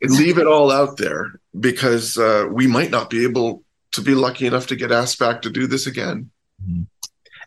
and 0.00 0.10
leave 0.10 0.38
it 0.38 0.46
all 0.48 0.72
out 0.72 0.96
there 0.96 1.32
because 1.60 2.18
uh, 2.18 2.46
we 2.50 2.66
might 2.66 2.90
not 2.90 3.10
be 3.10 3.22
able 3.22 3.62
to 3.92 4.00
be 4.00 4.14
lucky 4.14 4.46
enough 4.46 4.66
to 4.68 4.76
get 4.76 4.90
asked 4.90 5.20
back 5.20 5.42
to 5.42 5.50
do 5.50 5.68
this 5.68 5.86
again. 5.86 6.31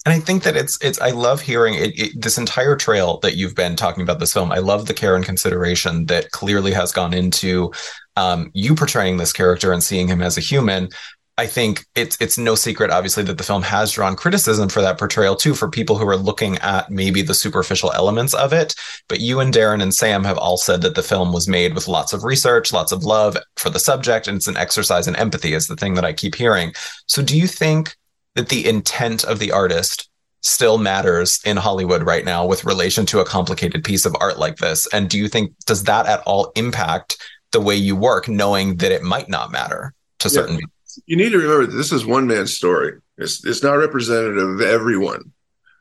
And 0.06 0.14
I 0.14 0.20
think 0.20 0.44
that 0.44 0.56
it's 0.56 0.78
it's 0.84 1.02
I 1.02 1.10
love 1.10 1.42
hearing 1.42 1.74
it, 1.74 2.00
it, 2.00 2.22
this 2.22 2.38
entire 2.38 2.76
trail 2.76 3.18
that 3.24 3.36
you've 3.36 3.56
been 3.56 3.76
talking 3.76 4.04
about 4.04 4.20
this 4.20 4.34
film. 4.34 4.52
I 4.52 4.60
love 4.60 4.86
the 4.86 4.94
care 4.94 5.16
and 5.16 5.26
consideration 5.26 6.06
that 6.06 6.30
clearly 6.30 6.72
has 6.74 6.92
gone 6.92 7.14
into 7.14 7.72
um, 8.16 8.52
you 8.54 8.76
portraying 8.76 9.18
this 9.18 9.34
character 9.34 9.74
and 9.74 9.84
seeing 9.84 10.08
him 10.08 10.22
as 10.22 10.38
a 10.38 10.42
human. 10.42 10.90
I 11.38 11.48
think 11.48 11.86
it's 11.96 12.18
it's 12.22 12.38
no 12.38 12.56
secret, 12.56 12.92
obviously, 12.92 13.24
that 13.24 13.38
the 13.38 13.44
film 13.44 13.64
has 13.64 13.92
drawn 13.92 14.16
criticism 14.16 14.70
for 14.70 14.82
that 14.82 14.98
portrayal 14.98 15.36
too, 15.36 15.54
for 15.54 15.70
people 15.70 15.98
who 15.98 16.08
are 16.08 16.16
looking 16.16 16.58
at 16.60 16.90
maybe 16.90 17.22
the 17.24 17.34
superficial 17.34 17.92
elements 17.92 18.34
of 18.34 18.54
it. 18.54 18.76
But 19.10 19.20
you 19.20 19.40
and 19.42 19.54
Darren 19.54 19.82
and 19.82 19.94
Sam 19.94 20.24
have 20.24 20.38
all 20.38 20.56
said 20.56 20.82
that 20.84 20.96
the 20.96 21.04
film 21.04 21.34
was 21.34 21.48
made 21.48 21.74
with 21.74 21.90
lots 21.90 22.14
of 22.14 22.24
research, 22.24 22.72
lots 22.72 22.94
of 22.94 23.04
love 23.04 23.38
for 23.58 23.70
the 23.70 23.80
subject, 23.80 24.28
and 24.28 24.38
it's 24.38 24.48
an 24.48 24.56
exercise 24.56 25.08
in 25.08 25.16
empathy, 25.18 25.54
is 25.54 25.68
the 25.68 25.76
thing 25.76 25.96
that 25.96 26.06
I 26.06 26.14
keep 26.14 26.36
hearing. 26.36 26.74
So, 27.08 27.22
do 27.22 27.38
you 27.38 27.48
think 27.48 27.98
that 28.36 28.50
the 28.50 28.68
intent 28.68 29.24
of 29.24 29.40
the 29.40 29.52
artist 29.52 30.10
still 30.42 30.78
matters 30.78 31.40
in 31.44 31.58
Hollywood 31.58 32.04
right 32.04 32.24
now 32.24 32.46
with 32.46 32.66
relation 32.66 33.06
to 33.08 33.20
a 33.20 33.26
complicated 33.26 33.84
piece 33.84 34.06
of 34.06 34.16
art 34.20 34.38
like 34.38 34.58
this? 34.58 34.88
And 34.94 35.10
do 35.10 35.18
you 35.18 35.28
think 35.28 35.54
does 35.66 35.84
that 35.84 36.06
at 36.06 36.22
all 36.26 36.52
impact 36.56 37.18
the 37.52 37.62
way 37.62 37.76
you 37.76 37.96
work, 37.96 38.28
knowing 38.28 38.76
that 38.78 38.92
it 38.92 39.02
might 39.02 39.30
not 39.30 39.52
matter 39.52 39.94
to 40.20 40.30
certain 40.30 40.58
people? 40.58 40.72
You 41.08 41.18
need 41.18 41.32
to 41.32 41.40
remember 41.40 41.66
this 41.66 41.92
is 41.92 42.06
one 42.06 42.28
man's 42.28 42.56
story. 42.56 43.00
It's 43.18 43.44
it's 43.46 43.64
not 43.64 43.74
representative 43.74 44.50
of 44.50 44.62
everyone 44.62 45.32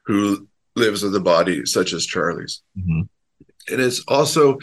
who 0.07 0.49
lives 0.77 1.03
with 1.03 1.15
a 1.15 1.21
body 1.21 1.67
such 1.67 1.93
as 1.93 2.07
Charlie's. 2.07 2.63
Mm-hmm. 2.79 3.03
And 3.73 3.81
it's 3.81 4.03
also 4.09 4.59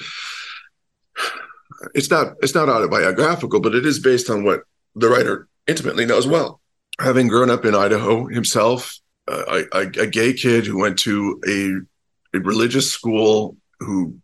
it's 1.94 2.10
not 2.10 2.34
it's 2.42 2.56
not 2.56 2.70
autobiographical, 2.70 3.60
but 3.60 3.76
it 3.76 3.86
is 3.86 4.00
based 4.00 4.30
on 4.30 4.44
what 4.44 4.64
the 4.96 5.10
writer 5.10 5.48
intimately 5.68 6.06
knows 6.06 6.28
well. 6.28 6.61
Having 7.00 7.30
grown 7.30 7.50
up 7.50 7.66
in 7.66 7.74
Idaho 7.74 8.28
himself, 8.28 9.00
uh, 9.28 9.86
gay 9.86 10.34
kid 10.34 10.66
who 10.66 10.80
went 10.80 11.00
to 11.00 11.42
a, 11.48 12.38
a 12.38 12.42
religious 12.42 12.92
school 12.92 13.58
who 13.80 14.16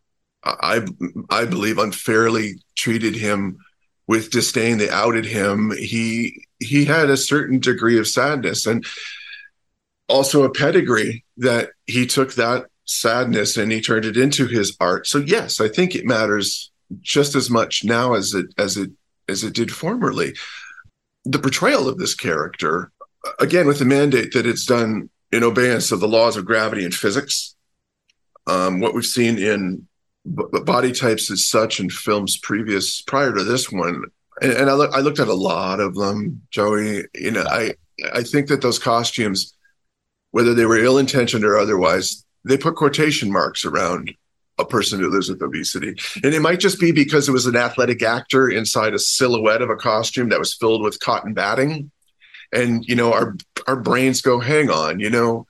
I 0.44 0.86
I 1.30 1.46
believe 1.46 1.78
unfairly 1.78 2.56
treated 2.76 3.16
him 3.16 3.58
with 4.08 4.32
disdain. 4.32 4.78
They 4.78 4.90
outed 4.90 5.26
him. 5.26 5.72
He 5.78 6.46
he 6.60 6.86
had 6.86 7.10
a 7.10 7.18
certain 7.18 7.60
degree 7.60 8.00
of 8.00 8.08
sadness 8.08 8.66
and 8.66 8.86
also 10.08 10.44
a 10.44 10.52
pedigree 10.52 11.26
that 11.38 11.72
he 11.86 12.06
took 12.06 12.34
that 12.36 12.68
sadness 12.86 13.58
and 13.58 13.72
he 13.72 13.82
turned 13.82 14.06
it 14.06 14.18
into 14.18 14.48
his 14.48 14.76
art. 14.80 15.08
So 15.08 15.20
yes, 15.20 15.60
I 15.60 15.68
think 15.68 15.94
it 15.94 16.06
matters 16.06 16.72
just 17.02 17.36
as 17.36 17.50
much 17.50 17.84
now 17.84 18.14
as 18.14 18.34
it 18.34 18.48
as 18.58 18.78
it 18.78 18.92
as 19.28 19.44
it 19.44 19.54
did 19.54 19.72
formerly. 19.72 20.34
The 21.32 21.40
portrayal 21.40 21.88
of 21.88 21.98
this 21.98 22.16
character, 22.16 22.92
again, 23.40 23.68
with 23.68 23.80
the 23.80 23.86
mandate 23.86 24.34
that 24.34 24.46
it's 24.46 24.66
done 24.66 25.10
in 25.32 25.44
obeyance 25.44 25.92
of 25.92 26.00
the 26.00 26.08
laws 26.08 26.38
of 26.38 26.46
gravity 26.46 26.84
and 26.86 26.94
physics. 26.94 27.56
Um, 28.48 28.80
what 28.80 28.94
we've 28.94 29.06
seen 29.06 29.38
in 29.38 29.88
b- 30.36 30.60
body 30.64 30.92
types 30.92 31.30
as 31.32 31.48
such 31.48 31.80
in 31.80 31.90
films 31.90 32.38
previous 32.38 33.02
prior 33.02 33.34
to 33.34 33.44
this 33.44 33.72
one 33.72 34.04
and, 34.42 34.52
and 34.52 34.70
I, 34.70 34.74
I 34.74 35.00
looked 35.00 35.20
at 35.20 35.28
a 35.28 35.34
lot 35.34 35.80
of 35.80 35.96
them 35.96 36.42
joey 36.50 37.04
you 37.16 37.32
know 37.32 37.46
i 37.48 37.74
i 38.14 38.24
think 38.24 38.48
that 38.48 38.62
those 38.62 38.80
costumes 38.80 39.54
whether 40.32 40.54
they 40.54 40.66
were 40.66 40.78
ill-intentioned 40.78 41.44
or 41.44 41.58
otherwise 41.58 42.26
they 42.44 42.58
put 42.58 42.76
quotation 42.76 43.32
marks 43.32 43.66
around 43.66 44.14
a 44.58 44.66
person 44.66 45.00
who 45.00 45.10
lives 45.10 45.30
with 45.30 45.42
obesity. 45.42 45.96
And 46.24 46.34
it 46.34 46.42
might 46.42 46.60
just 46.60 46.80
be 46.80 46.92
because 46.92 47.28
it 47.28 47.34
was 47.34 47.46
an 47.46 47.56
athletic 47.56 48.02
actor 48.02 48.50
inside 48.50 48.94
a 48.94 49.00
silhouette 49.00 49.62
of 49.62 49.70
a 49.70 49.76
costume 49.76 50.30
that 50.30 50.40
was 50.40 50.56
filled 50.56 50.84
with 50.84 51.00
cotton 51.00 51.34
batting. 51.34 51.92
And 52.54 52.86
you 52.86 52.96
know 52.96 53.14
our 53.14 53.36
our 53.68 53.76
brains 53.76 54.22
go 54.22 54.40
hang 54.40 54.70
on 54.70 55.02
you 55.02 55.10
know 55.10 55.46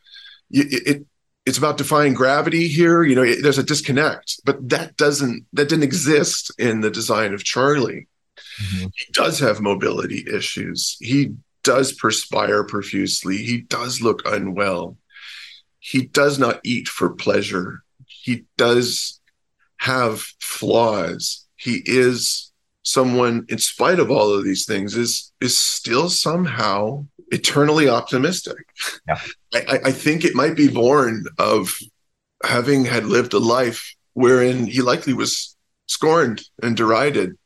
it, 0.49 0.87
it 0.87 1.05
it's 1.45 1.59
about 1.59 1.77
defying 1.77 2.15
gravity 2.15 2.67
here 2.67 3.03
you 3.03 3.15
know 3.15 3.23
there's 3.23 3.59
a 3.59 3.63
disconnect. 3.63 4.39
But 4.43 4.67
that 4.69 4.97
doesn't 4.97 5.45
that 5.53 5.69
didn't 5.69 5.83
exist 5.83 6.51
in 6.57 6.81
the 6.81 6.89
design 6.89 7.33
of 7.33 7.43
charlie. 7.43 8.07
Mm-hmm. 8.59 8.87
he 8.95 9.11
does 9.11 9.39
have 9.39 9.61
mobility 9.61 10.25
issues. 10.31 10.97
He 10.99 11.35
does 11.63 11.93
perspire 11.93 12.63
profusely. 12.63 13.37
He 13.37 13.61
does 13.61 14.01
look 14.01 14.21
unwell. 14.25 14.97
He 15.79 16.07
does 16.07 16.39
not 16.39 16.59
eat 16.63 16.87
for 16.87 17.09
pleasure 17.09 17.83
he 18.27 18.45
does 18.57 19.19
have 19.79 20.21
flaws 20.39 21.47
he 21.57 21.81
is 21.85 22.51
someone 22.83 23.45
in 23.49 23.57
spite 23.57 23.99
of 23.99 24.09
all 24.09 24.33
of 24.33 24.45
these 24.45 24.65
things 24.65 24.95
is 24.95 25.33
is 25.41 25.57
still 25.57 26.09
somehow 26.09 27.05
eternally 27.31 27.89
optimistic. 27.89 28.65
Yeah. 29.07 29.19
I, 29.53 29.79
I 29.85 29.91
think 29.91 30.23
it 30.23 30.35
might 30.35 30.55
be 30.55 30.69
born 30.69 31.25
of 31.37 31.77
having 32.45 32.85
had 32.85 33.05
lived 33.05 33.33
a 33.33 33.39
life 33.39 33.93
wherein 34.13 34.65
he 34.65 34.81
likely 34.81 35.13
was 35.13 35.55
scorned 35.87 36.43
and 36.63 36.77
derided 36.77 37.37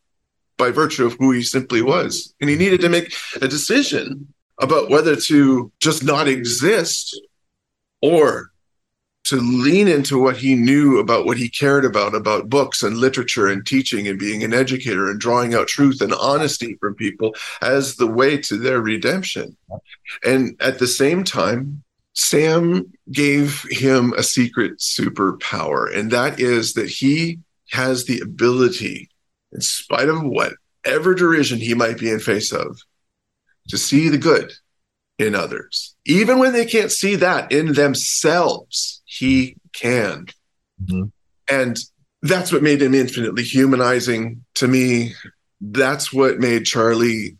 by 0.58 0.70
virtue 0.70 1.06
of 1.06 1.16
who 1.18 1.32
he 1.32 1.42
simply 1.42 1.82
was. 1.82 2.36
And 2.40 2.50
he 2.50 2.56
needed 2.56 2.82
to 2.82 2.90
make 2.90 3.12
a 3.42 3.48
decision 3.48 4.32
about 4.60 4.92
whether 4.92 5.16
to 5.16 5.72
just 5.80 6.04
not 6.04 6.28
exist 6.28 7.20
or 8.02 8.51
to 9.24 9.38
lean 9.38 9.88
into 9.88 10.20
what 10.20 10.38
he 10.38 10.56
knew 10.56 11.00
about 11.00 11.26
what 11.26 11.38
he 11.38 11.48
cared 11.48 11.86
about 11.86 12.16
about 12.16 12.50
books 12.50 12.82
and 12.82 12.98
literature 12.98 13.48
and 13.48 13.66
teaching 13.66 14.08
and 14.08 14.18
being 14.18 14.44
an 14.44 14.54
educator 14.54 15.10
and 15.10 15.20
drawing 15.20 15.54
out 15.54 15.68
truth 15.68 16.02
and 16.02 16.14
honesty 16.14 16.76
from 16.80 16.96
people 16.96 17.36
as 17.62 17.96
the 17.96 18.08
way 18.08 18.38
to 18.38 18.58
their 18.58 18.82
redemption. 18.82 19.56
And 20.24 20.56
at 20.60 20.80
the 20.80 20.88
same 20.88 21.24
time 21.24 21.84
sam 22.14 22.92
gave 23.12 23.64
him 23.70 24.14
a 24.18 24.24
secret 24.24 24.80
superpower 24.80 25.96
and 25.96 26.12
that 26.12 26.40
is 26.40 26.74
that 26.74 26.90
he 26.90 27.40
has 27.70 28.06
the 28.06 28.20
ability 28.20 29.10
in 29.54 29.62
spite 29.62 30.10
of 30.10 30.22
whatever 30.22 31.16
derision 31.16 31.58
he 31.58 31.74
might 31.74 31.98
be 31.98 32.10
in 32.10 32.20
face 32.20 32.52
of 32.52 32.78
to 33.70 33.78
see 33.78 34.10
the 34.10 34.18
good 34.18 34.52
in 35.20 35.36
others 35.36 35.96
even 36.06 36.38
when 36.38 36.52
they 36.52 36.66
can't 36.66 36.92
see 36.92 37.16
that 37.16 37.50
in 37.52 37.74
themselves 37.74 39.01
he 39.12 39.58
can. 39.74 40.28
Mm-hmm. 40.82 41.04
And 41.50 41.78
that's 42.22 42.52
what 42.52 42.64
made 42.64 42.82
him 42.82 42.96
infinitely 42.96 43.44
humanizing 43.44 44.46
to 44.56 44.68
me. 44.68 45.14
That's 45.60 46.14
what 46.14 46.40
made 46.40 46.66
Charlie 46.66 47.38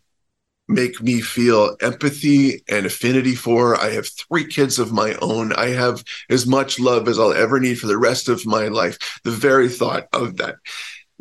make 0.68 1.02
me 1.02 1.22
feel 1.22 1.78
empathy 1.82 2.64
and 2.68 2.86
affinity 2.86 3.36
for. 3.36 3.80
I 3.80 3.92
have 3.92 4.08
three 4.08 4.46
kids 4.46 4.80
of 4.80 4.92
my 4.92 5.16
own. 5.22 5.54
I 5.54 5.68
have 5.68 6.04
as 6.30 6.46
much 6.46 6.80
love 6.80 7.08
as 7.08 7.18
I'll 7.18 7.34
ever 7.34 7.60
need 7.60 7.80
for 7.80 7.88
the 7.88 7.98
rest 7.98 8.28
of 8.28 8.46
my 8.46 8.68
life. 8.68 8.98
The 9.24 9.32
very 9.32 9.70
thought 9.70 10.08
of 10.12 10.38
that 10.38 10.56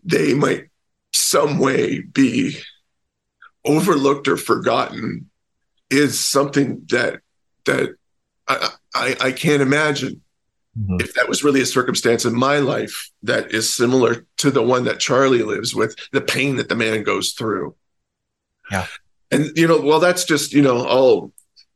they 0.03 0.35
might 0.35 0.65
some 1.13 1.59
way 1.59 2.01
be 2.01 2.59
overlooked 3.65 4.27
or 4.27 4.37
forgotten 4.37 5.31
is 5.91 6.19
something 6.19 6.83
that 6.91 7.21
that 7.67 7.91
I, 8.49 8.71
I, 8.95 9.17
I 9.21 9.33
can't 9.33 9.63
imagine 9.63 10.23
mm-hmm. 10.79 10.97
if 11.01 11.15
that 11.15 11.29
was 11.29 11.45
really 11.45 11.61
a 11.61 11.67
circumstance 11.67 12.25
in 12.25 12.35
my 12.35 12.59
life 12.59 13.11
that 13.23 13.53
is 13.53 13.75
similar 13.75 14.27
to 14.39 14.51
the 14.51 14.63
one 14.63 14.85
that 14.85 15.01
Charlie 15.01 15.43
lives 15.43 15.75
with, 15.75 15.97
the 16.13 16.21
pain 16.21 16.57
that 16.57 16.69
the 16.69 16.77
man 16.77 17.03
goes 17.03 17.33
through. 17.33 17.75
Yeah. 18.71 18.87
And, 19.31 19.57
you 19.57 19.67
know, 19.67 19.81
well, 19.81 20.01
that's 20.01 20.25
just, 20.25 20.53
you 20.53 20.63
know, 20.63 20.87
all 20.87 21.33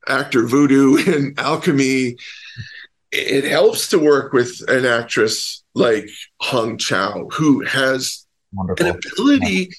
actor 0.08 0.46
voodoo 0.46 0.96
and 1.14 1.38
alchemy. 1.38 2.16
It 3.12 3.44
helps 3.44 3.88
to 3.88 3.98
work 3.98 4.32
with 4.32 4.60
an 4.68 4.84
actress 4.84 5.62
like 5.74 6.08
Hong 6.40 6.78
Chau, 6.78 7.28
who 7.32 7.64
has 7.64 8.26
Wonderful. 8.52 8.86
an 8.86 8.96
ability 8.96 9.70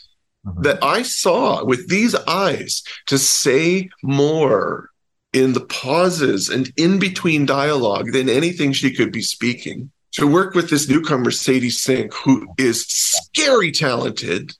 yeah. 0.45 0.51
mm-hmm. 0.51 0.61
that 0.61 0.83
I 0.83 1.01
saw 1.01 1.63
with 1.65 1.89
these 1.89 2.15
eyes 2.15 2.83
to 3.07 3.17
say 3.17 3.89
more 4.03 4.89
in 5.35 5.51
the 5.51 5.65
pauses 5.65 6.47
and 6.47 6.71
in 6.77 6.97
between 6.97 7.45
dialogue 7.45 8.13
than 8.13 8.29
anything 8.29 8.71
she 8.71 8.89
could 8.89 9.11
be 9.11 9.21
speaking. 9.21 9.91
To 10.13 10.25
work 10.25 10.55
with 10.55 10.69
this 10.69 10.87
newcomer, 10.87 11.29
Sadie 11.29 11.69
Sink, 11.69 12.13
who 12.13 12.47
is 12.57 12.85
scary 12.87 13.73
talented. 13.73 14.53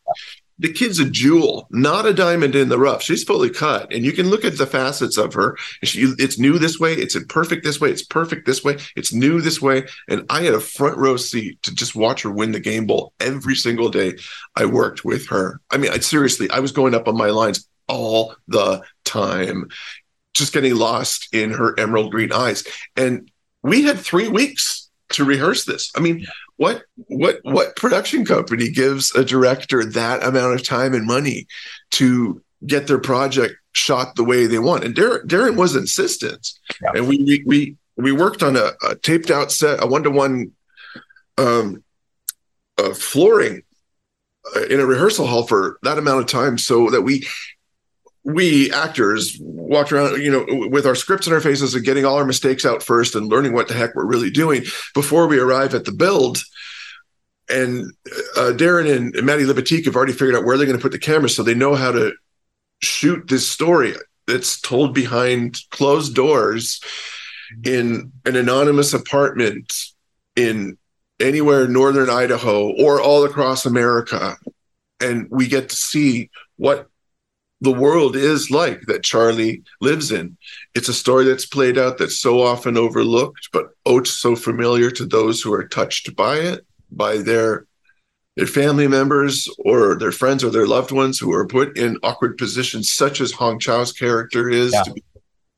The 0.60 0.72
kid's 0.72 1.00
a 1.00 1.10
jewel, 1.10 1.68
not 1.72 2.06
a 2.06 2.14
diamond 2.14 2.56
in 2.56 2.68
the 2.68 2.78
rough. 2.78 3.02
She's 3.02 3.24
fully 3.24 3.50
cut, 3.50 3.94
and 3.94 4.04
you 4.04 4.12
can 4.12 4.30
look 4.30 4.44
at 4.44 4.58
the 4.58 4.66
facets 4.66 5.18
of 5.18 5.34
her. 5.34 5.58
She, 5.84 6.14
it's 6.18 6.38
new 6.38 6.60
this 6.60 6.78
way. 6.78 6.94
It's 6.94 7.16
imperfect 7.16 7.64
this 7.64 7.80
way. 7.80 7.90
It's 7.90 8.04
perfect 8.04 8.46
this 8.46 8.64
way. 8.64 8.78
It's 8.98 9.14
new 9.14 9.40
this 9.40 9.62
way. 9.62 9.86
And 10.10 10.26
I 10.30 10.42
had 10.42 10.54
a 10.54 10.60
front 10.60 10.98
row 10.98 11.16
seat 11.16 11.64
to 11.64 11.74
just 11.74 11.96
watch 11.96 12.22
her 12.24 12.32
win 12.32 12.52
the 12.52 12.60
game 12.60 12.86
bowl 12.86 13.14
every 13.22 13.56
single 13.56 13.90
day 13.90 14.16
I 14.58 14.66
worked 14.66 15.06
with 15.06 15.28
her. 15.30 15.62
I 15.72 15.78
mean, 15.78 15.92
I, 15.92 16.00
seriously, 16.00 16.50
I 16.50 16.60
was 16.60 16.74
going 16.74 16.94
up 16.94 17.08
on 17.08 17.18
my 17.18 17.30
lines 17.30 17.66
all 17.88 18.36
the 18.48 18.82
time 19.06 19.70
just 20.36 20.54
getting 20.54 20.76
lost 20.76 21.34
in 21.34 21.52
her 21.52 21.78
emerald 21.80 22.12
green 22.12 22.32
eyes. 22.32 22.64
And 22.96 23.32
we 23.64 23.84
had 23.84 23.98
three 23.98 24.28
weeks 24.28 24.90
to 25.14 25.24
rehearse 25.24 25.66
this. 25.66 25.92
I 25.96 26.02
mean, 26.02 26.28
what 26.58 26.84
what 27.08 27.40
what 27.44 27.76
production 27.76 28.26
company 28.26 28.70
gives 28.70 29.14
a 29.16 29.26
director 29.26 29.84
that 29.84 30.24
amount 30.24 30.54
of 30.54 30.68
time 30.68 30.94
and 30.94 31.08
money 31.08 31.48
to 31.92 32.42
get 32.66 32.88
their 32.88 33.00
project 33.00 33.56
shot 33.74 34.16
the 34.16 34.24
way 34.24 34.46
they 34.46 34.60
want? 34.60 34.84
And 34.84 34.96
Darren, 34.96 35.26
Darren 35.26 35.58
was 35.58 35.76
insistent, 35.76 36.48
yeah. 36.82 36.92
and 36.96 37.08
we, 37.08 37.18
we 37.24 37.44
we 37.46 37.78
we 37.98 38.12
worked 38.12 38.44
on 38.44 38.56
a, 38.56 38.72
a 38.88 38.96
taped 38.96 39.32
out 39.32 39.52
set, 39.52 39.84
a 39.84 39.88
one 39.88 40.04
to 40.04 40.12
one 40.12 40.52
um 41.38 41.84
uh, 42.78 42.94
flooring 42.94 43.64
uh, 44.56 44.64
in 44.66 44.80
a 44.80 44.86
rehearsal 44.86 45.28
hall 45.28 45.44
for 45.44 45.80
that 45.84 45.98
amount 45.98 46.20
of 46.20 46.28
time 46.28 46.58
so 46.58 46.90
that 46.90 47.02
we 47.02 47.26
we 48.26 48.72
actors 48.72 49.38
walked 49.40 49.92
around, 49.92 50.22
you 50.22 50.32
know, 50.32 50.68
with 50.68 50.88
our 50.88 50.96
scripts 50.96 51.28
in 51.28 51.34
our 51.34 51.40
faces 51.40 51.76
and 51.76 51.86
getting 51.86 52.06
all 52.06 52.18
our 52.18 52.26
mistakes 52.26 52.66
out 52.66 52.82
first 52.82 53.14
and 53.14 53.28
learning 53.28 53.54
what 53.54 53.68
the 53.68 53.76
heck 53.76 53.94
we're 53.94 54.06
really 54.06 54.32
doing 54.32 54.64
before 54.96 55.28
we 55.28 55.40
arrive 55.40 55.76
at 55.76 55.86
the 55.86 55.92
build. 55.92 56.40
And 57.48 57.92
uh, 58.36 58.54
Darren 58.56 58.92
and, 58.92 59.24
Matty 59.24 59.44
Libatique 59.44 59.86
have 59.86 59.96
already 59.96 60.14
figured 60.14 60.36
out 60.36 60.44
where 60.44 60.58
they're 60.58 60.66
going 60.66 60.78
to 60.78 60.82
put 60.82 60.92
the 60.92 61.00
camera, 61.00 61.30
so 61.30 61.44
they 61.44 61.54
know 61.54 61.76
how 61.76 61.92
to 61.92 62.14
shoot 62.82 63.28
this 63.28 63.48
story 63.48 63.94
that's 64.26 64.60
told 64.60 64.96
behind 64.96 65.60
closed 65.70 66.16
doors 66.16 66.82
in 67.64 68.12
an 68.26 68.36
anonymous 68.36 68.94
apartment 68.96 69.72
in 70.36 70.80
anywhere 71.20 71.66
in 71.66 71.74
northern 71.74 72.10
Idaho 72.10 72.72
or 72.72 73.00
all 73.00 73.24
across 73.24 73.68
America. 73.68 74.36
And 75.00 75.28
we 75.30 75.48
get 75.48 75.70
to 75.70 75.76
see 75.76 76.32
what 76.58 76.90
the 77.62 77.72
world 77.72 78.16
is 78.16 78.52
like 78.52 78.82
that 78.88 79.04
Charlie 79.04 79.64
lives 79.82 80.12
in. 80.12 80.38
It's 80.74 80.90
a 80.90 80.94
story 80.94 81.26
that's 81.26 81.46
played 81.46 81.78
out 81.78 81.98
that's 81.98 82.20
so 82.20 82.42
often 82.42 82.78
overlooked, 82.78 83.50
but 83.54 83.70
oh, 83.86 84.04
so 84.04 84.36
familiar 84.36 84.92
to 84.92 85.06
those 85.06 85.42
who 85.42 85.54
are 85.54 85.68
touched 85.68 86.16
by 86.16 86.38
it, 86.38 86.66
by 86.92 87.18
their 87.18 87.66
their 88.36 88.48
family 88.48 88.88
members 88.88 89.48
or 89.60 89.96
their 89.96 90.12
friends 90.12 90.44
or 90.44 90.50
their 90.50 90.68
loved 90.68 90.92
ones 90.92 91.18
who 91.18 91.32
are 91.32 91.48
put 91.48 91.78
in 91.78 91.98
awkward 92.04 92.38
positions, 92.38 92.92
such 92.92 93.22
as 93.22 93.32
Hong 93.32 93.60
Chau's 93.60 93.94
character 93.94 94.50
is. 94.50 94.74
Yeah. 94.74 94.94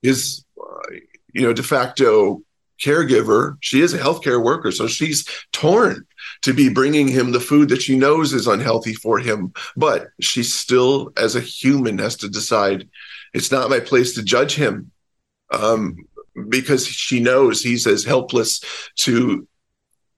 His, 0.04 0.46
uh, 0.62 0.96
you 1.34 1.42
know, 1.42 1.54
de 1.54 1.64
facto 1.64 2.44
caregiver. 2.80 3.58
She 3.62 3.82
is 3.82 3.96
a 3.96 3.98
healthcare 3.98 4.44
worker, 4.44 4.72
so 4.72 4.86
she's 4.88 5.28
torn 5.52 6.06
to 6.44 6.54
be 6.54 6.70
bringing 6.70 7.08
him 7.08 7.32
the 7.32 7.40
food 7.40 7.70
that 7.70 7.82
she 7.82 7.98
knows 7.98 8.34
is 8.34 8.48
unhealthy 8.48 8.94
for 8.94 9.20
him. 9.20 9.54
But 9.76 10.08
she 10.22 10.44
still, 10.44 11.12
as 11.18 11.36
a 11.36 11.42
human, 11.42 11.98
has 12.00 12.16
to 12.18 12.30
decide 12.30 12.88
it's 13.34 13.52
not 13.52 13.70
my 13.70 13.80
place 13.80 14.16
to 14.16 14.24
judge 14.24 14.56
him 14.56 14.92
um, 15.52 15.98
because 16.50 16.88
she 16.88 17.20
knows 17.20 17.62
he's 17.62 17.88
as 17.88 18.04
helpless 18.04 18.62
to 18.98 19.48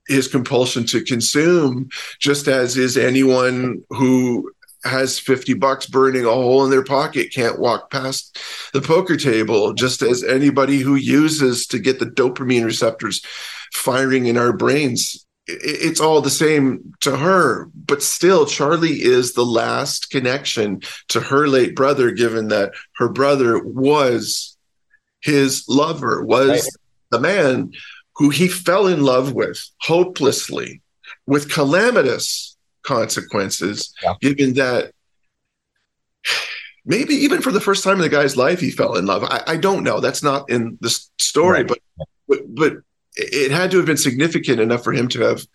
his 0.08 0.28
compulsion 0.28 0.86
to 0.88 1.04
consume, 1.04 1.90
just 2.20 2.48
as 2.48 2.78
is 2.78 2.98
anyone 2.98 3.84
who 3.90 4.52
has 4.84 5.20
50 5.20 5.56
bucks 5.56 5.86
burning 5.86 6.26
a 6.26 6.30
hole 6.30 6.64
in 6.64 6.72
their 6.72 6.84
pocket 6.84 7.34
can't 7.34 7.60
walk 7.60 7.92
past 7.92 8.40
the 8.72 8.82
poker 8.82 9.18
table 9.18 9.74
just 9.74 10.02
as 10.02 10.24
anybody 10.24 10.80
who 10.80 10.96
uses 10.96 11.68
to 11.68 11.80
get 11.80 12.00
the 12.00 12.06
dopamine 12.06 12.64
receptors 12.64 13.22
firing 13.74 14.28
in 14.28 14.38
our 14.38 14.54
brains 14.54 15.26
it's 15.52 16.00
all 16.00 16.22
the 16.22 16.30
same 16.30 16.94
to 17.02 17.16
her 17.16 17.70
but 17.74 18.04
still 18.04 18.46
charlie 18.46 19.02
is 19.02 19.34
the 19.34 19.46
last 19.46 20.10
connection 20.12 20.82
to 21.08 21.20
her 21.20 21.48
late 21.48 21.76
brother 21.76 22.12
given 22.12 22.50
that 22.50 22.72
her 22.96 23.10
brother 23.10 23.60
was 23.64 24.58
his 25.22 25.66
lover 25.68 26.24
was 26.24 26.50
right. 26.50 26.62
the 27.12 27.20
man 27.20 27.72
who 28.16 28.30
he 28.30 28.48
fell 28.48 28.88
in 28.88 29.02
love 29.02 29.34
with 29.34 29.60
hopelessly 29.80 30.82
with 31.26 31.52
calamitous 31.52 32.58
consequences, 32.84 33.94
yeah. 34.04 34.14
given 34.20 34.54
that 34.56 34.92
maybe 36.86 37.14
even 37.14 37.42
for 37.42 37.52
the 37.52 37.62
first 37.62 37.84
time 37.84 37.96
in 37.96 38.02
the 38.02 38.10
guy's 38.10 38.36
life 38.36 38.60
he 38.60 38.72
fell 38.72 38.96
in 38.96 39.06
love. 39.06 39.24
I, 39.24 39.44
I 39.46 39.58
don't 39.58 39.84
know. 39.84 40.00
That's 40.00 40.24
not 40.24 40.50
in 40.50 40.78
the 40.82 40.90
story, 41.20 41.60
right. 41.60 41.68
but, 41.68 41.80
but 42.28 42.56
but 42.56 42.74
it 43.16 43.52
had 43.52 43.72
to 43.72 43.78
have 43.78 43.86
been 43.86 43.98
significant 43.98 44.60
enough 44.60 44.84
for 44.84 44.94
him 44.94 45.08
to 45.10 45.22
have 45.22 45.46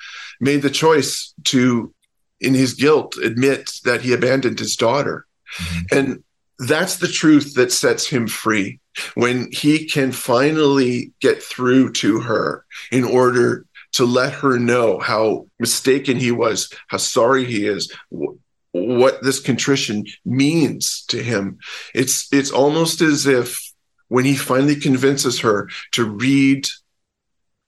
made 0.40 0.62
the 0.62 0.70
choice 0.70 1.32
to, 1.44 1.92
in 2.40 2.54
his 2.54 2.74
guilt, 2.74 3.16
admit 3.16 3.70
that 3.84 4.02
he 4.02 4.12
abandoned 4.12 4.58
his 4.58 4.76
daughter. 4.76 5.26
Mm-hmm. 5.58 5.98
And 5.98 6.24
that's 6.58 6.98
the 6.98 7.08
truth 7.08 7.54
that 7.54 7.72
sets 7.72 8.06
him 8.06 8.26
free 8.26 8.80
when 9.14 9.50
he 9.50 9.86
can 9.86 10.12
finally 10.12 11.12
get 11.20 11.42
through 11.42 11.92
to 11.92 12.20
her 12.20 12.64
in 12.92 13.04
order 13.04 13.66
to 13.92 14.04
let 14.04 14.32
her 14.32 14.58
know 14.58 14.98
how 14.98 15.46
mistaken 15.58 16.16
he 16.16 16.32
was, 16.32 16.72
how 16.88 16.96
sorry 16.96 17.44
he 17.44 17.66
is, 17.66 17.92
wh- 18.10 18.34
what 18.72 19.22
this 19.22 19.38
contrition 19.38 20.04
means 20.24 21.04
to 21.06 21.22
him. 21.22 21.58
It's 21.94 22.32
it's 22.32 22.50
almost 22.50 23.00
as 23.00 23.26
if 23.26 23.72
when 24.08 24.24
he 24.24 24.36
finally 24.36 24.76
convinces 24.76 25.40
her 25.40 25.68
to 25.92 26.04
read 26.04 26.66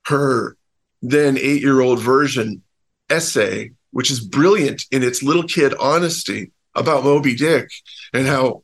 her 0.07 0.57
then 1.03 1.37
eight-year-old 1.39 2.01
version 2.01 2.63
essay 3.11 3.71
which 3.97 4.11
is 4.11 4.21
brilliant 4.21 4.85
in 4.91 5.03
its 5.03 5.23
little 5.23 5.45
kid 5.45 5.73
honesty 5.81 6.53
about 6.75 7.03
Moby 7.03 7.35
Dick 7.35 7.71
and 8.13 8.27
how 8.27 8.63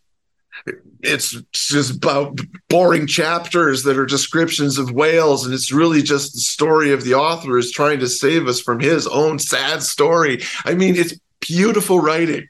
it's 1.01 1.35
just 1.53 1.97
about 1.97 2.39
boring 2.69 3.07
chapters 3.07 3.83
that 3.85 3.97
are 3.97 4.05
descriptions 4.05 4.77
of 4.77 4.93
whales. 4.93 5.47
And 5.47 5.55
it's 5.55 5.73
really 5.73 6.03
just 6.03 6.35
the 6.35 6.41
story 6.41 6.93
of 6.93 7.03
the 7.03 7.15
author 7.15 7.57
is 7.57 7.73
trying 7.73 8.01
to 8.01 8.09
save 8.09 8.47
us 8.47 8.61
from 8.61 8.79
his 8.79 9.07
own 9.07 9.39
sad 9.39 9.83
story. 9.83 10.43
I 10.67 10.75
mean 10.75 10.97
it's 10.97 11.19
beautiful 11.41 11.99
writing 11.99 12.47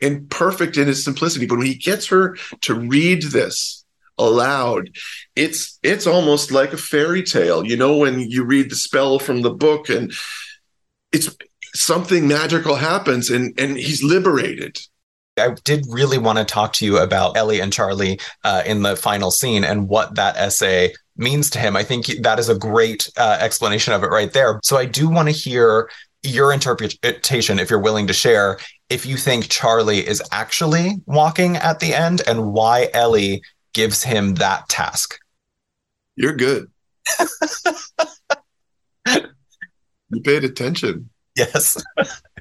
and 0.00 0.30
perfect 0.30 0.76
in 0.76 0.88
its 0.88 1.02
simplicity. 1.02 1.46
But 1.46 1.58
when 1.58 1.66
he 1.66 1.74
gets 1.74 2.06
her 2.06 2.36
to 2.60 2.74
read 2.74 3.22
this 3.24 3.79
aloud 4.20 4.90
it's 5.36 5.78
it's 5.82 6.06
almost 6.06 6.50
like 6.50 6.72
a 6.72 6.76
fairy 6.76 7.22
tale 7.22 7.64
you 7.64 7.76
know 7.76 7.96
when 7.96 8.20
you 8.20 8.44
read 8.44 8.70
the 8.70 8.76
spell 8.76 9.18
from 9.18 9.42
the 9.42 9.50
book 9.50 9.88
and 9.88 10.12
it's 11.12 11.34
something 11.74 12.28
magical 12.28 12.76
happens 12.76 13.30
and 13.30 13.58
and 13.58 13.76
he's 13.76 14.02
liberated 14.02 14.78
I 15.38 15.54
did 15.64 15.86
really 15.88 16.18
want 16.18 16.38
to 16.38 16.44
talk 16.44 16.72
to 16.74 16.84
you 16.84 16.98
about 16.98 17.36
Ellie 17.36 17.60
and 17.60 17.72
Charlie 17.72 18.20
uh, 18.44 18.62
in 18.66 18.82
the 18.82 18.96
final 18.96 19.30
scene 19.30 19.64
and 19.64 19.88
what 19.88 20.16
that 20.16 20.36
essay 20.36 20.92
means 21.16 21.50
to 21.50 21.58
him. 21.58 21.76
I 21.76 21.84
think 21.84 22.06
that 22.22 22.38
is 22.38 22.48
a 22.48 22.58
great 22.58 23.10
uh, 23.16 23.38
explanation 23.40 23.92
of 23.94 24.02
it 24.02 24.08
right 24.08 24.32
there. 24.32 24.60
So 24.62 24.76
I 24.76 24.84
do 24.84 25.08
want 25.08 25.28
to 25.28 25.34
hear 25.34 25.88
your 26.22 26.52
interpretation, 26.52 27.58
if 27.58 27.70
you're 27.70 27.78
willing 27.78 28.06
to 28.06 28.12
share, 28.12 28.58
if 28.88 29.06
you 29.06 29.16
think 29.16 29.48
Charlie 29.48 30.06
is 30.06 30.22
actually 30.32 31.00
walking 31.06 31.56
at 31.56 31.80
the 31.80 31.94
end 31.94 32.22
and 32.26 32.52
why 32.52 32.88
Ellie 32.92 33.42
gives 33.72 34.02
him 34.02 34.34
that 34.36 34.68
task. 34.68 35.18
You're 36.16 36.36
good. 36.36 36.70
you 40.10 40.20
paid 40.22 40.44
attention. 40.44 41.10
Yes. 41.36 41.82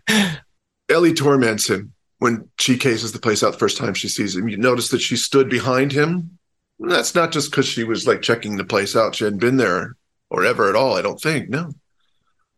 Ellie 0.89 1.13
torments 1.13 1.69
him 1.69 1.93
when 2.17 2.49
she 2.59 2.77
cases 2.77 3.11
the 3.11 3.19
place 3.19 3.43
out 3.43 3.53
the 3.53 3.59
first 3.59 3.77
time 3.77 3.93
she 3.93 4.09
sees 4.09 4.35
him. 4.35 4.49
You 4.49 4.57
notice 4.57 4.89
that 4.89 5.01
she 5.01 5.15
stood 5.15 5.49
behind 5.49 5.91
him. 5.91 6.37
That's 6.79 7.15
not 7.15 7.31
just 7.31 7.51
because 7.51 7.67
she 7.67 7.83
was 7.83 8.07
like 8.07 8.21
checking 8.21 8.57
the 8.57 8.63
place 8.63 8.95
out. 8.95 9.15
She 9.15 9.23
hadn't 9.23 9.39
been 9.39 9.57
there 9.57 9.95
or 10.29 10.45
ever 10.45 10.69
at 10.69 10.75
all, 10.75 10.97
I 10.97 11.01
don't 11.01 11.21
think. 11.21 11.49
No. 11.49 11.71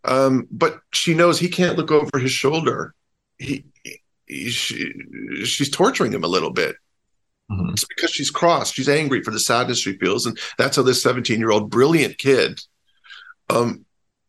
Um, 0.03 0.47
but 0.51 0.80
she 0.93 1.13
knows 1.13 1.39
he 1.39 1.49
can't 1.49 1.78
look 1.78 1.91
over 1.91 2.17
his 2.17 2.32
shoulder. 2.32 2.93
He, 3.38 3.65
he 4.26 4.49
she, 4.49 4.91
she's 5.43 5.69
torturing 5.69 6.13
him 6.13 6.24
a 6.24 6.28
little 6.28 6.51
bit. 6.51 6.76
Mm-hmm. 7.52 7.74
It's 7.74 7.86
because 7.86 8.12
she's 8.12 8.32
cross. 8.32 8.72
She's 8.72 8.89
angry 8.89 9.24
for 9.24 9.32
the 9.32 9.39
sadness 9.39 9.80
she 9.80 9.97
feels, 9.97 10.26
and 10.26 10.39
that's 10.58 10.78
how 10.78 10.84
this 10.84 11.04
17 11.04 11.39
year 11.39 11.52
old 11.52 11.70
brilliant 11.70 12.18
kid 12.18 12.62
um, 13.49 13.86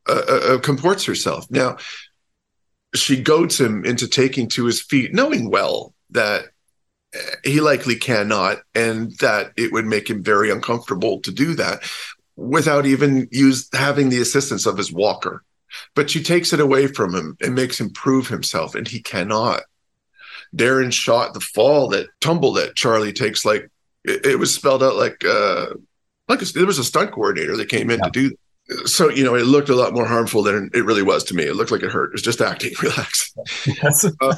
uh, 0.08 0.22
uh, 0.28 0.54
uh, 0.54 0.58
comports 0.58 1.04
herself. 1.04 1.48
Now, 1.50 1.76
she 2.94 3.22
goads 3.22 3.60
him 3.60 3.84
into 3.84 4.08
taking 4.08 4.48
to 4.50 4.64
his 4.66 4.82
feet, 4.82 5.14
knowing 5.14 5.50
well 5.50 5.94
that 6.10 6.46
he 7.44 7.60
likely 7.60 7.96
cannot, 7.96 8.58
and 8.74 9.12
that 9.18 9.52
it 9.56 9.72
would 9.72 9.86
make 9.86 10.08
him 10.08 10.22
very 10.22 10.50
uncomfortable 10.50 11.20
to 11.20 11.30
do 11.30 11.54
that 11.54 11.82
without 12.36 12.86
even 12.86 13.28
use 13.30 13.68
having 13.72 14.08
the 14.08 14.20
assistance 14.20 14.66
of 14.66 14.76
his 14.78 14.92
walker. 14.92 15.44
But 15.94 16.10
she 16.10 16.22
takes 16.22 16.52
it 16.52 16.60
away 16.60 16.86
from 16.86 17.14
him 17.14 17.36
and 17.40 17.54
makes 17.54 17.80
him 17.80 17.90
prove 17.90 18.28
himself, 18.28 18.74
and 18.74 18.88
he 18.88 19.00
cannot. 19.00 19.62
Darren 20.54 20.92
shot 20.92 21.34
the 21.34 21.40
fall 21.40 21.88
that 21.88 22.08
tumble 22.20 22.52
that 22.54 22.76
Charlie 22.76 23.12
takes 23.12 23.44
like 23.44 23.70
it, 24.04 24.26
it 24.26 24.38
was 24.38 24.54
spelled 24.54 24.82
out 24.82 24.96
like 24.96 25.24
uh 25.24 25.66
like 26.28 26.42
a, 26.42 26.44
there 26.46 26.66
was 26.66 26.78
a 26.78 26.84
stunt 26.84 27.12
coordinator 27.12 27.56
that 27.56 27.68
came 27.68 27.90
in 27.90 27.98
yeah. 27.98 28.08
to 28.08 28.10
do 28.10 28.36
so 28.86 29.08
you 29.08 29.24
know 29.24 29.34
it 29.34 29.46
looked 29.46 29.68
a 29.68 29.74
lot 29.74 29.92
more 29.92 30.06
harmful 30.06 30.42
than 30.42 30.70
it 30.74 30.84
really 30.84 31.02
was 31.02 31.24
to 31.24 31.34
me 31.34 31.44
it 31.44 31.56
looked 31.56 31.70
like 31.70 31.82
it 31.82 31.90
hurt 31.90 32.06
it 32.06 32.12
was 32.12 32.22
just 32.22 32.40
acting 32.40 32.72
relax 32.82 33.32
yes. 33.66 34.04
uh, 34.20 34.34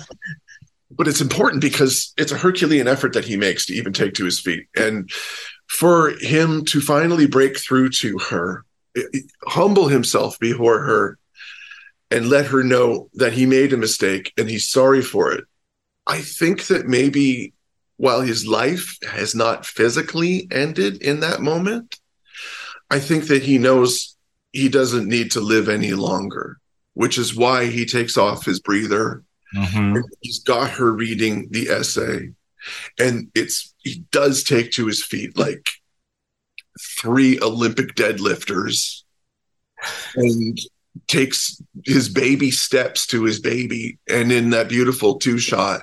but 0.90 1.08
it's 1.08 1.20
important 1.20 1.60
because 1.60 2.12
it's 2.16 2.32
a 2.32 2.38
herculean 2.38 2.88
effort 2.88 3.12
that 3.12 3.24
he 3.24 3.36
makes 3.36 3.66
to 3.66 3.74
even 3.74 3.92
take 3.92 4.14
to 4.14 4.24
his 4.24 4.40
feet 4.40 4.66
and 4.76 5.10
for 5.68 6.12
him 6.20 6.64
to 6.64 6.80
finally 6.80 7.26
break 7.26 7.58
through 7.58 7.88
to 7.88 8.18
her 8.18 8.64
humble 9.46 9.88
himself 9.88 10.38
before 10.38 10.80
her 10.80 11.18
and 12.10 12.28
let 12.28 12.46
her 12.46 12.62
know 12.62 13.08
that 13.14 13.32
he 13.32 13.44
made 13.44 13.72
a 13.72 13.76
mistake 13.76 14.32
and 14.38 14.48
he's 14.48 14.70
sorry 14.70 15.02
for 15.02 15.32
it 15.32 15.44
i 16.06 16.20
think 16.20 16.66
that 16.66 16.86
maybe 16.86 17.52
while 17.96 18.20
his 18.20 18.46
life 18.46 18.98
has 19.06 19.34
not 19.34 19.64
physically 19.64 20.48
ended 20.50 21.00
in 21.02 21.20
that 21.20 21.40
moment 21.40 21.98
I 22.90 23.00
think 23.00 23.26
that 23.26 23.42
he 23.42 23.58
knows 23.58 24.16
he 24.52 24.68
doesn't 24.68 25.08
need 25.08 25.32
to 25.32 25.40
live 25.40 25.68
any 25.68 25.92
longer, 25.94 26.58
which 26.92 27.18
is 27.18 27.34
why 27.34 27.66
he 27.66 27.86
takes 27.86 28.16
off 28.16 28.44
his 28.44 28.60
breather. 28.60 29.24
Mm-hmm. 29.56 30.00
He's 30.20 30.40
got 30.40 30.70
her 30.70 30.92
reading 30.92 31.48
the 31.50 31.68
essay, 31.70 32.30
and 32.98 33.30
it's 33.34 33.74
he 33.78 34.04
does 34.10 34.44
take 34.44 34.72
to 34.72 34.86
his 34.86 35.04
feet 35.04 35.36
like 35.36 35.70
three 37.00 37.40
Olympic 37.40 37.94
deadlifters, 37.94 39.02
and 40.16 40.58
takes 41.08 41.60
his 41.84 42.08
baby 42.08 42.50
steps 42.50 43.06
to 43.08 43.24
his 43.24 43.40
baby, 43.40 43.98
and 44.08 44.30
in 44.30 44.50
that 44.50 44.68
beautiful 44.68 45.16
two 45.16 45.38
shot, 45.38 45.82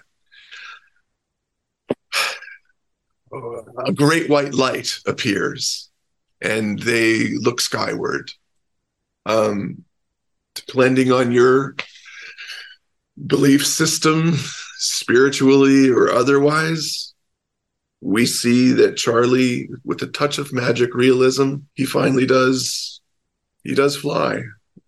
a 3.86 3.94
great 3.94 4.30
white 4.30 4.54
light 4.54 5.00
appears, 5.06 5.90
and 6.42 6.80
they 6.80 7.30
look 7.36 7.62
skyward 7.62 8.32
um, 9.26 9.84
depending 10.56 11.12
on 11.12 11.32
your 11.32 11.76
belief 13.28 13.66
system, 13.66 14.34
spiritually 14.78 15.90
or 15.90 16.12
otherwise, 16.12 17.14
we 18.02 18.26
see 18.26 18.72
that 18.72 18.98
Charlie, 18.98 19.70
with 19.84 20.02
a 20.02 20.08
touch 20.08 20.40
of 20.40 20.52
magic 20.52 20.96
realism, 20.96 21.58
he 21.76 21.86
finally 21.86 22.26
does 22.26 23.02
he 23.64 23.76
does 23.76 23.96
fly. 23.96 24.42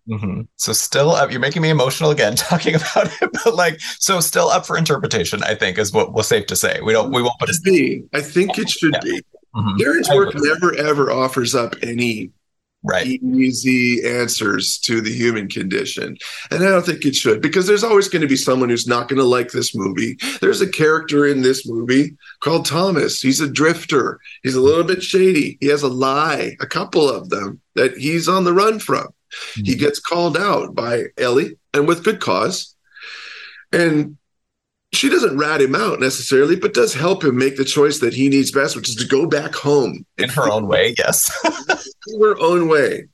Mm-hmm. 0.08 0.42
So 0.56 0.72
still 0.72 1.10
up, 1.12 1.30
you're 1.30 1.40
making 1.40 1.62
me 1.62 1.70
emotional 1.70 2.10
again 2.10 2.36
talking 2.36 2.74
about 2.74 3.10
it, 3.22 3.30
but 3.44 3.54
like, 3.54 3.80
so 3.80 4.20
still 4.20 4.48
up 4.48 4.66
for 4.66 4.76
interpretation, 4.76 5.42
I 5.42 5.54
think 5.54 5.78
is 5.78 5.92
what 5.92 6.12
we're 6.12 6.22
safe 6.22 6.46
to 6.46 6.56
say. 6.56 6.80
We 6.82 6.92
don't, 6.92 7.12
we 7.12 7.22
won't 7.22 7.38
put 7.38 7.48
it. 7.48 7.56
Be. 7.64 8.04
I 8.12 8.20
think 8.20 8.58
it 8.58 8.68
should 8.68 8.94
yeah. 8.94 9.00
be. 9.00 9.22
Mm-hmm. 9.54 9.76
Darren's 9.76 10.08
work 10.10 10.34
never 10.34 10.74
ever 10.74 11.12
offers 11.12 11.54
up 11.54 11.76
any 11.82 12.32
right. 12.84 13.06
easy 13.06 14.04
answers 14.04 14.78
to 14.78 15.00
the 15.00 15.12
human 15.12 15.48
condition. 15.48 16.16
And 16.50 16.62
I 16.62 16.70
don't 16.70 16.84
think 16.84 17.04
it 17.04 17.14
should 17.14 17.40
because 17.40 17.66
there's 17.66 17.82
always 17.82 18.08
going 18.08 18.22
to 18.22 18.28
be 18.28 18.36
someone 18.36 18.68
who's 18.68 18.86
not 18.86 19.08
going 19.08 19.18
to 19.18 19.24
like 19.24 19.50
this 19.50 19.74
movie. 19.74 20.16
There's 20.40 20.60
a 20.60 20.68
character 20.68 21.26
in 21.26 21.42
this 21.42 21.66
movie 21.66 22.16
called 22.40 22.66
Thomas. 22.66 23.20
He's 23.20 23.40
a 23.40 23.48
drifter. 23.48 24.20
He's 24.42 24.54
a 24.54 24.60
little 24.60 24.84
bit 24.84 25.02
shady. 25.02 25.56
He 25.60 25.68
has 25.68 25.82
a 25.82 25.88
lie, 25.88 26.56
a 26.60 26.66
couple 26.66 27.08
of 27.08 27.30
them 27.30 27.60
that 27.74 27.96
he's 27.96 28.28
on 28.28 28.44
the 28.44 28.52
run 28.52 28.78
from. 28.78 29.08
Mm-hmm. 29.34 29.64
He 29.64 29.74
gets 29.76 29.98
called 29.98 30.36
out 30.36 30.74
by 30.74 31.04
Ellie 31.18 31.58
and 31.72 31.86
with 31.86 32.04
good 32.04 32.20
cause. 32.20 32.74
And 33.72 34.16
she 34.92 35.08
doesn't 35.08 35.36
rat 35.36 35.60
him 35.60 35.74
out 35.74 36.00
necessarily, 36.00 36.56
but 36.56 36.74
does 36.74 36.94
help 36.94 37.24
him 37.24 37.36
make 37.36 37.56
the 37.56 37.64
choice 37.64 37.98
that 37.98 38.14
he 38.14 38.28
needs 38.28 38.52
best, 38.52 38.76
which 38.76 38.88
is 38.88 38.96
to 38.96 39.06
go 39.06 39.26
back 39.26 39.54
home 39.54 40.06
in 40.18 40.28
her 40.28 40.50
own 40.50 40.66
way. 40.66 40.94
Yes, 40.96 41.30
in 42.08 42.20
her 42.20 42.38
own 42.38 42.68
way. 42.68 43.08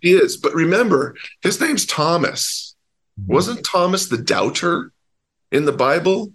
He 0.00 0.12
is, 0.12 0.36
but 0.38 0.54
remember, 0.54 1.14
his 1.42 1.60
name's 1.60 1.84
Thomas. 1.84 2.74
Mm-hmm. 3.20 3.32
Wasn't 3.32 3.66
Thomas 3.66 4.08
the 4.08 4.16
doubter 4.16 4.92
in 5.52 5.66
the 5.66 5.72
Bible? 5.72 6.32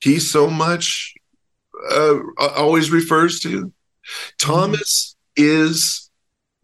He 0.00 0.18
so 0.18 0.50
much 0.50 1.14
uh, 1.90 2.18
always 2.38 2.90
refers 2.90 3.40
to. 3.40 3.72
Thomas 4.38 5.16
is 5.36 6.03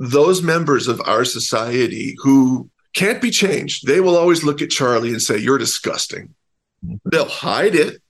those 0.01 0.43
members 0.43 0.89
of 0.89 1.01
our 1.05 1.25
society 1.25 2.17
who 2.23 2.69
can't 2.95 3.23
be 3.23 3.31
changed. 3.31 3.87
They 3.87 4.01
will 4.01 4.17
always 4.17 4.43
look 4.43 4.61
at 4.63 4.71
Charlie 4.71 5.11
and 5.11 5.23
say, 5.23 5.39
"You're 5.39 5.59
disgusting." 5.59 6.35
They'll 7.05 7.29
hide 7.29 7.75
it 7.75 8.03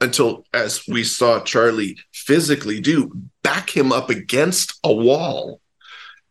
until, 0.00 0.46
as 0.54 0.82
we 0.88 1.04
saw 1.04 1.40
Charlie 1.40 1.98
physically 2.12 2.80
do, 2.80 3.12
back 3.42 3.76
him 3.76 3.92
up 3.92 4.08
against 4.08 4.78
a 4.82 4.92
wall 4.92 5.60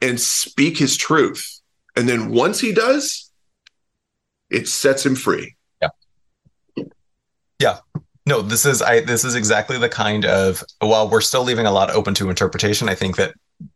and 0.01 0.19
speak 0.19 0.77
his 0.77 0.97
truth. 0.97 1.61
And 1.95 2.09
then 2.09 2.29
once 2.29 2.59
he 2.59 2.71
does, 2.71 3.31
it 4.49 4.67
sets 4.67 5.05
him 5.05 5.15
free. 5.15 5.55
Yeah. 5.81 5.89
Yeah. 7.59 7.77
No, 8.25 8.41
this 8.41 8.65
is 8.65 8.81
I 8.81 9.01
this 9.01 9.23
is 9.23 9.35
exactly 9.35 9.77
the 9.77 9.89
kind 9.89 10.25
of 10.25 10.63
while 10.79 11.07
we're 11.07 11.21
still 11.21 11.43
leaving 11.43 11.65
a 11.65 11.71
lot 11.71 11.91
open 11.91 12.13
to 12.15 12.29
interpretation, 12.29 12.89
I 12.89 12.95
think 12.95 13.15
that 13.17 13.33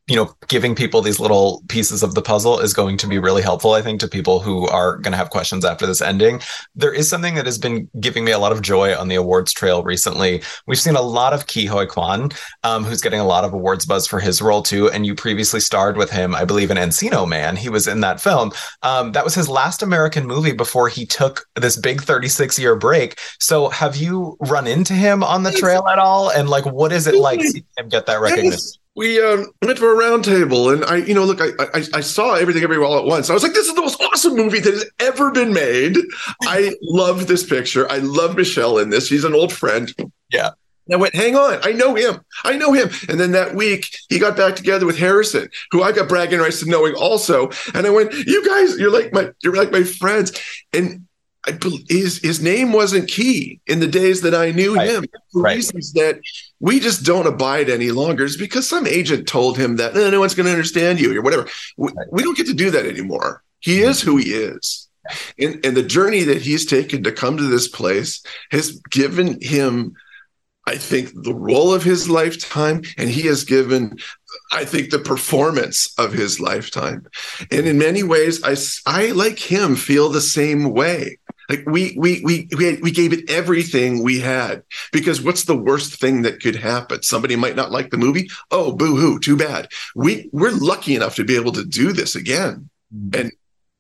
you 0.08 0.16
know, 0.16 0.36
giving 0.48 0.76
people 0.76 1.02
these 1.02 1.20
little 1.20 1.64
pieces 1.70 2.04
of 2.04 2.16
the 2.16 2.22
puzzle 2.22 2.60
is 2.60 2.74
going 2.74 2.98
to 2.98 3.08
be 3.08 3.20
really 3.20 3.42
helpful, 3.42 3.74
I 3.74 3.82
think, 3.82 4.00
to 4.02 4.08
people 4.08 4.40
who 4.40 4.68
are 4.68 4.98
going 4.98 5.12
to 5.12 5.18
have 5.18 5.30
questions 5.30 5.64
after 5.64 5.86
this 5.86 6.02
ending. 6.02 6.42
There 6.76 6.94
is 6.94 7.08
something 7.08 7.36
that 7.36 7.46
has 7.46 7.58
been 7.58 7.90
giving 8.00 8.26
me 8.26 8.32
a 8.32 8.40
lot 8.40 8.52
of 8.52 8.62
joy 8.62 8.94
on 8.98 9.08
the 9.08 9.16
awards 9.16 9.54
trail 9.54 9.84
recently. 9.84 10.42
We've 10.66 10.80
seen 10.80 10.96
a 10.96 11.02
lot 11.02 11.34
of 11.34 11.46
Huy 11.48 11.86
Quan, 11.88 12.32
um, 12.64 12.84
who's 12.84 13.00
getting 13.02 13.20
a 13.20 13.26
lot 13.26 13.46
of 13.46 13.54
awards 13.54 13.86
buzz 13.86 14.08
for 14.08 14.20
his 14.20 14.42
role 14.42 14.64
too. 14.64 14.90
And 14.90 15.06
you 15.06 15.16
previously 15.16 15.60
starred 15.60 15.98
with 15.98 16.10
him, 16.10 16.36
I 16.36 16.46
believe, 16.46 16.72
in 16.72 16.78
Encino 16.78 17.28
Man. 17.28 17.56
He 17.56 17.70
was 17.70 17.88
in 17.88 18.02
that 18.02 18.20
film. 18.20 18.52
Um, 18.82 19.12
that 19.14 19.24
was 19.24 19.36
his 19.36 19.48
last 19.48 19.84
American 19.84 20.26
movie 20.26 20.54
before 20.54 20.90
he 20.90 21.06
took 21.06 21.46
this 21.56 21.78
big 21.78 22.02
36 22.02 22.58
year 22.58 22.76
break. 22.76 23.20
So 23.40 23.70
have 23.70 23.96
you 23.96 24.36
run 24.42 24.68
into 24.68 24.94
him 24.94 25.24
on 25.24 25.44
the 25.44 25.52
trail 25.52 25.88
at 25.88 26.00
all? 26.00 26.32
And 26.32 26.50
like, 26.50 26.66
what 26.66 26.92
is 26.92 27.08
it 27.08 27.16
like 27.16 27.42
seeing 27.42 27.66
him 27.78 27.88
get 27.88 28.08
that 28.08 28.20
recognition? 28.20 28.81
We 28.96 29.22
um, 29.24 29.48
went 29.62 29.78
to 29.78 29.86
a 29.86 29.96
roundtable, 29.96 30.74
and 30.74 30.84
I, 30.84 30.98
you 30.98 31.14
know, 31.14 31.24
look, 31.24 31.40
I, 31.40 31.52
I, 31.74 31.84
I 31.94 32.02
saw 32.02 32.34
everything 32.34 32.64
everywhere 32.64 32.86
all 32.86 33.00
at 33.00 33.06
once. 33.06 33.30
I 33.30 33.34
was 33.34 33.42
like, 33.42 33.54
this 33.54 33.68
is 33.68 33.74
the 33.74 33.82
most 33.82 34.02
awesome 34.02 34.36
movie 34.36 34.60
that 34.60 34.74
has 34.74 34.86
ever 35.00 35.32
been 35.32 35.54
made. 35.54 35.96
I 36.44 36.74
love 36.82 37.28
this 37.28 37.46
picture. 37.46 37.90
I 37.90 38.00
love 38.00 38.36
Michelle 38.36 38.78
in 38.80 38.90
this. 38.90 39.08
She's 39.08 39.24
an 39.24 39.34
old 39.34 39.54
friend. 39.54 39.94
Yeah. 40.30 40.50
And 40.88 40.96
I 40.96 40.98
went, 40.98 41.16
hang 41.16 41.38
on, 41.38 41.60
I 41.64 41.72
know 41.72 41.96
him. 41.96 42.20
I 42.44 42.58
know 42.58 42.74
him. 42.74 42.90
And 43.08 43.18
then 43.18 43.32
that 43.32 43.56
week 43.56 43.96
he 44.10 44.20
got 44.20 44.36
back 44.36 44.56
together 44.58 44.86
with 44.86 44.98
Harrison, 44.98 45.48
who 45.72 45.84
I 45.84 45.94
got 45.94 46.10
bragging 46.10 46.40
rights 46.40 46.60
to 46.60 46.70
knowing 46.70 46.96
also. 46.96 47.50
And 47.74 47.88
I 47.88 47.92
went, 47.92 48.14
you 48.14 48.46
guys, 48.46 48.78
you're 48.78 48.92
like 48.92 49.14
my, 49.14 49.30
you're 49.42 49.56
like 49.56 49.72
my 49.72 49.84
friends. 49.84 50.34
And 50.74 51.08
I, 51.48 51.58
his 51.90 52.20
his 52.20 52.42
name 52.42 52.72
wasn't 52.72 53.10
Ke 53.10 53.60
in 53.66 53.80
the 53.80 53.88
days 53.88 54.22
that 54.22 54.36
I 54.36 54.52
knew 54.52 54.76
right. 54.76 54.90
him 54.90 55.06
for 55.32 55.42
right. 55.42 55.56
reasons 55.56 55.94
that 55.94 56.20
we 56.60 56.80
just 56.80 57.04
don't 57.04 57.26
abide 57.26 57.70
any 57.70 57.90
longer. 57.90 58.26
It's 58.26 58.38
because 58.38 58.70
some 58.70 58.86
agent 58.86 59.28
told 59.28 59.58
him 59.58 59.78
that 59.78 59.96
no, 59.96 60.10
no 60.12 60.20
one's 60.20 60.36
going 60.36 60.46
to 60.46 60.52
understand 60.52 61.00
you 61.00 61.18
or 61.18 61.22
whatever. 61.22 61.48
We, 61.78 61.92
right. 61.94 62.08
we, 62.12 62.22
don't 62.22 62.38
get 62.38 62.46
to 62.48 62.54
do 62.54 62.70
that 62.72 62.86
anymore. 62.86 63.44
He 63.60 63.80
mm-hmm. 63.80 63.90
is 63.90 64.02
who 64.02 64.18
he 64.18 64.34
is, 64.34 64.88
and 65.40 65.66
and 65.66 65.76
the 65.76 65.84
journey 65.84 66.24
that 66.24 66.44
he's 66.44 66.66
taken 66.66 67.04
to 67.04 67.12
come 67.12 67.38
to 67.38 67.44
this 67.44 67.68
place 67.68 68.22
has 68.52 68.80
given 68.92 69.42
him. 69.42 69.96
I 70.68 70.78
think 70.78 71.12
the 71.16 71.34
role 71.34 71.74
of 71.74 71.84
his 71.84 72.08
lifetime, 72.08 72.84
and 72.96 73.10
he 73.10 73.24
has 73.24 73.44
given, 73.44 73.98
I 74.52 74.64
think, 74.64 74.92
the 74.92 75.00
performance 75.00 75.92
of 75.98 76.14
his 76.14 76.40
lifetime. 76.40 77.08
And 77.50 77.66
in 77.66 77.80
many 77.80 78.04
ways, 78.04 78.44
I, 78.44 78.56
I 78.86 79.12
like 79.12 79.40
him, 79.40 79.76
feel 79.76 80.10
the 80.10 80.22
same 80.22 80.70
way. 80.72 81.18
Like 81.50 81.64
we 81.66 81.96
we 81.98 82.22
we 82.24 82.48
we, 82.82 82.92
gave 82.92 83.14
it 83.14 83.30
everything 83.30 84.04
we 84.04 84.20
had 84.20 84.64
because 84.92 85.22
what's 85.22 85.46
the 85.46 85.58
worst 85.58 86.00
thing 86.00 86.22
that 86.22 86.42
could 86.42 86.56
happen? 86.56 87.04
Somebody 87.04 87.36
might 87.36 87.56
not 87.56 87.72
like 87.72 87.90
the 87.90 87.98
movie. 87.98 88.30
Oh, 88.52 88.72
boo 88.72 88.96
hoo, 88.96 89.20
too 89.20 89.36
bad. 89.36 89.68
We 89.96 90.30
we're 90.32 90.52
lucky 90.52 90.96
enough 90.96 91.16
to 91.16 91.24
be 91.24 91.36
able 91.36 91.52
to 91.54 91.66
do 91.66 91.94
this 91.94 92.16
again, 92.16 92.70
mm-hmm. 92.94 93.20
and 93.20 93.32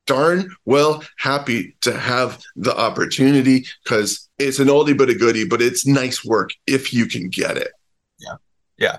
darn 0.07 0.53
well 0.66 1.03
happy 1.18 1.76
to 1.82 1.97
have 1.97 2.41
the 2.55 2.76
opportunity 2.76 3.66
because 3.84 4.28
it's 4.39 4.59
an 4.59 4.68
oldie 4.68 4.97
but 4.97 5.09
a 5.09 5.16
goodie, 5.16 5.47
but 5.47 5.62
it's 5.62 5.86
nice 5.86 6.26
work 6.26 6.51
if 6.68 6.93
you 6.93 7.05
can 7.05 7.30
get 7.30 7.57
it. 7.57 7.72
Yeah, 8.20 8.36
yeah. 8.78 8.97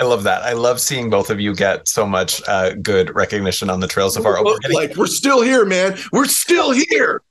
I 0.00 0.04
love 0.04 0.22
that. 0.22 0.42
I 0.42 0.54
love 0.54 0.80
seeing 0.80 1.10
both 1.10 1.28
of 1.28 1.40
you 1.40 1.54
get 1.54 1.86
so 1.86 2.06
much 2.06 2.40
uh, 2.48 2.72
good 2.72 3.14
recognition 3.14 3.68
on 3.68 3.80
the 3.80 3.86
trail 3.86 4.08
so 4.08 4.22
far. 4.22 4.42
We're 4.42 4.58
getting- 4.58 4.76
like 4.76 4.96
we're 4.96 5.06
still 5.06 5.42
here, 5.42 5.66
man. 5.66 5.98
We're 6.10 6.24
still 6.24 6.72
here. 6.72 7.22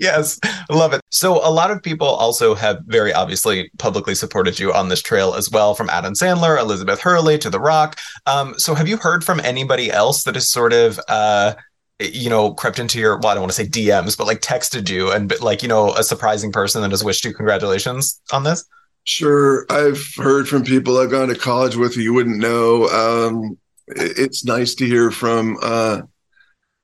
Yes, 0.00 0.38
I 0.44 0.74
love 0.74 0.92
it. 0.92 1.00
So 1.10 1.36
a 1.46 1.50
lot 1.50 1.70
of 1.70 1.82
people 1.82 2.06
also 2.06 2.54
have 2.54 2.80
very 2.86 3.12
obviously 3.12 3.70
publicly 3.78 4.14
supported 4.14 4.58
you 4.58 4.72
on 4.72 4.88
this 4.88 5.02
trail 5.02 5.34
as 5.34 5.50
well, 5.50 5.74
from 5.74 5.90
Adam 5.90 6.14
Sandler, 6.14 6.58
Elizabeth 6.58 7.00
Hurley 7.00 7.38
to 7.38 7.50
The 7.50 7.60
Rock. 7.60 7.98
Um, 8.26 8.54
so 8.58 8.74
have 8.74 8.88
you 8.88 8.96
heard 8.96 9.24
from 9.24 9.40
anybody 9.40 9.90
else 9.90 10.24
that 10.24 10.34
has 10.34 10.48
sort 10.48 10.72
of 10.72 11.00
uh, 11.08 11.54
you 12.00 12.30
know, 12.30 12.54
crept 12.54 12.78
into 12.78 12.98
your 12.98 13.18
well, 13.18 13.28
I 13.28 13.34
don't 13.34 13.42
want 13.42 13.52
to 13.52 13.64
say 13.64 13.68
DMs, 13.68 14.16
but 14.16 14.26
like 14.26 14.40
texted 14.40 14.88
you 14.88 15.12
and 15.12 15.38
like, 15.40 15.62
you 15.62 15.68
know, 15.68 15.94
a 15.94 16.02
surprising 16.02 16.50
person 16.52 16.82
that 16.82 16.90
has 16.90 17.04
wished 17.04 17.24
you 17.24 17.34
congratulations 17.34 18.20
on 18.32 18.44
this? 18.44 18.64
Sure. 19.04 19.66
I've 19.70 20.02
heard 20.16 20.48
from 20.48 20.64
people 20.64 20.98
I've 20.98 21.10
gone 21.10 21.28
to 21.28 21.34
college 21.34 21.76
with 21.76 21.94
who 21.94 22.00
you 22.00 22.14
wouldn't 22.14 22.38
know. 22.38 22.86
Um, 22.88 23.58
it's 23.88 24.44
nice 24.44 24.74
to 24.76 24.86
hear 24.86 25.10
from 25.10 25.58
uh, 25.62 26.02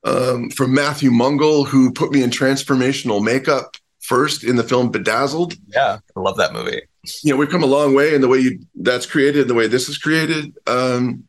um, 0.06 0.50
from 0.50 0.72
Matthew 0.72 1.10
Mungle, 1.10 1.64
who 1.64 1.92
put 1.92 2.12
me 2.12 2.22
in 2.22 2.30
transformational 2.30 3.22
makeup 3.22 3.76
first 4.00 4.44
in 4.44 4.56
the 4.56 4.62
film 4.62 4.90
Bedazzled. 4.90 5.54
Yeah, 5.66 5.98
I 6.16 6.20
love 6.20 6.36
that 6.36 6.52
movie. 6.52 6.82
You 7.22 7.32
know, 7.32 7.36
we've 7.36 7.50
come 7.50 7.64
a 7.64 7.66
long 7.66 7.94
way 7.94 8.14
in 8.14 8.20
the 8.20 8.28
way 8.28 8.38
you, 8.38 8.60
that's 8.76 9.06
created, 9.06 9.48
the 9.48 9.54
way 9.54 9.66
this 9.66 9.88
is 9.88 9.98
created. 9.98 10.56
Um, 10.66 11.24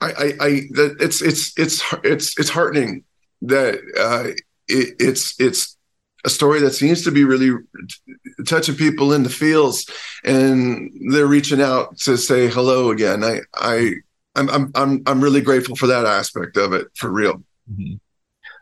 I, 0.00 0.06
I, 0.06 0.24
I 0.40 0.50
that 0.72 0.96
it's 1.00 1.22
it's 1.22 1.52
it's 1.58 1.82
it's 2.02 2.38
it's 2.38 2.50
heartening 2.50 3.04
that 3.42 3.74
uh, 3.98 4.30
it, 4.68 4.96
it's 4.98 5.38
it's 5.38 5.76
a 6.24 6.30
story 6.30 6.60
that 6.60 6.72
seems 6.72 7.04
to 7.04 7.10
be 7.10 7.24
really 7.24 7.52
touching 8.46 8.74
people 8.74 9.12
in 9.12 9.22
the 9.22 9.30
feels, 9.30 9.86
and 10.24 10.90
they're 11.10 11.26
reaching 11.26 11.62
out 11.62 11.98
to 11.98 12.16
say 12.16 12.48
hello 12.48 12.90
again. 12.90 13.22
I 13.22 13.40
I 13.54 13.92
I'm 14.34 14.50
I'm 14.50 14.72
I'm 14.74 15.02
I'm 15.06 15.24
really 15.24 15.40
grateful 15.40 15.76
for 15.76 15.86
that 15.86 16.04
aspect 16.04 16.56
of 16.56 16.72
it 16.72 16.88
for 16.94 17.10
real. 17.10 17.42
Mm-hmm. 17.70 17.94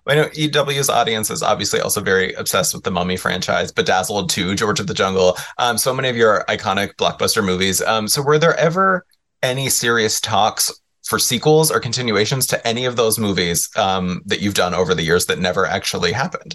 I 0.07 0.15
know 0.15 0.29
EW's 0.37 0.91
audience 0.91 1.31
is 1.31 1.43
obviously 1.43 1.81
also 1.81 2.01
very 2.01 2.35
obsessed 2.35 2.75
with 2.75 2.85
the 2.85 2.91
Mummy 2.91 3.17
franchise, 3.17 3.73
Bedazzled 3.73 4.29
2, 4.29 4.55
George 4.55 4.81
of 4.81 4.87
the 4.87 4.95
Jungle, 4.95 5.37
um, 5.59 5.79
so 5.79 5.95
many 5.95 6.09
of 6.09 6.17
your 6.17 6.45
iconic 6.49 6.95
blockbuster 6.97 7.45
movies. 7.45 7.81
Um, 7.81 8.07
so, 8.09 8.23
were 8.23 8.39
there 8.39 8.57
ever 8.59 9.07
any 9.43 9.71
serious 9.71 10.21
talks 10.21 10.71
for 11.05 11.19
sequels 11.19 11.71
or 11.71 11.81
continuations 11.81 12.47
to 12.49 12.67
any 12.67 12.85
of 12.85 12.97
those 12.97 13.19
movies 13.19 13.71
um, 13.77 14.23
that 14.27 14.41
you've 14.41 14.55
done 14.55 14.75
over 14.75 14.95
the 14.95 15.03
years 15.03 15.27
that 15.27 15.39
never 15.39 15.67
actually 15.67 16.13
happened? 16.13 16.55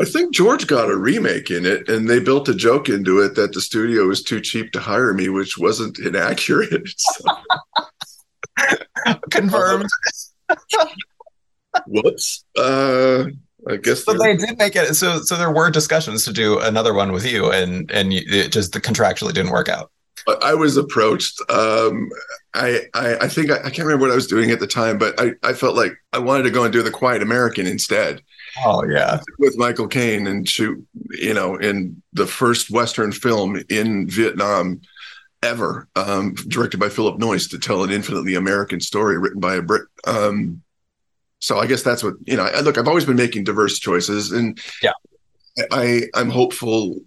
I 0.00 0.04
think 0.04 0.34
George 0.34 0.66
got 0.66 0.90
a 0.90 0.96
remake 0.96 1.50
in 1.50 1.66
it, 1.66 1.88
and 1.88 2.08
they 2.08 2.20
built 2.20 2.48
a 2.48 2.54
joke 2.54 2.88
into 2.88 3.20
it 3.20 3.34
that 3.34 3.52
the 3.52 3.60
studio 3.60 4.06
was 4.06 4.22
too 4.22 4.40
cheap 4.40 4.72
to 4.72 4.80
hire 4.80 5.12
me, 5.12 5.28
which 5.28 5.58
wasn't 5.58 5.98
inaccurate. 5.98 6.90
So. 8.58 9.14
Confirmed. 9.30 9.88
Whoops. 11.86 12.44
Uh, 12.56 13.24
I 13.68 13.76
guess. 13.76 14.04
But 14.04 14.18
they 14.18 14.36
did 14.36 14.58
make 14.58 14.76
it. 14.76 14.94
So, 14.94 15.20
so 15.20 15.36
there 15.36 15.50
were 15.50 15.70
discussions 15.70 16.24
to 16.24 16.32
do 16.32 16.58
another 16.58 16.94
one 16.94 17.12
with 17.12 17.26
you, 17.26 17.50
and 17.50 17.90
and 17.90 18.12
it 18.12 18.52
just 18.52 18.72
the 18.72 18.80
contractually 18.80 19.34
didn't 19.34 19.50
work 19.50 19.68
out. 19.68 19.90
I 20.42 20.54
was 20.54 20.76
approached. 20.76 21.40
Um, 21.50 22.10
I, 22.54 22.82
I, 22.94 23.16
I 23.22 23.28
think 23.28 23.50
I, 23.50 23.58
I, 23.58 23.70
can't 23.70 23.80
remember 23.80 24.06
what 24.06 24.12
I 24.12 24.16
was 24.16 24.26
doing 24.26 24.50
at 24.50 24.60
the 24.60 24.66
time, 24.66 24.98
but 24.98 25.18
I, 25.18 25.32
I 25.42 25.52
felt 25.52 25.76
like 25.76 25.92
I 26.12 26.18
wanted 26.18 26.42
to 26.44 26.50
go 26.50 26.64
and 26.64 26.72
do 26.72 26.82
the 26.82 26.90
Quiet 26.90 27.22
American 27.22 27.66
instead. 27.66 28.22
Oh 28.64 28.84
yeah, 28.84 29.20
with 29.38 29.56
Michael 29.56 29.88
Caine 29.88 30.26
and 30.26 30.48
shoot, 30.48 30.84
you 31.10 31.32
know, 31.32 31.56
in 31.56 32.02
the 32.12 32.26
first 32.26 32.70
Western 32.70 33.12
film 33.12 33.62
in 33.68 34.08
Vietnam 34.08 34.80
ever, 35.42 35.88
um, 35.96 36.34
directed 36.34 36.80
by 36.80 36.88
Philip 36.88 37.18
Noyce 37.18 37.48
to 37.50 37.58
tell 37.58 37.84
an 37.84 37.90
infinitely 37.90 38.34
American 38.34 38.80
story 38.80 39.18
written 39.18 39.40
by 39.40 39.54
a 39.54 39.62
Brit. 39.62 39.84
Um, 40.06 40.62
so 41.40 41.58
I 41.58 41.66
guess 41.66 41.82
that's 41.82 42.04
what 42.04 42.14
you 42.24 42.36
know. 42.36 42.44
I, 42.44 42.60
look, 42.60 42.78
I've 42.78 42.88
always 42.88 43.06
been 43.06 43.16
making 43.16 43.44
diverse 43.44 43.78
choices, 43.78 44.30
and 44.30 44.58
yeah, 44.82 44.92
I 45.72 46.02
I'm 46.14 46.30
hopeful 46.30 47.00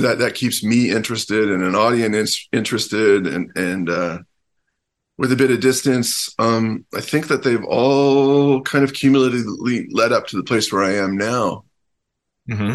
that 0.00 0.18
that 0.20 0.34
keeps 0.34 0.62
me 0.62 0.90
interested 0.90 1.50
and 1.50 1.62
an 1.62 1.74
audience 1.74 2.48
interested, 2.52 3.26
and 3.26 3.50
and 3.56 3.90
uh, 3.90 4.18
with 5.18 5.32
a 5.32 5.36
bit 5.36 5.50
of 5.50 5.60
distance, 5.60 6.32
um, 6.38 6.84
I 6.94 7.00
think 7.00 7.26
that 7.28 7.42
they've 7.42 7.64
all 7.64 8.62
kind 8.62 8.84
of 8.84 8.94
cumulatively 8.94 9.88
led 9.90 10.12
up 10.12 10.28
to 10.28 10.36
the 10.36 10.44
place 10.44 10.72
where 10.72 10.84
I 10.84 10.94
am 10.94 11.16
now. 11.16 11.64
Mm-hmm. 12.48 12.74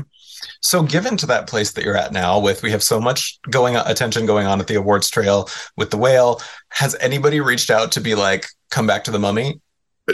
So, 0.61 0.83
given 0.83 1.15
to 1.17 1.25
that 1.27 1.47
place 1.47 1.73
that 1.73 1.83
you're 1.83 1.97
at 1.97 2.11
now, 2.11 2.39
with 2.39 2.61
we 2.61 2.71
have 2.71 2.83
so 2.83 2.99
much 2.99 3.39
going 3.49 3.75
on, 3.77 3.89
attention 3.89 4.25
going 4.25 4.47
on 4.47 4.59
at 4.59 4.67
the 4.67 4.75
awards 4.75 5.09
trail 5.09 5.49
with 5.77 5.91
the 5.91 5.97
whale, 5.97 6.41
has 6.69 6.95
anybody 6.99 7.39
reached 7.39 7.69
out 7.69 7.93
to 7.93 8.01
be 8.01 8.15
like, 8.15 8.47
come 8.69 8.87
back 8.87 9.05
to 9.05 9.11
the 9.11 9.19
mummy? 9.19 9.61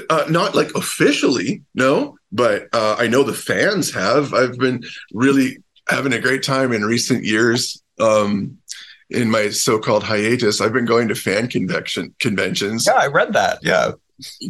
Uh, 0.10 0.26
not 0.30 0.56
like 0.56 0.74
officially, 0.76 1.64
no, 1.74 2.18
but 2.32 2.68
uh, 2.74 2.96
I 2.98 3.08
know 3.08 3.24
the 3.24 3.34
fans 3.34 3.94
have. 3.94 4.34
I've 4.34 4.58
been 4.58 4.84
really 5.14 5.58
having 5.88 6.14
a 6.14 6.20
great 6.20 6.44
time 6.44 6.72
in 6.72 6.84
recent 6.84 7.24
years. 7.24 7.82
Um, 8.00 8.58
in 9.10 9.30
my 9.30 9.50
so-called 9.50 10.04
hiatus, 10.04 10.60
I've 10.60 10.74
been 10.74 10.86
going 10.86 11.08
to 11.10 11.16
fan 11.16 11.48
convention 11.48 12.16
conventions. 12.20 12.88
Yeah, 12.88 12.94
I 12.94 13.08
read 13.08 13.34
that. 13.34 13.60
Yeah, 13.62 13.92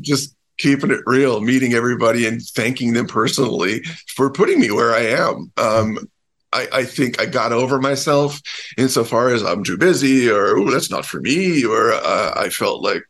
just 0.01 0.35
keeping 0.57 0.91
it 0.91 1.01
real, 1.05 1.41
meeting 1.41 1.73
everybody 1.73 2.25
and 2.25 2.41
thanking 2.41 2.93
them 2.93 3.07
personally 3.07 3.83
for 4.15 4.29
putting 4.29 4.59
me 4.59 4.71
where 4.71 4.93
I 4.93 5.01
am. 5.01 5.51
Um, 5.57 6.09
I, 6.53 6.67
I, 6.71 6.83
think 6.85 7.19
I 7.19 7.25
got 7.25 7.51
over 7.51 7.81
myself 7.81 8.39
insofar 8.77 9.33
as 9.33 9.43
I'm 9.43 9.63
too 9.63 9.77
busy, 9.77 10.29
or 10.29 10.57
oh, 10.57 10.71
that's 10.71 10.89
not 10.89 11.05
for 11.05 11.19
me, 11.19 11.65
or 11.65 11.91
uh, 11.91 12.33
I 12.37 12.49
felt 12.49 12.81
like 12.81 13.03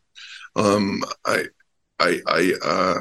um, 0.55 1.03
I 1.25 1.45
I 1.99 2.19
I 2.27 2.53
uh, 2.63 2.99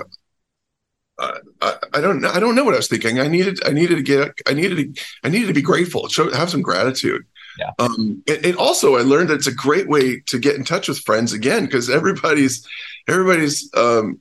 I, 1.61 1.75
I 1.95 2.01
don't 2.01 2.25
I 2.25 2.41
don't 2.41 2.55
know 2.55 2.65
what 2.65 2.75
I 2.75 2.79
was 2.79 2.89
thinking. 2.89 3.21
I 3.21 3.29
needed 3.29 3.65
I 3.65 3.71
needed 3.71 3.97
to 3.97 4.03
get 4.03 4.33
I 4.47 4.55
needed 4.55 4.95
to 4.95 5.03
I 5.23 5.29
needed 5.29 5.49
to 5.49 5.55
be 5.55 5.63
grateful. 5.63 6.09
Show 6.09 6.33
have 6.33 6.51
some 6.51 6.63
gratitude. 6.63 7.25
Yeah. 7.59 7.71
Um, 7.79 8.23
and, 8.27 8.45
and 8.47 8.57
also, 8.57 8.97
I 8.97 9.03
learned 9.03 9.31
that 9.31 9.35
it's 9.35 9.47
a 9.47 9.55
great 9.55 9.89
way 9.89 10.21
to 10.27 10.39
get 10.39 10.57
in 10.57 10.65
touch 10.65 10.89
with 10.89 10.99
friends 10.99 11.33
again 11.33 11.65
because 11.65 11.89
everybody's 11.89 12.67
everybody's 13.09 13.71
um, 13.77 14.21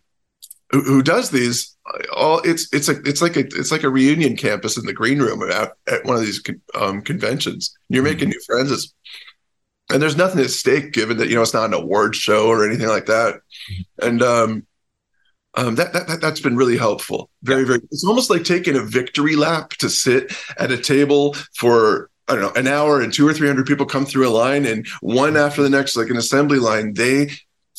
who, 0.72 0.84
who 0.84 1.02
does 1.02 1.32
these 1.32 1.76
all 2.16 2.40
it's 2.40 2.72
it's 2.74 2.90
a 2.90 3.02
it's 3.02 3.22
like 3.22 3.36
a 3.36 3.42
it's 3.42 3.72
like 3.72 3.84
a 3.84 3.90
reunion 3.90 4.38
campus 4.38 4.78
in 4.78 4.86
the 4.86 4.94
green 4.94 5.20
room 5.20 5.50
at, 5.50 5.74
at 5.88 6.06
one 6.06 6.16
of 6.16 6.22
these 6.22 6.42
um, 6.76 7.02
conventions. 7.02 7.76
You're 7.90 8.04
making 8.04 8.30
new 8.30 8.42
friends. 8.46 8.72
It's, 8.72 8.94
and 9.94 10.02
there's 10.02 10.18
nothing 10.18 10.42
at 10.42 10.50
stake 10.50 10.92
given 10.92 11.18
that 11.18 11.30
you 11.30 11.36
know 11.36 11.44
it's 11.44 11.54
not 11.54 11.66
an 11.66 11.74
award 11.74 12.16
show 12.16 12.48
or 12.48 12.68
anything 12.68 12.88
like 12.88 13.06
that. 13.06 13.42
And 14.02 14.22
um, 14.22 14.66
um, 15.54 15.76
that, 15.76 15.94
that, 15.94 16.08
that 16.08 16.24
has 16.24 16.42
been 16.42 16.58
really 16.58 16.78
helpful. 16.78 17.30
Very 17.44 17.64
very. 17.64 17.80
It's 17.92 18.04
almost 18.04 18.30
like 18.30 18.44
taking 18.44 18.76
a 18.76 18.82
victory 18.82 19.36
lap 19.36 19.70
to 19.76 19.90
sit 19.90 20.34
at 20.58 20.72
a 20.72 20.78
table 20.78 21.36
for 21.56 22.10
I 22.28 22.34
don't 22.34 22.42
know 22.42 22.60
an 22.60 22.68
hour 22.68 23.02
and 23.02 23.14
two 23.14 23.28
or 23.28 23.34
three 23.34 23.48
hundred 23.48 23.68
people 23.68 23.86
come 23.86 24.06
through 24.06 24.28
a 24.28 24.32
line 24.32 24.66
and 24.66 24.88
one 25.02 25.38
after 25.38 25.62
the 25.62 25.70
next 25.70 25.96
like 25.96 26.10
an 26.10 26.18
assembly 26.18 26.58
line. 26.58 26.96
They 26.96 27.32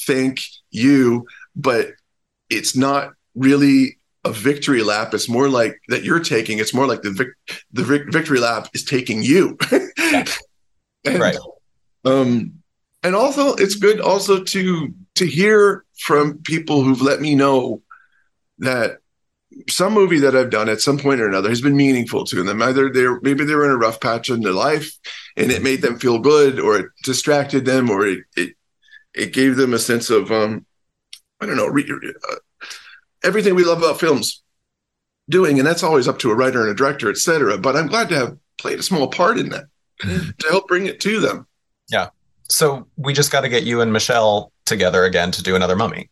thank 0.07 0.41
you, 0.71 1.27
but 1.57 1.89
it's 2.49 2.77
not 2.77 3.15
really 3.35 3.99
a 4.25 4.33
victory 4.33 4.85
lap. 4.85 5.13
It's 5.15 5.29
more 5.29 5.49
like 5.49 5.81
that 5.89 6.05
you're 6.05 6.21
taking. 6.21 6.59
It's 6.59 6.73
more 6.73 6.87
like 6.87 7.03
the 7.03 7.11
vic- 7.11 7.59
the 7.73 7.83
vic- 7.83 8.13
victory 8.13 8.39
lap 8.39 8.69
is 8.73 8.85
taking 8.85 9.23
you. 9.23 9.59
and, 11.05 11.19
right. 11.19 11.37
Um, 12.05 12.63
and 13.03 13.15
also, 13.15 13.55
it's 13.55 13.75
good 13.75 14.01
also 14.01 14.43
to 14.43 14.95
to 15.17 15.27
hear 15.27 15.85
from 15.99 16.39
people 16.39 16.83
who've 16.83 17.03
let 17.03 17.21
me 17.21 17.35
know 17.35 17.83
that 18.59 18.99
some 19.69 19.93
movie 19.93 20.19
that 20.19 20.35
I've 20.35 20.51
done 20.51 20.69
at 20.69 20.81
some 20.81 20.99
point 20.99 21.21
or 21.21 21.29
another 21.29 21.49
has 21.49 21.61
been 21.61 21.77
meaningful 21.77 22.25
to 22.25 22.43
them. 22.43 22.63
Either 22.63 22.91
they're 22.91 23.21
maybe 23.21 23.45
they 23.45 23.55
were 23.55 23.65
in 23.65 23.71
a 23.71 23.77
rough 23.77 24.01
patch 24.01 24.31
in 24.31 24.41
their 24.41 24.53
life 24.53 24.97
and 25.37 25.51
it 25.51 25.63
made 25.63 25.83
them 25.83 25.99
feel 25.99 26.19
good, 26.19 26.59
or 26.59 26.79
it 26.79 26.87
distracted 27.03 27.65
them, 27.65 27.91
or 27.91 28.07
it 28.07 28.25
it, 28.37 28.55
it 29.15 29.33
gave 29.33 29.57
them 29.57 29.75
a 29.75 29.79
sense 29.79 30.11
of 30.11 30.31
um, 30.33 30.67
I 31.41 31.47
don't 31.47 31.57
know, 31.57 31.67
re, 31.67 31.85
uh, 31.89 32.35
everything 33.23 33.55
we 33.55 33.65
love 33.65 33.79
about 33.79 34.01
films 34.01 34.43
doing, 35.29 35.59
and 35.59 35.67
that's 35.67 35.83
always 35.83 36.09
up 36.09 36.19
to 36.21 36.31
a 36.31 36.35
writer 36.35 36.63
and 36.63 36.71
a 36.71 36.75
director, 36.75 37.11
etc. 37.11 37.59
But 37.59 37.77
I'm 37.77 37.87
glad 37.87 38.09
to 38.11 38.17
have 38.17 38.39
played 38.59 38.79
a 38.79 38.83
small 38.83 39.09
part 39.09 39.39
in 39.39 39.51
that 39.51 39.65
to 40.01 40.49
help 40.49 40.69
bring 40.69 40.87
it 40.87 41.01
to 41.01 41.21
them. 41.21 41.47
Yeah. 41.89 42.09
So 42.49 42.87
we 42.97 43.13
just 43.13 43.33
got 43.33 43.43
to 43.43 43.49
get 43.49 43.65
you 43.65 43.81
and 43.81 43.93
Michelle 43.93 44.53
together 44.67 45.05
again 45.05 45.31
to 45.33 45.43
do 45.43 45.57
another 45.57 45.77
mummy. 45.77 46.11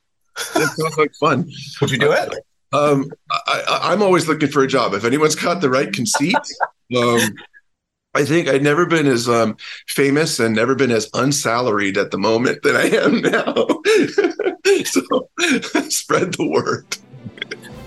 That 0.55 0.69
sounds 0.77 0.97
like 0.97 1.15
fun. 1.15 1.51
Would 1.81 1.91
you 1.91 1.99
do 1.99 2.13
it? 2.13 2.33
Um, 2.73 3.11
I, 3.31 3.93
am 3.93 4.03
always 4.03 4.27
looking 4.29 4.49
for 4.49 4.63
a 4.63 4.67
job. 4.67 4.95
If 4.95 5.05
anyone's 5.05 5.35
got 5.35 5.61
the 5.61 5.69
right 5.69 5.93
conceit, 5.93 6.35
um, 6.97 7.21
I 8.15 8.25
think 8.25 8.49
I'd 8.49 8.63
never 8.63 8.87
been 8.87 9.07
as 9.07 9.29
um, 9.29 9.57
famous 9.89 10.39
and 10.39 10.55
never 10.55 10.75
been 10.75 10.91
as 10.91 11.09
unsalaried 11.15 11.99
at 11.99 12.11
the 12.11 12.19
moment 12.19 12.63
that 12.63 12.77
I 12.77 12.85
am 12.97 13.21
now. 13.21 13.55
so 14.85 15.29
spread 15.91 16.35
the 16.35 16.47
word. 16.47 16.97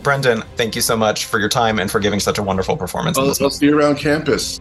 Brendan, 0.03 0.43
thank 0.55 0.75
you 0.75 0.81
so 0.81 0.95
much 0.95 1.25
for 1.25 1.39
your 1.39 1.49
time 1.49 1.79
and 1.79 1.89
for 1.89 1.99
giving 1.99 2.19
such 2.19 2.37
a 2.37 2.43
wonderful 2.43 2.77
performance. 2.77 3.17
I'll, 3.17 3.33
I'll 3.41 3.49
see 3.49 3.65
you 3.65 3.77
around 3.77 3.97
campus. 3.97 4.59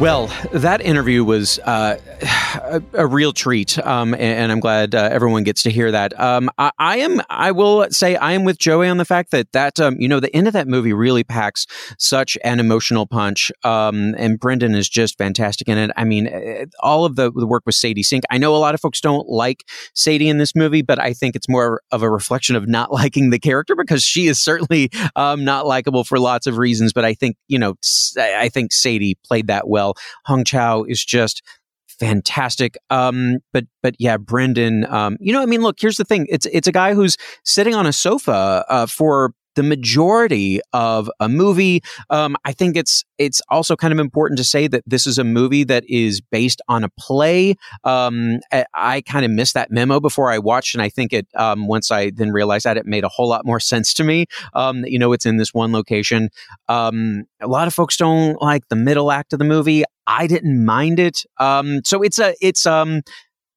Well, 0.00 0.26
that 0.52 0.80
interview 0.80 1.22
was 1.22 1.60
uh, 1.60 1.98
a, 2.54 2.82
a, 2.94 3.06
real 3.06 3.32
treat, 3.32 3.78
um, 3.78 4.12
and, 4.12 4.22
and, 4.22 4.52
I'm 4.52 4.58
glad 4.58 4.92
uh, 4.92 5.08
everyone 5.10 5.44
gets 5.44 5.62
to 5.62 5.70
hear 5.70 5.92
that. 5.92 6.18
Um, 6.18 6.50
I, 6.58 6.72
I, 6.80 6.96
am. 6.98 7.22
I 7.30 7.52
will 7.52 7.86
say 7.90 8.16
I 8.16 8.32
am 8.32 8.42
with 8.42 8.58
Joey 8.58 8.88
on 8.88 8.96
the 8.96 9.04
fact 9.04 9.30
that 9.30 9.52
that 9.52 9.78
um, 9.78 9.94
you 10.00 10.08
know 10.08 10.18
the 10.18 10.34
end 10.34 10.48
of 10.48 10.52
that 10.54 10.66
movie 10.66 10.92
really 10.92 11.22
packs 11.22 11.66
such 11.96 12.36
an 12.42 12.58
emotional 12.58 13.06
punch, 13.06 13.52
um, 13.62 14.16
and 14.18 14.38
Brendan 14.38 14.74
is 14.74 14.88
just 14.88 15.16
fantastic 15.16 15.68
in 15.68 15.78
it. 15.78 15.92
I 15.96 16.02
mean, 16.02 16.26
eh, 16.26 16.66
all 16.80 17.04
of 17.04 17.14
the, 17.14 17.30
the 17.30 17.46
work 17.46 17.62
with 17.64 17.76
Sadie 17.76 18.02
Sink. 18.02 18.24
I 18.30 18.38
know 18.38 18.54
a 18.54 18.58
lot 18.58 18.74
of 18.74 18.80
folks 18.80 19.00
don't 19.00 19.28
like 19.28 19.62
Sadie 19.94 20.28
in 20.28 20.38
this 20.38 20.56
movie, 20.56 20.82
but 20.82 20.98
I 20.98 21.12
think 21.12 21.36
it's 21.36 21.48
more 21.48 21.82
of 21.92 22.02
a 22.02 22.10
reflection 22.10 22.56
of 22.56 22.66
not 22.66 22.92
liking 22.92 23.30
the 23.30 23.38
character 23.38 23.76
because 23.76 24.02
she 24.02 24.26
is 24.26 24.42
certainly 24.42 24.90
um, 25.14 25.44
not 25.44 25.68
likable 25.68 26.02
for 26.02 26.18
lots 26.18 26.48
of 26.48 26.58
reasons. 26.58 26.92
But 26.92 27.04
I 27.04 27.14
think 27.14 27.36
you 27.46 27.60
know, 27.60 27.74
I 28.18 28.48
think 28.48 28.72
Sadie 28.72 29.16
played 29.24 29.46
that 29.46 29.68
well 29.68 29.83
well. 29.84 29.94
Hong 30.24 30.44
Chau 30.44 30.84
is 30.84 31.04
just 31.04 31.42
fantastic. 31.88 32.76
Um, 32.90 33.38
but 33.52 33.64
but 33.82 33.94
yeah, 33.98 34.16
Brendan. 34.16 34.86
Um, 34.86 35.16
you 35.20 35.32
know, 35.32 35.42
I 35.42 35.46
mean, 35.46 35.62
look, 35.62 35.76
here's 35.80 35.96
the 35.96 36.04
thing. 36.04 36.26
It's 36.28 36.46
it's 36.46 36.68
a 36.68 36.72
guy 36.72 36.94
who's 36.94 37.16
sitting 37.44 37.74
on 37.74 37.86
a 37.86 37.92
sofa 37.92 38.64
uh, 38.68 38.86
for 38.86 39.32
the 39.54 39.62
majority 39.62 40.60
of 40.72 41.10
a 41.20 41.28
movie. 41.28 41.82
Um, 42.10 42.36
I 42.44 42.52
think 42.52 42.76
it's 42.76 43.04
it's 43.18 43.40
also 43.48 43.76
kind 43.76 43.92
of 43.92 43.98
important 43.98 44.38
to 44.38 44.44
say 44.44 44.66
that 44.68 44.82
this 44.86 45.06
is 45.06 45.18
a 45.18 45.24
movie 45.24 45.64
that 45.64 45.84
is 45.88 46.20
based 46.20 46.60
on 46.68 46.84
a 46.84 46.88
play. 46.98 47.54
Um, 47.84 48.40
I, 48.52 48.64
I 48.74 49.00
kind 49.02 49.24
of 49.24 49.30
missed 49.30 49.54
that 49.54 49.70
memo 49.70 50.00
before 50.00 50.30
I 50.30 50.38
watched, 50.38 50.74
and 50.74 50.82
I 50.82 50.88
think 50.88 51.12
it 51.12 51.26
um, 51.34 51.66
once 51.66 51.90
I 51.90 52.10
then 52.10 52.30
realized 52.30 52.64
that 52.64 52.76
it 52.76 52.86
made 52.86 53.04
a 53.04 53.08
whole 53.08 53.28
lot 53.28 53.44
more 53.44 53.60
sense 53.60 53.94
to 53.94 54.04
me. 54.04 54.26
Um, 54.54 54.82
that, 54.82 54.90
you 54.90 54.98
know, 54.98 55.12
it's 55.12 55.26
in 55.26 55.36
this 55.36 55.52
one 55.52 55.72
location. 55.72 56.30
Um, 56.68 57.24
a 57.40 57.48
lot 57.48 57.66
of 57.66 57.74
folks 57.74 57.96
don't 57.96 58.40
like 58.40 58.68
the 58.68 58.76
middle 58.76 59.10
act 59.10 59.32
of 59.32 59.38
the 59.38 59.44
movie. 59.44 59.84
I 60.06 60.26
didn't 60.26 60.64
mind 60.64 61.00
it. 61.00 61.24
Um, 61.38 61.80
so 61.84 62.02
it's 62.02 62.18
a 62.18 62.34
it's 62.40 62.66
um 62.66 63.02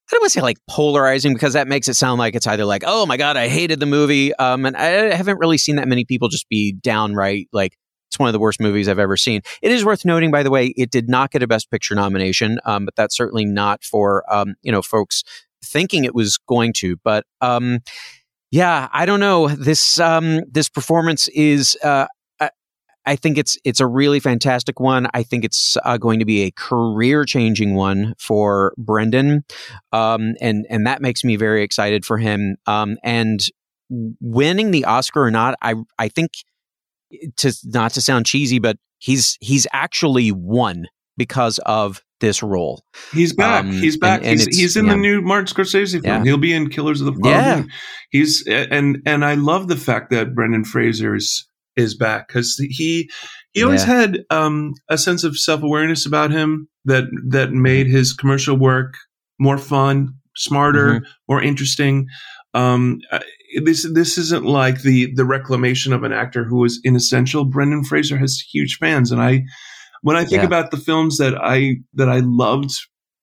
I 0.10 0.16
don't 0.16 0.22
want 0.22 0.32
to 0.32 0.40
say 0.40 0.42
like 0.42 0.58
polarizing 0.70 1.34
because 1.34 1.54
that 1.54 1.68
makes 1.68 1.90
it 1.90 1.96
sound 1.96 2.18
like 2.18 2.34
it's 2.34 2.48
either 2.48 2.64
like, 2.64 2.84
oh 2.86 3.06
my 3.06 3.18
God, 3.18 3.36
I 3.36 3.50
hated 3.50 3.80
the 3.82 3.86
movie. 3.86 4.34
Um, 4.36 4.66
and 4.66 4.78
I 4.78 5.14
haven't 5.14 5.38
really 5.38 5.58
seen 5.58 5.76
that 5.76 5.88
many 5.88 6.06
people 6.06 6.30
just 6.30 6.48
be 6.48 6.72
downright 6.72 7.50
like, 7.52 7.78
it's 8.10 8.18
one 8.18 8.30
of 8.30 8.34
the 8.34 8.40
worst 8.40 8.62
movies 8.62 8.88
I've 8.88 9.00
ever 9.00 9.18
seen. 9.18 9.42
It 9.62 9.70
is 9.70 9.84
worth 9.84 10.06
noting, 10.06 10.32
by 10.32 10.44
the 10.44 10.50
way, 10.50 10.68
it 10.78 10.92
did 10.92 11.10
not 11.10 11.32
get 11.32 11.44
a 11.44 11.48
Best 11.48 11.70
Picture 11.70 11.94
nomination, 11.94 12.58
um, 12.64 12.86
but 12.86 12.96
that's 12.96 13.18
certainly 13.18 13.44
not 13.44 13.84
for, 13.84 14.24
um, 14.34 14.56
you 14.62 14.72
know, 14.72 14.82
folks 14.82 15.24
thinking 15.62 16.06
it 16.06 16.16
was 16.16 16.38
going 16.38 16.72
to. 16.78 16.96
But, 17.04 17.26
um, 17.42 17.80
yeah, 18.50 18.88
I 18.94 19.06
don't 19.06 19.20
know. 19.20 19.50
This, 19.50 20.00
um, 20.00 20.42
this 20.50 20.70
performance 20.70 21.28
is, 21.30 21.78
uh, 21.84 22.08
I 23.08 23.16
think 23.16 23.38
it's 23.38 23.58
it's 23.64 23.80
a 23.80 23.88
really 23.88 24.20
fantastic 24.20 24.80
one. 24.80 25.08
I 25.14 25.24
think 25.24 25.46
it's 25.46 25.78
uh, 25.84 25.98
going 25.98 26.20
to 26.20 26.26
be 26.26 26.44
a 26.44 26.52
career 26.52 27.24
changing 27.24 27.74
one 27.74 28.14
for 28.20 28.74
Brendan, 28.78 29.46
um, 29.94 30.36
and 30.42 30.66
and 30.70 30.86
that 30.86 31.02
makes 31.02 31.24
me 31.24 31.38
very 31.38 31.64
excited 31.64 32.06
for 32.06 32.18
him. 32.18 32.58
Um, 32.68 32.98
and 33.04 33.40
winning 33.90 34.72
the 34.72 34.86
Oscar 34.86 35.24
or 35.24 35.32
not, 35.32 35.56
I 35.62 35.76
I 35.98 36.10
think 36.10 36.32
to 37.38 37.54
not 37.64 37.94
to 37.94 38.02
sound 38.02 38.26
cheesy, 38.26 38.60
but 38.60 38.78
he's 39.00 39.38
he's 39.40 39.66
actually 39.72 40.32
won 40.32 40.88
because 41.18 41.60
of 41.60 42.04
this 42.20 42.44
role. 42.44 42.84
He's 43.14 43.34
back. 43.34 43.64
Um, 43.64 43.72
he's 43.72 43.98
back. 43.98 44.20
And, 44.20 44.32
and 44.32 44.40
he's, 44.40 44.58
he's 44.58 44.78
in 44.78 44.86
yeah. 44.86 44.92
the 44.92 44.98
new 44.98 45.22
Martin 45.22 45.46
Scorsese 45.48 45.92
film. 45.92 46.04
Yeah. 46.04 46.24
He'll 46.24 46.38
be 46.38 46.54
in 46.54 46.70
Killers 46.70 47.02
of 47.02 47.06
the 47.06 47.14
Flower 47.14 47.34
yeah. 47.34 47.64
He's 48.10 48.46
and 48.48 49.02
and 49.06 49.24
I 49.24 49.36
love 49.36 49.68
the 49.68 49.78
fact 49.78 50.10
that 50.12 50.36
Brendan 50.36 50.66
Fraser 50.66 51.16
is 51.16 51.48
is 51.78 51.96
back 51.96 52.28
because 52.28 52.56
he 52.70 53.10
he 53.52 53.64
always 53.64 53.88
yeah. 53.88 53.96
had 53.96 54.20
um, 54.30 54.74
a 54.90 54.98
sense 54.98 55.24
of 55.24 55.38
self 55.38 55.64
awareness 55.64 56.06
about 56.06 56.32
him 56.32 56.68
that 56.86 57.06
that 57.30 57.52
made 57.52 57.88
his 57.88 58.14
commercial 58.14 58.58
work 58.58 58.96
more 59.40 59.58
fun, 59.58 60.14
smarter, 60.36 60.88
mm-hmm. 60.88 61.06
more 61.30 61.42
interesting. 61.42 62.08
Um, 62.54 63.00
this 63.64 63.88
this 63.94 64.18
isn't 64.18 64.46
like 64.46 64.82
the 64.82 65.14
the 65.14 65.26
reclamation 65.26 65.94
of 65.94 66.04
an 66.04 66.12
actor 66.12 66.44
who 66.44 66.58
was 66.58 66.80
inessential. 66.84 67.46
Brendan 67.46 67.84
Fraser 67.84 68.18
has 68.18 68.40
huge 68.40 68.78
fans, 68.78 69.12
and 69.12 69.22
I 69.22 69.44
when 70.02 70.16
I 70.16 70.24
think 70.24 70.42
yeah. 70.42 70.48
about 70.48 70.72
the 70.72 70.78
films 70.78 71.18
that 71.18 71.36
I 71.42 71.78
that 71.94 72.10
I 72.10 72.22
loved 72.24 72.72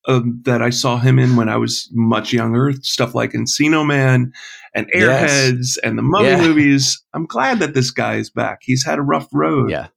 um, 0.06 0.40
that 0.44 0.62
I 0.62 0.70
saw 0.70 0.98
him 0.98 1.18
in 1.18 1.36
when 1.36 1.48
I 1.48 1.56
was 1.56 1.88
much 1.92 2.32
younger, 2.32 2.72
stuff 2.82 3.14
like 3.14 3.32
Encino 3.32 3.86
Man 3.86 4.32
and 4.74 4.90
Airheads 4.94 5.76
yes. 5.76 5.78
and 5.78 5.96
the 5.96 6.02
Mummy 6.02 6.28
yeah. 6.28 6.40
movies. 6.40 7.02
I'm 7.14 7.26
glad 7.26 7.60
that 7.60 7.74
this 7.74 7.90
guy 7.90 8.16
is 8.16 8.30
back. 8.30 8.58
He's 8.62 8.84
had 8.84 8.98
a 8.98 9.02
rough 9.02 9.28
road. 9.32 9.70
Yeah. 9.70 9.88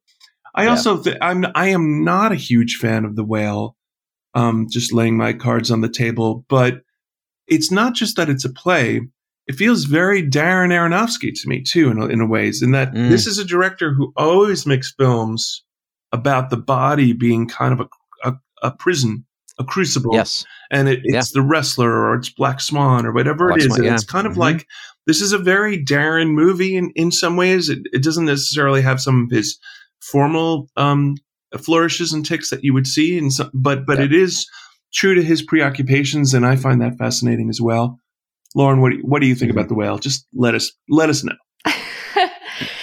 I 0.54 0.64
yeah. 0.64 0.70
also 0.70 1.02
th- 1.02 1.16
I'm 1.20 1.44
I 1.54 1.68
am 1.68 2.04
not 2.04 2.32
a 2.32 2.36
huge 2.36 2.76
fan 2.80 3.04
of 3.04 3.16
the 3.16 3.24
whale. 3.24 3.76
Um, 4.34 4.66
just 4.70 4.92
laying 4.92 5.16
my 5.16 5.32
cards 5.32 5.70
on 5.70 5.80
the 5.80 5.88
table, 5.88 6.44
but 6.48 6.82
it's 7.46 7.72
not 7.72 7.94
just 7.94 8.16
that 8.16 8.28
it's 8.28 8.44
a 8.44 8.52
play. 8.52 9.00
It 9.46 9.54
feels 9.54 9.84
very 9.84 10.22
Darren 10.22 10.70
Aronofsky 10.70 11.32
to 11.34 11.48
me 11.48 11.62
too, 11.62 11.90
in 11.90 12.10
in 12.10 12.20
a 12.20 12.26
ways. 12.26 12.62
In 12.62 12.72
that 12.72 12.92
mm. 12.92 13.08
this 13.08 13.26
is 13.26 13.38
a 13.38 13.44
director 13.44 13.92
who 13.92 14.12
always 14.16 14.66
makes 14.66 14.94
films 14.96 15.64
about 16.12 16.50
the 16.50 16.56
body 16.56 17.12
being 17.12 17.48
kind 17.48 17.72
of 17.72 17.80
a, 17.80 18.28
a, 18.28 18.34
a 18.62 18.70
prison 18.70 19.26
a 19.58 19.64
crucible. 19.64 20.14
Yes. 20.14 20.44
And 20.70 20.88
it, 20.88 21.00
it's 21.04 21.34
yeah. 21.34 21.40
the 21.40 21.46
wrestler 21.46 21.90
or 21.90 22.14
it's 22.14 22.28
Black 22.28 22.60
Swan 22.60 23.06
or 23.06 23.12
whatever 23.12 23.48
Black 23.48 23.60
it 23.60 23.66
is. 23.66 23.74
Swan, 23.74 23.84
yeah. 23.84 23.94
It's 23.94 24.04
kind 24.04 24.26
of 24.26 24.32
mm-hmm. 24.32 24.40
like 24.40 24.66
this 25.06 25.20
is 25.20 25.32
a 25.32 25.38
very 25.38 25.82
Darren 25.82 26.30
movie 26.30 26.76
in, 26.76 26.92
in 26.94 27.10
some 27.10 27.36
ways. 27.36 27.68
It, 27.68 27.80
it 27.92 28.02
doesn't 28.02 28.26
necessarily 28.26 28.82
have 28.82 29.00
some 29.00 29.24
of 29.24 29.30
his 29.30 29.58
formal 30.00 30.68
um, 30.76 31.16
flourishes 31.56 32.12
and 32.12 32.24
ticks 32.24 32.50
that 32.50 32.62
you 32.62 32.74
would 32.74 32.86
see, 32.86 33.18
in 33.18 33.30
some, 33.30 33.50
but 33.54 33.86
but 33.86 33.98
yeah. 33.98 34.04
it 34.04 34.12
is 34.12 34.48
true 34.92 35.14
to 35.14 35.22
his 35.22 35.42
preoccupations, 35.42 36.34
and 36.34 36.46
I 36.46 36.56
find 36.56 36.80
that 36.80 36.98
fascinating 36.98 37.48
as 37.48 37.60
well. 37.60 37.98
Lauren, 38.54 38.80
what 38.80 38.90
do 38.90 38.96
you, 38.96 39.02
what 39.02 39.20
do 39.20 39.26
you 39.26 39.34
think 39.34 39.50
about 39.50 39.68
the 39.68 39.74
whale? 39.74 39.98
Just 39.98 40.26
let 40.34 40.54
us 40.54 40.72
let 40.88 41.10
us 41.10 41.24
know. 41.24 41.36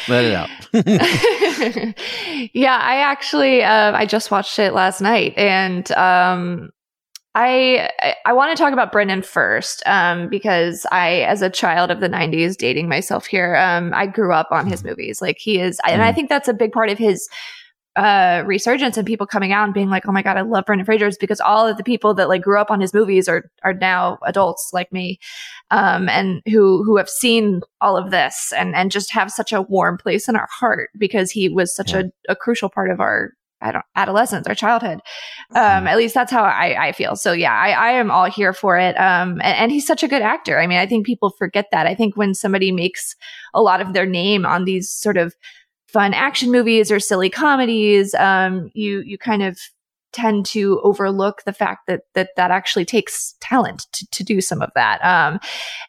Let 0.08 0.26
it 0.26 0.34
out. 0.34 0.50
yeah, 2.54 2.78
I 2.78 2.98
actually 2.98 3.64
uh, 3.64 3.92
I 3.94 4.06
just 4.06 4.32
watched 4.32 4.60
it 4.60 4.74
last 4.74 5.02
night, 5.02 5.34
and 5.38 5.92
um, 5.94 6.70
I 7.34 7.90
I 8.26 8.34
want 8.34 8.56
to 8.56 8.62
talk 8.62 8.72
about 8.72 8.92
Brendan 8.92 9.22
first, 9.22 9.84
um, 9.86 10.30
because 10.30 10.86
I, 10.92 11.22
as 11.22 11.42
a 11.42 11.50
child 11.50 11.92
of 11.92 12.00
the 12.00 12.10
'90s, 12.10 12.56
dating 12.56 12.88
myself 12.88 13.26
here, 13.26 13.56
um, 13.56 13.92
I 13.94 14.08
grew 14.08 14.32
up 14.32 14.48
on 14.52 14.68
his 14.68 14.84
movies. 14.84 15.22
Like 15.22 15.38
he 15.40 15.60
is, 15.60 15.80
and 15.86 16.02
I 16.02 16.14
think 16.14 16.30
that's 16.30 16.48
a 16.48 16.54
big 16.54 16.72
part 16.72 16.90
of 16.90 16.98
his 16.98 17.28
uh 17.96 18.44
resurgence 18.46 18.98
and 18.98 19.08
people 19.08 19.26
coming 19.26 19.52
out 19.52 19.66
and 19.66 19.74
being 19.74 19.90
like, 19.90 20.08
"Oh 20.08 20.12
my 20.12 20.22
god, 20.22 20.38
I 20.38 20.42
love 20.42 20.66
Brendan 20.66 20.86
Fraser," 20.86 21.08
is 21.08 21.18
because 21.18 21.40
all 21.40 21.68
of 21.68 21.78
the 21.78 21.84
people 21.84 22.14
that 22.16 22.30
like 22.30 22.42
grew 22.42 22.60
up 22.60 22.72
on 22.72 22.82
his 22.82 22.94
movies 22.94 23.28
are 23.28 23.50
are 23.64 23.74
now 23.74 24.18
adults 24.26 24.72
like 24.74 24.92
me, 24.92 25.20
um, 25.72 26.10
and 26.10 26.42
who 26.46 26.84
who 26.84 26.98
have 26.98 27.10
seen 27.10 27.62
all 27.82 27.98
of 27.98 28.12
this 28.12 28.54
and 28.56 28.76
and 28.76 28.92
just 28.92 29.12
have 29.12 29.32
such 29.32 29.54
a 29.54 29.62
warm 29.62 29.98
place 29.98 30.28
in 30.28 30.36
our 30.36 30.50
heart 30.52 30.90
because 30.98 31.32
he 31.32 31.50
was 31.50 31.76
such 31.76 31.94
yeah. 31.94 32.04
a, 32.28 32.34
a 32.34 32.36
crucial 32.36 32.70
part 32.70 32.90
of 32.90 33.00
our 33.00 33.32
I 33.62 33.72
don't 33.72 33.86
adolescence 33.96 34.48
or 34.48 34.56
childhood. 34.56 35.00
Um, 35.52 35.62
mm-hmm. 35.62 35.88
at 35.88 35.98
least 35.98 36.14
that's 36.14 36.32
how 36.32 36.44
I, 36.44 36.88
I 36.88 36.92
feel. 36.92 37.16
So 37.16 37.32
yeah, 37.32 37.54
I, 37.54 37.72
I 37.72 37.92
am 37.92 38.12
all 38.12 38.26
here 38.26 38.54
for 38.54 38.78
it. 38.78 38.96
Um, 39.00 39.42
and, 39.42 39.58
and, 39.58 39.72
he's 39.72 39.88
such 39.88 40.04
a 40.04 40.08
good 40.08 40.22
actor. 40.22 40.60
I 40.60 40.68
mean, 40.68 40.78
I 40.78 40.86
think 40.86 41.06
people 41.06 41.32
forget 41.32 41.66
that. 41.72 41.88
I 41.88 41.96
think 41.96 42.16
when 42.16 42.34
somebody 42.34 42.72
makes 42.72 43.16
a 43.54 43.62
lot 43.62 43.82
of 43.82 43.94
their 43.94 44.06
name 44.06 44.46
on 44.46 44.66
these 44.66 44.90
sort 44.90 45.18
of 45.18 45.36
fun 45.88 46.14
action 46.14 46.52
movies 46.52 46.92
or 46.92 47.00
silly 47.00 47.30
comedies, 47.30 48.14
um, 48.16 48.72
you 48.74 49.00
you 49.02 49.18
kind 49.18 49.44
of 49.44 49.58
tend 50.16 50.46
to 50.46 50.80
overlook 50.82 51.44
the 51.44 51.52
fact 51.52 51.88
that 51.88 52.02
that 52.14 52.30
that 52.38 52.50
actually 52.50 52.86
takes 52.86 53.36
talent 53.42 53.86
to, 53.92 54.08
to 54.12 54.24
do 54.24 54.40
some 54.40 54.62
of 54.62 54.72
that. 54.74 55.04
Um, 55.04 55.40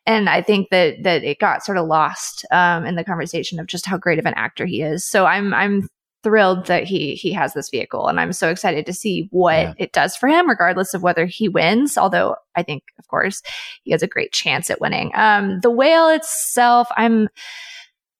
and 0.05 0.29
I 0.29 0.43
think 0.43 0.71
that 0.71 1.03
that 1.05 1.23
it 1.23 1.39
got 1.39 1.65
sort 1.65 1.79
of 1.79 1.87
lost 1.87 2.45
um, 2.51 2.85
in 2.85 2.97
the 2.97 3.05
conversation 3.05 3.61
of 3.61 3.69
just 3.69 3.87
how 3.87 3.97
great 3.97 4.19
of 4.19 4.27
an 4.27 4.35
actor 4.35 4.67
he 4.67 4.83
is. 4.83 5.07
So 5.07 5.27
I'm 5.27 5.55
I'm 5.55 5.89
thrilled 6.27 6.67
that 6.67 6.83
he 6.83 7.15
he 7.15 7.33
has 7.33 7.55
this 7.55 7.71
vehicle 7.71 8.09
and 8.09 8.19
I'm 8.19 8.33
so 8.33 8.49
excited 8.51 8.85
to 8.87 8.93
see 8.93 9.29
what 9.31 9.53
yeah. 9.55 9.75
it 9.79 9.93
does 9.93 10.17
for 10.17 10.29
him 10.29 10.49
regardless 10.49 10.93
of 10.93 11.01
whether 11.01 11.25
he 11.25 11.49
wins 11.49 11.97
although 11.97 12.35
I 12.57 12.65
think 12.65 12.83
of 12.99 13.07
course 13.07 13.43
he 13.85 13.93
has 13.93 14.03
a 14.03 14.09
great 14.09 14.33
chance 14.33 14.69
at 14.69 14.81
winning 14.81 15.13
um 15.15 15.61
the 15.61 15.71
whale 15.71 16.09
itself 16.09 16.89
I'm 16.97 17.29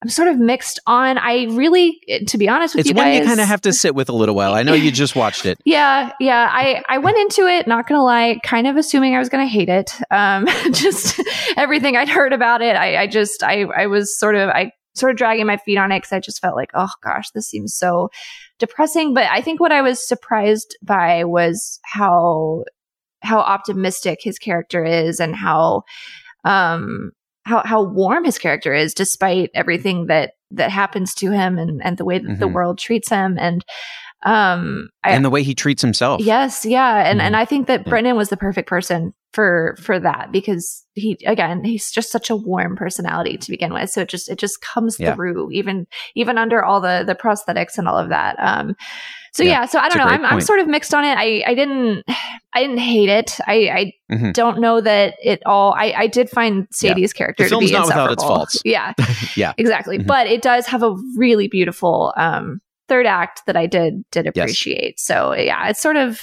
I'm 0.03 0.11
sort 0.11 0.29
of 0.29 0.39
mixed 0.39 0.79
on. 0.87 1.17
I 1.17 1.45
really, 1.45 2.01
to 2.29 2.37
be 2.37 2.49
honest 2.49 2.75
with 2.75 2.81
it's 2.81 2.89
you 2.91 2.95
guys, 2.95 3.05
one 3.05 3.15
you 3.15 3.25
kind 3.25 3.41
of 3.41 3.47
have 3.47 3.63
to 3.63 3.73
sit 3.73 3.95
with 3.95 4.11
a 4.11 4.13
little 4.13 4.35
while. 4.35 4.53
I 4.53 4.63
know 4.63 4.75
you 4.75 4.91
just 4.93 5.17
watched 5.17 5.47
it. 5.47 5.59
yeah, 5.65 6.13
yeah. 6.21 6.49
I 6.53 6.83
I 6.89 6.99
went 6.99 7.17
into 7.17 7.47
it, 7.47 7.67
not 7.67 7.89
gonna 7.89 8.05
lie, 8.05 8.39
kind 8.45 8.67
of 8.67 8.77
assuming 8.77 9.15
I 9.15 9.19
was 9.19 9.31
gonna 9.31 9.47
hate 9.47 9.71
it. 9.71 9.93
Um, 10.11 10.47
just 10.73 11.21
everything 11.57 11.97
I'd 11.97 12.11
heard 12.11 12.35
about 12.35 12.61
it. 12.61 12.77
I 12.77 13.03
I 13.03 13.07
just 13.07 13.43
I 13.43 13.63
I 13.63 13.87
was 13.87 14.19
sort 14.19 14.35
of 14.35 14.51
I 14.51 14.73
sort 14.95 15.13
of 15.13 15.17
dragging 15.17 15.47
my 15.47 15.57
feet 15.57 15.79
on 15.79 15.93
it 15.93 15.99
because 15.99 16.13
I 16.13 16.21
just 16.21 16.41
felt 16.41 16.57
like, 16.57 16.71
oh 16.75 16.91
gosh, 17.03 17.31
this 17.31 17.49
seems 17.49 17.75
so 17.75 18.11
depressing. 18.59 19.15
But 19.15 19.25
I 19.31 19.41
think 19.41 19.61
what 19.61 19.73
I 19.73 19.81
was 19.81 20.07
surprised 20.07 20.77
by 20.83 21.25
was 21.25 21.81
how 21.85 22.65
how 23.23 23.39
optimistic 23.39 24.19
his 24.23 24.39
character 24.39 24.85
is 24.85 25.21
and 25.21 25.35
how 25.35 25.83
um 26.45 27.13
how 27.47 27.63
how 27.65 27.83
warm 27.83 28.25
his 28.25 28.39
character 28.39 28.75
is 28.75 28.93
despite 28.93 29.51
everything 29.55 30.07
that 30.07 30.33
that 30.51 30.71
happens 30.71 31.15
to 31.15 31.31
him 31.31 31.59
and 31.59 31.81
and 31.83 31.97
the 31.97 32.05
way 32.05 32.19
that 32.19 32.29
mm-hmm. 32.29 32.41
the 32.41 32.49
world 32.49 32.79
treats 32.79 33.09
him 33.09 33.37
and 33.39 33.65
um 34.25 34.89
I, 35.05 35.13
and 35.13 35.25
the 35.25 35.31
way 35.31 35.43
he 35.43 35.55
treats 35.55 35.81
himself 35.81 36.21
yes 36.21 36.67
yeah 36.67 37.09
and 37.09 37.21
mm-hmm. 37.21 37.27
and 37.27 37.37
i 37.37 37.45
think 37.45 37.69
that 37.69 37.87
yeah. 37.87 37.91
brendan 37.91 38.17
was 38.17 38.31
the 38.31 38.37
perfect 38.37 38.69
person 38.69 39.15
for 39.33 39.77
for 39.81 40.01
that 40.01 40.33
because 40.33 40.85
he 40.95 41.19
again 41.25 41.63
he's 41.63 41.93
just 41.93 42.11
such 42.11 42.31
a 42.31 42.37
warm 42.37 42.75
personality 42.75 43.37
to 43.37 43.51
begin 43.51 43.73
with 43.73 43.91
so 43.91 44.01
it 44.01 44.09
just 44.09 44.29
it 44.29 44.39
just 44.39 44.61
comes 44.61 44.99
yeah. 44.99 45.15
through 45.15 45.51
even 45.53 45.87
even 46.17 46.39
under 46.39 46.65
all 46.65 46.81
the 46.81 47.05
the 47.07 47.15
prosthetics 47.15 47.79
and 47.79 47.87
all 47.87 47.99
of 47.99 48.09
that 48.09 48.37
um 48.41 48.75
so 49.37 49.43
yeah, 49.43 49.51
yeah 49.51 49.67
so 49.67 49.79
I 49.79 49.91
don't 49.91 49.99
know. 49.99 50.05
I'm, 50.05 50.25
I'm 50.25 50.41
sort 50.41 50.61
of 50.61 50.67
mixed 50.67 50.95
on 50.95 51.05
it. 51.05 51.19
I, 51.19 51.43
I 51.47 51.55
didn't 51.55 52.05
I 52.57 52.61
didn't 52.61 52.79
hate 52.79 53.11
it. 53.11 53.39
I, 53.47 53.53
I 53.53 53.93
mm-hmm. 54.11 54.31
don't 54.33 54.61
know 54.61 54.81
that 54.81 55.17
it 55.23 55.43
all. 55.45 55.75
I, 55.75 55.93
I 55.95 56.07
did 56.07 56.31
find 56.31 56.67
Sadie's 56.71 57.13
yeah. 57.15 57.19
character 57.19 57.47
to 57.51 57.59
be 57.59 57.71
not 57.71 57.85
without 57.85 58.13
its 58.13 58.25
faults. 58.25 58.63
Yeah, 58.65 58.95
yeah, 59.37 59.53
exactly. 59.59 59.99
Mm-hmm. 59.99 60.07
But 60.07 60.27
it 60.27 60.41
does 60.41 60.67
have 60.67 60.83
a 60.83 60.97
really 61.19 61.49
beautiful 61.49 62.15
um, 62.17 62.61
third 62.89 63.05
act 63.05 63.43
that 63.47 63.59
I 63.59 63.67
did 63.67 64.05
did 64.11 64.27
appreciate. 64.27 64.95
Yes. 64.97 65.03
So 65.03 65.35
yeah, 65.35 65.69
it's 65.69 65.83
sort 65.83 65.97
of 65.97 66.19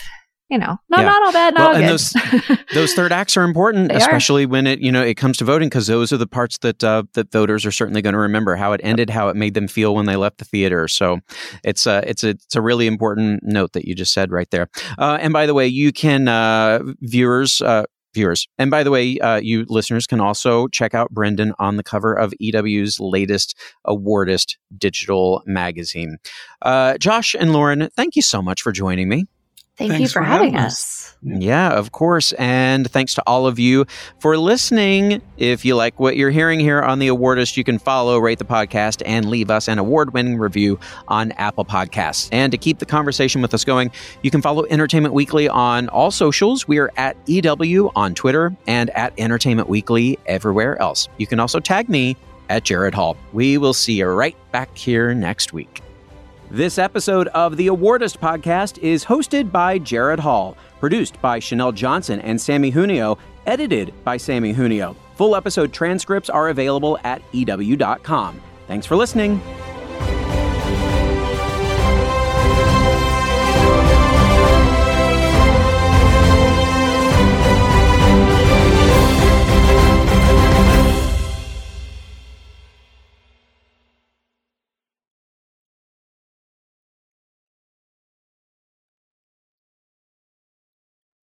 you 0.53 0.59
know, 0.59 0.77
not 0.87 0.99
yeah. 0.99 1.05
not 1.05 1.23
all 1.23 1.31
bad, 1.31 1.53
not 1.55 1.59
well, 1.59 1.69
all 1.69 1.75
and 1.75 1.85
good. 1.85 2.47
those 2.47 2.67
those 2.75 2.93
third 2.93 3.11
acts 3.11 3.35
are 3.35 3.41
important, 3.41 3.91
especially 3.91 4.45
are. 4.45 4.49
when 4.49 4.67
it 4.67 4.79
you 4.81 4.91
know 4.91 5.01
it 5.01 5.15
comes 5.15 5.37
to 5.37 5.45
voting, 5.45 5.67
because 5.67 5.87
those 5.87 6.13
are 6.13 6.17
the 6.17 6.27
parts 6.27 6.59
that 6.59 6.83
uh, 6.83 7.01
that 7.13 7.31
voters 7.31 7.65
are 7.65 7.71
certainly 7.71 8.03
going 8.03 8.13
to 8.13 8.19
remember 8.19 8.55
how 8.55 8.71
it 8.71 8.79
ended, 8.83 9.09
how 9.09 9.29
it 9.29 9.35
made 9.35 9.55
them 9.55 9.67
feel 9.67 9.95
when 9.95 10.05
they 10.05 10.15
left 10.15 10.37
the 10.37 10.45
theater. 10.45 10.87
So 10.87 11.21
it's 11.63 11.87
a 11.87 12.07
it's 12.07 12.23
a 12.23 12.29
it's 12.29 12.55
a 12.55 12.61
really 12.61 12.85
important 12.85 13.41
note 13.41 13.73
that 13.73 13.85
you 13.85 13.95
just 13.95 14.13
said 14.13 14.31
right 14.31 14.49
there. 14.51 14.69
Uh, 14.99 15.17
and 15.19 15.33
by 15.33 15.47
the 15.47 15.55
way, 15.55 15.65
you 15.65 15.91
can 15.91 16.27
uh, 16.27 16.81
viewers. 17.01 17.59
Uh, 17.59 17.85
viewers. 18.13 18.47
And 18.59 18.69
by 18.69 18.83
the 18.83 18.91
way, 18.91 19.17
uh, 19.17 19.37
you 19.37 19.65
listeners 19.69 20.05
can 20.05 20.19
also 20.19 20.67
check 20.67 20.93
out 20.93 21.09
Brendan 21.09 21.51
on 21.57 21.77
the 21.77 21.83
cover 21.83 22.13
of 22.13 22.31
EW's 22.39 22.99
latest 22.99 23.57
Awardist 23.87 24.57
digital 24.77 25.41
magazine. 25.47 26.17
Uh, 26.61 26.95
Josh 26.99 27.33
and 27.33 27.53
Lauren, 27.53 27.89
thank 27.95 28.15
you 28.15 28.21
so 28.21 28.39
much 28.39 28.61
for 28.61 28.71
joining 28.71 29.09
me. 29.09 29.25
Thank 29.75 29.93
Thanks 29.93 30.01
you 30.01 30.07
for, 30.07 30.19
for 30.19 30.23
having, 30.23 30.53
having 30.53 30.65
us. 30.67 30.73
us. 30.73 31.17
Yeah, 31.23 31.71
of 31.71 31.91
course. 31.91 32.31
And 32.33 32.89
thanks 32.89 33.15
to 33.15 33.23
all 33.25 33.47
of 33.47 33.57
you 33.57 33.85
for 34.19 34.37
listening. 34.37 35.21
If 35.37 35.65
you 35.65 35.75
like 35.75 35.99
what 35.99 36.15
you're 36.15 36.29
hearing 36.29 36.59
here 36.59 36.81
on 36.81 36.99
The 36.99 37.07
Awardist, 37.07 37.57
you 37.57 37.63
can 37.63 37.79
follow, 37.79 38.19
rate 38.19 38.37
the 38.37 38.45
podcast, 38.45 39.01
and 39.05 39.29
leave 39.29 39.49
us 39.49 39.67
an 39.67 39.79
award 39.79 40.13
winning 40.13 40.37
review 40.37 40.79
on 41.07 41.31
Apple 41.33 41.65
Podcasts. 41.65 42.29
And 42.31 42.51
to 42.51 42.57
keep 42.57 42.79
the 42.79 42.85
conversation 42.85 43.41
with 43.41 43.53
us 43.53 43.63
going, 43.63 43.91
you 44.21 44.29
can 44.29 44.41
follow 44.41 44.65
Entertainment 44.69 45.13
Weekly 45.13 45.49
on 45.49 45.89
all 45.89 46.11
socials. 46.11 46.67
We 46.67 46.77
are 46.77 46.91
at 46.97 47.17
EW 47.27 47.91
on 47.95 48.13
Twitter 48.13 48.55
and 48.67 48.89
at 48.91 49.13
Entertainment 49.17 49.69
Weekly 49.69 50.19
everywhere 50.27 50.79
else. 50.79 51.07
You 51.17 51.25
can 51.25 51.39
also 51.39 51.59
tag 51.59 51.89
me 51.89 52.15
at 52.49 52.63
Gerrad 52.63 52.93
Hall. 52.93 53.17
We 53.31 53.57
will 53.57 53.73
see 53.73 53.93
you 53.93 54.07
right 54.07 54.35
back 54.51 54.77
here 54.77 55.15
next 55.15 55.53
week. 55.53 55.82
This 56.53 56.77
episode 56.77 57.29
of 57.29 57.57
the 57.57 57.65
Awardist 57.65 58.19
podcast 58.19 58.77
is 58.77 59.03
hosted 59.03 59.51
by 59.51 59.79
Gerrad 59.79 60.19
Hall, 60.19 60.55
produced 60.79 61.19
by 61.19 61.39
Chanel 61.39 61.71
Johnson 61.71 62.19
and 62.19 62.39
Sammy 62.39 62.69
Junio, 62.69 63.17
edited 63.47 63.91
by 64.03 64.17
Sammy 64.17 64.53
Junio. 64.53 64.95
Full 65.15 65.35
episode 65.35 65.73
transcripts 65.73 66.29
are 66.29 66.49
available 66.49 66.99
at 67.03 67.23
EW.com. 67.31 68.39
Thanks 68.67 68.85
for 68.85 68.95
listening. 68.95 69.41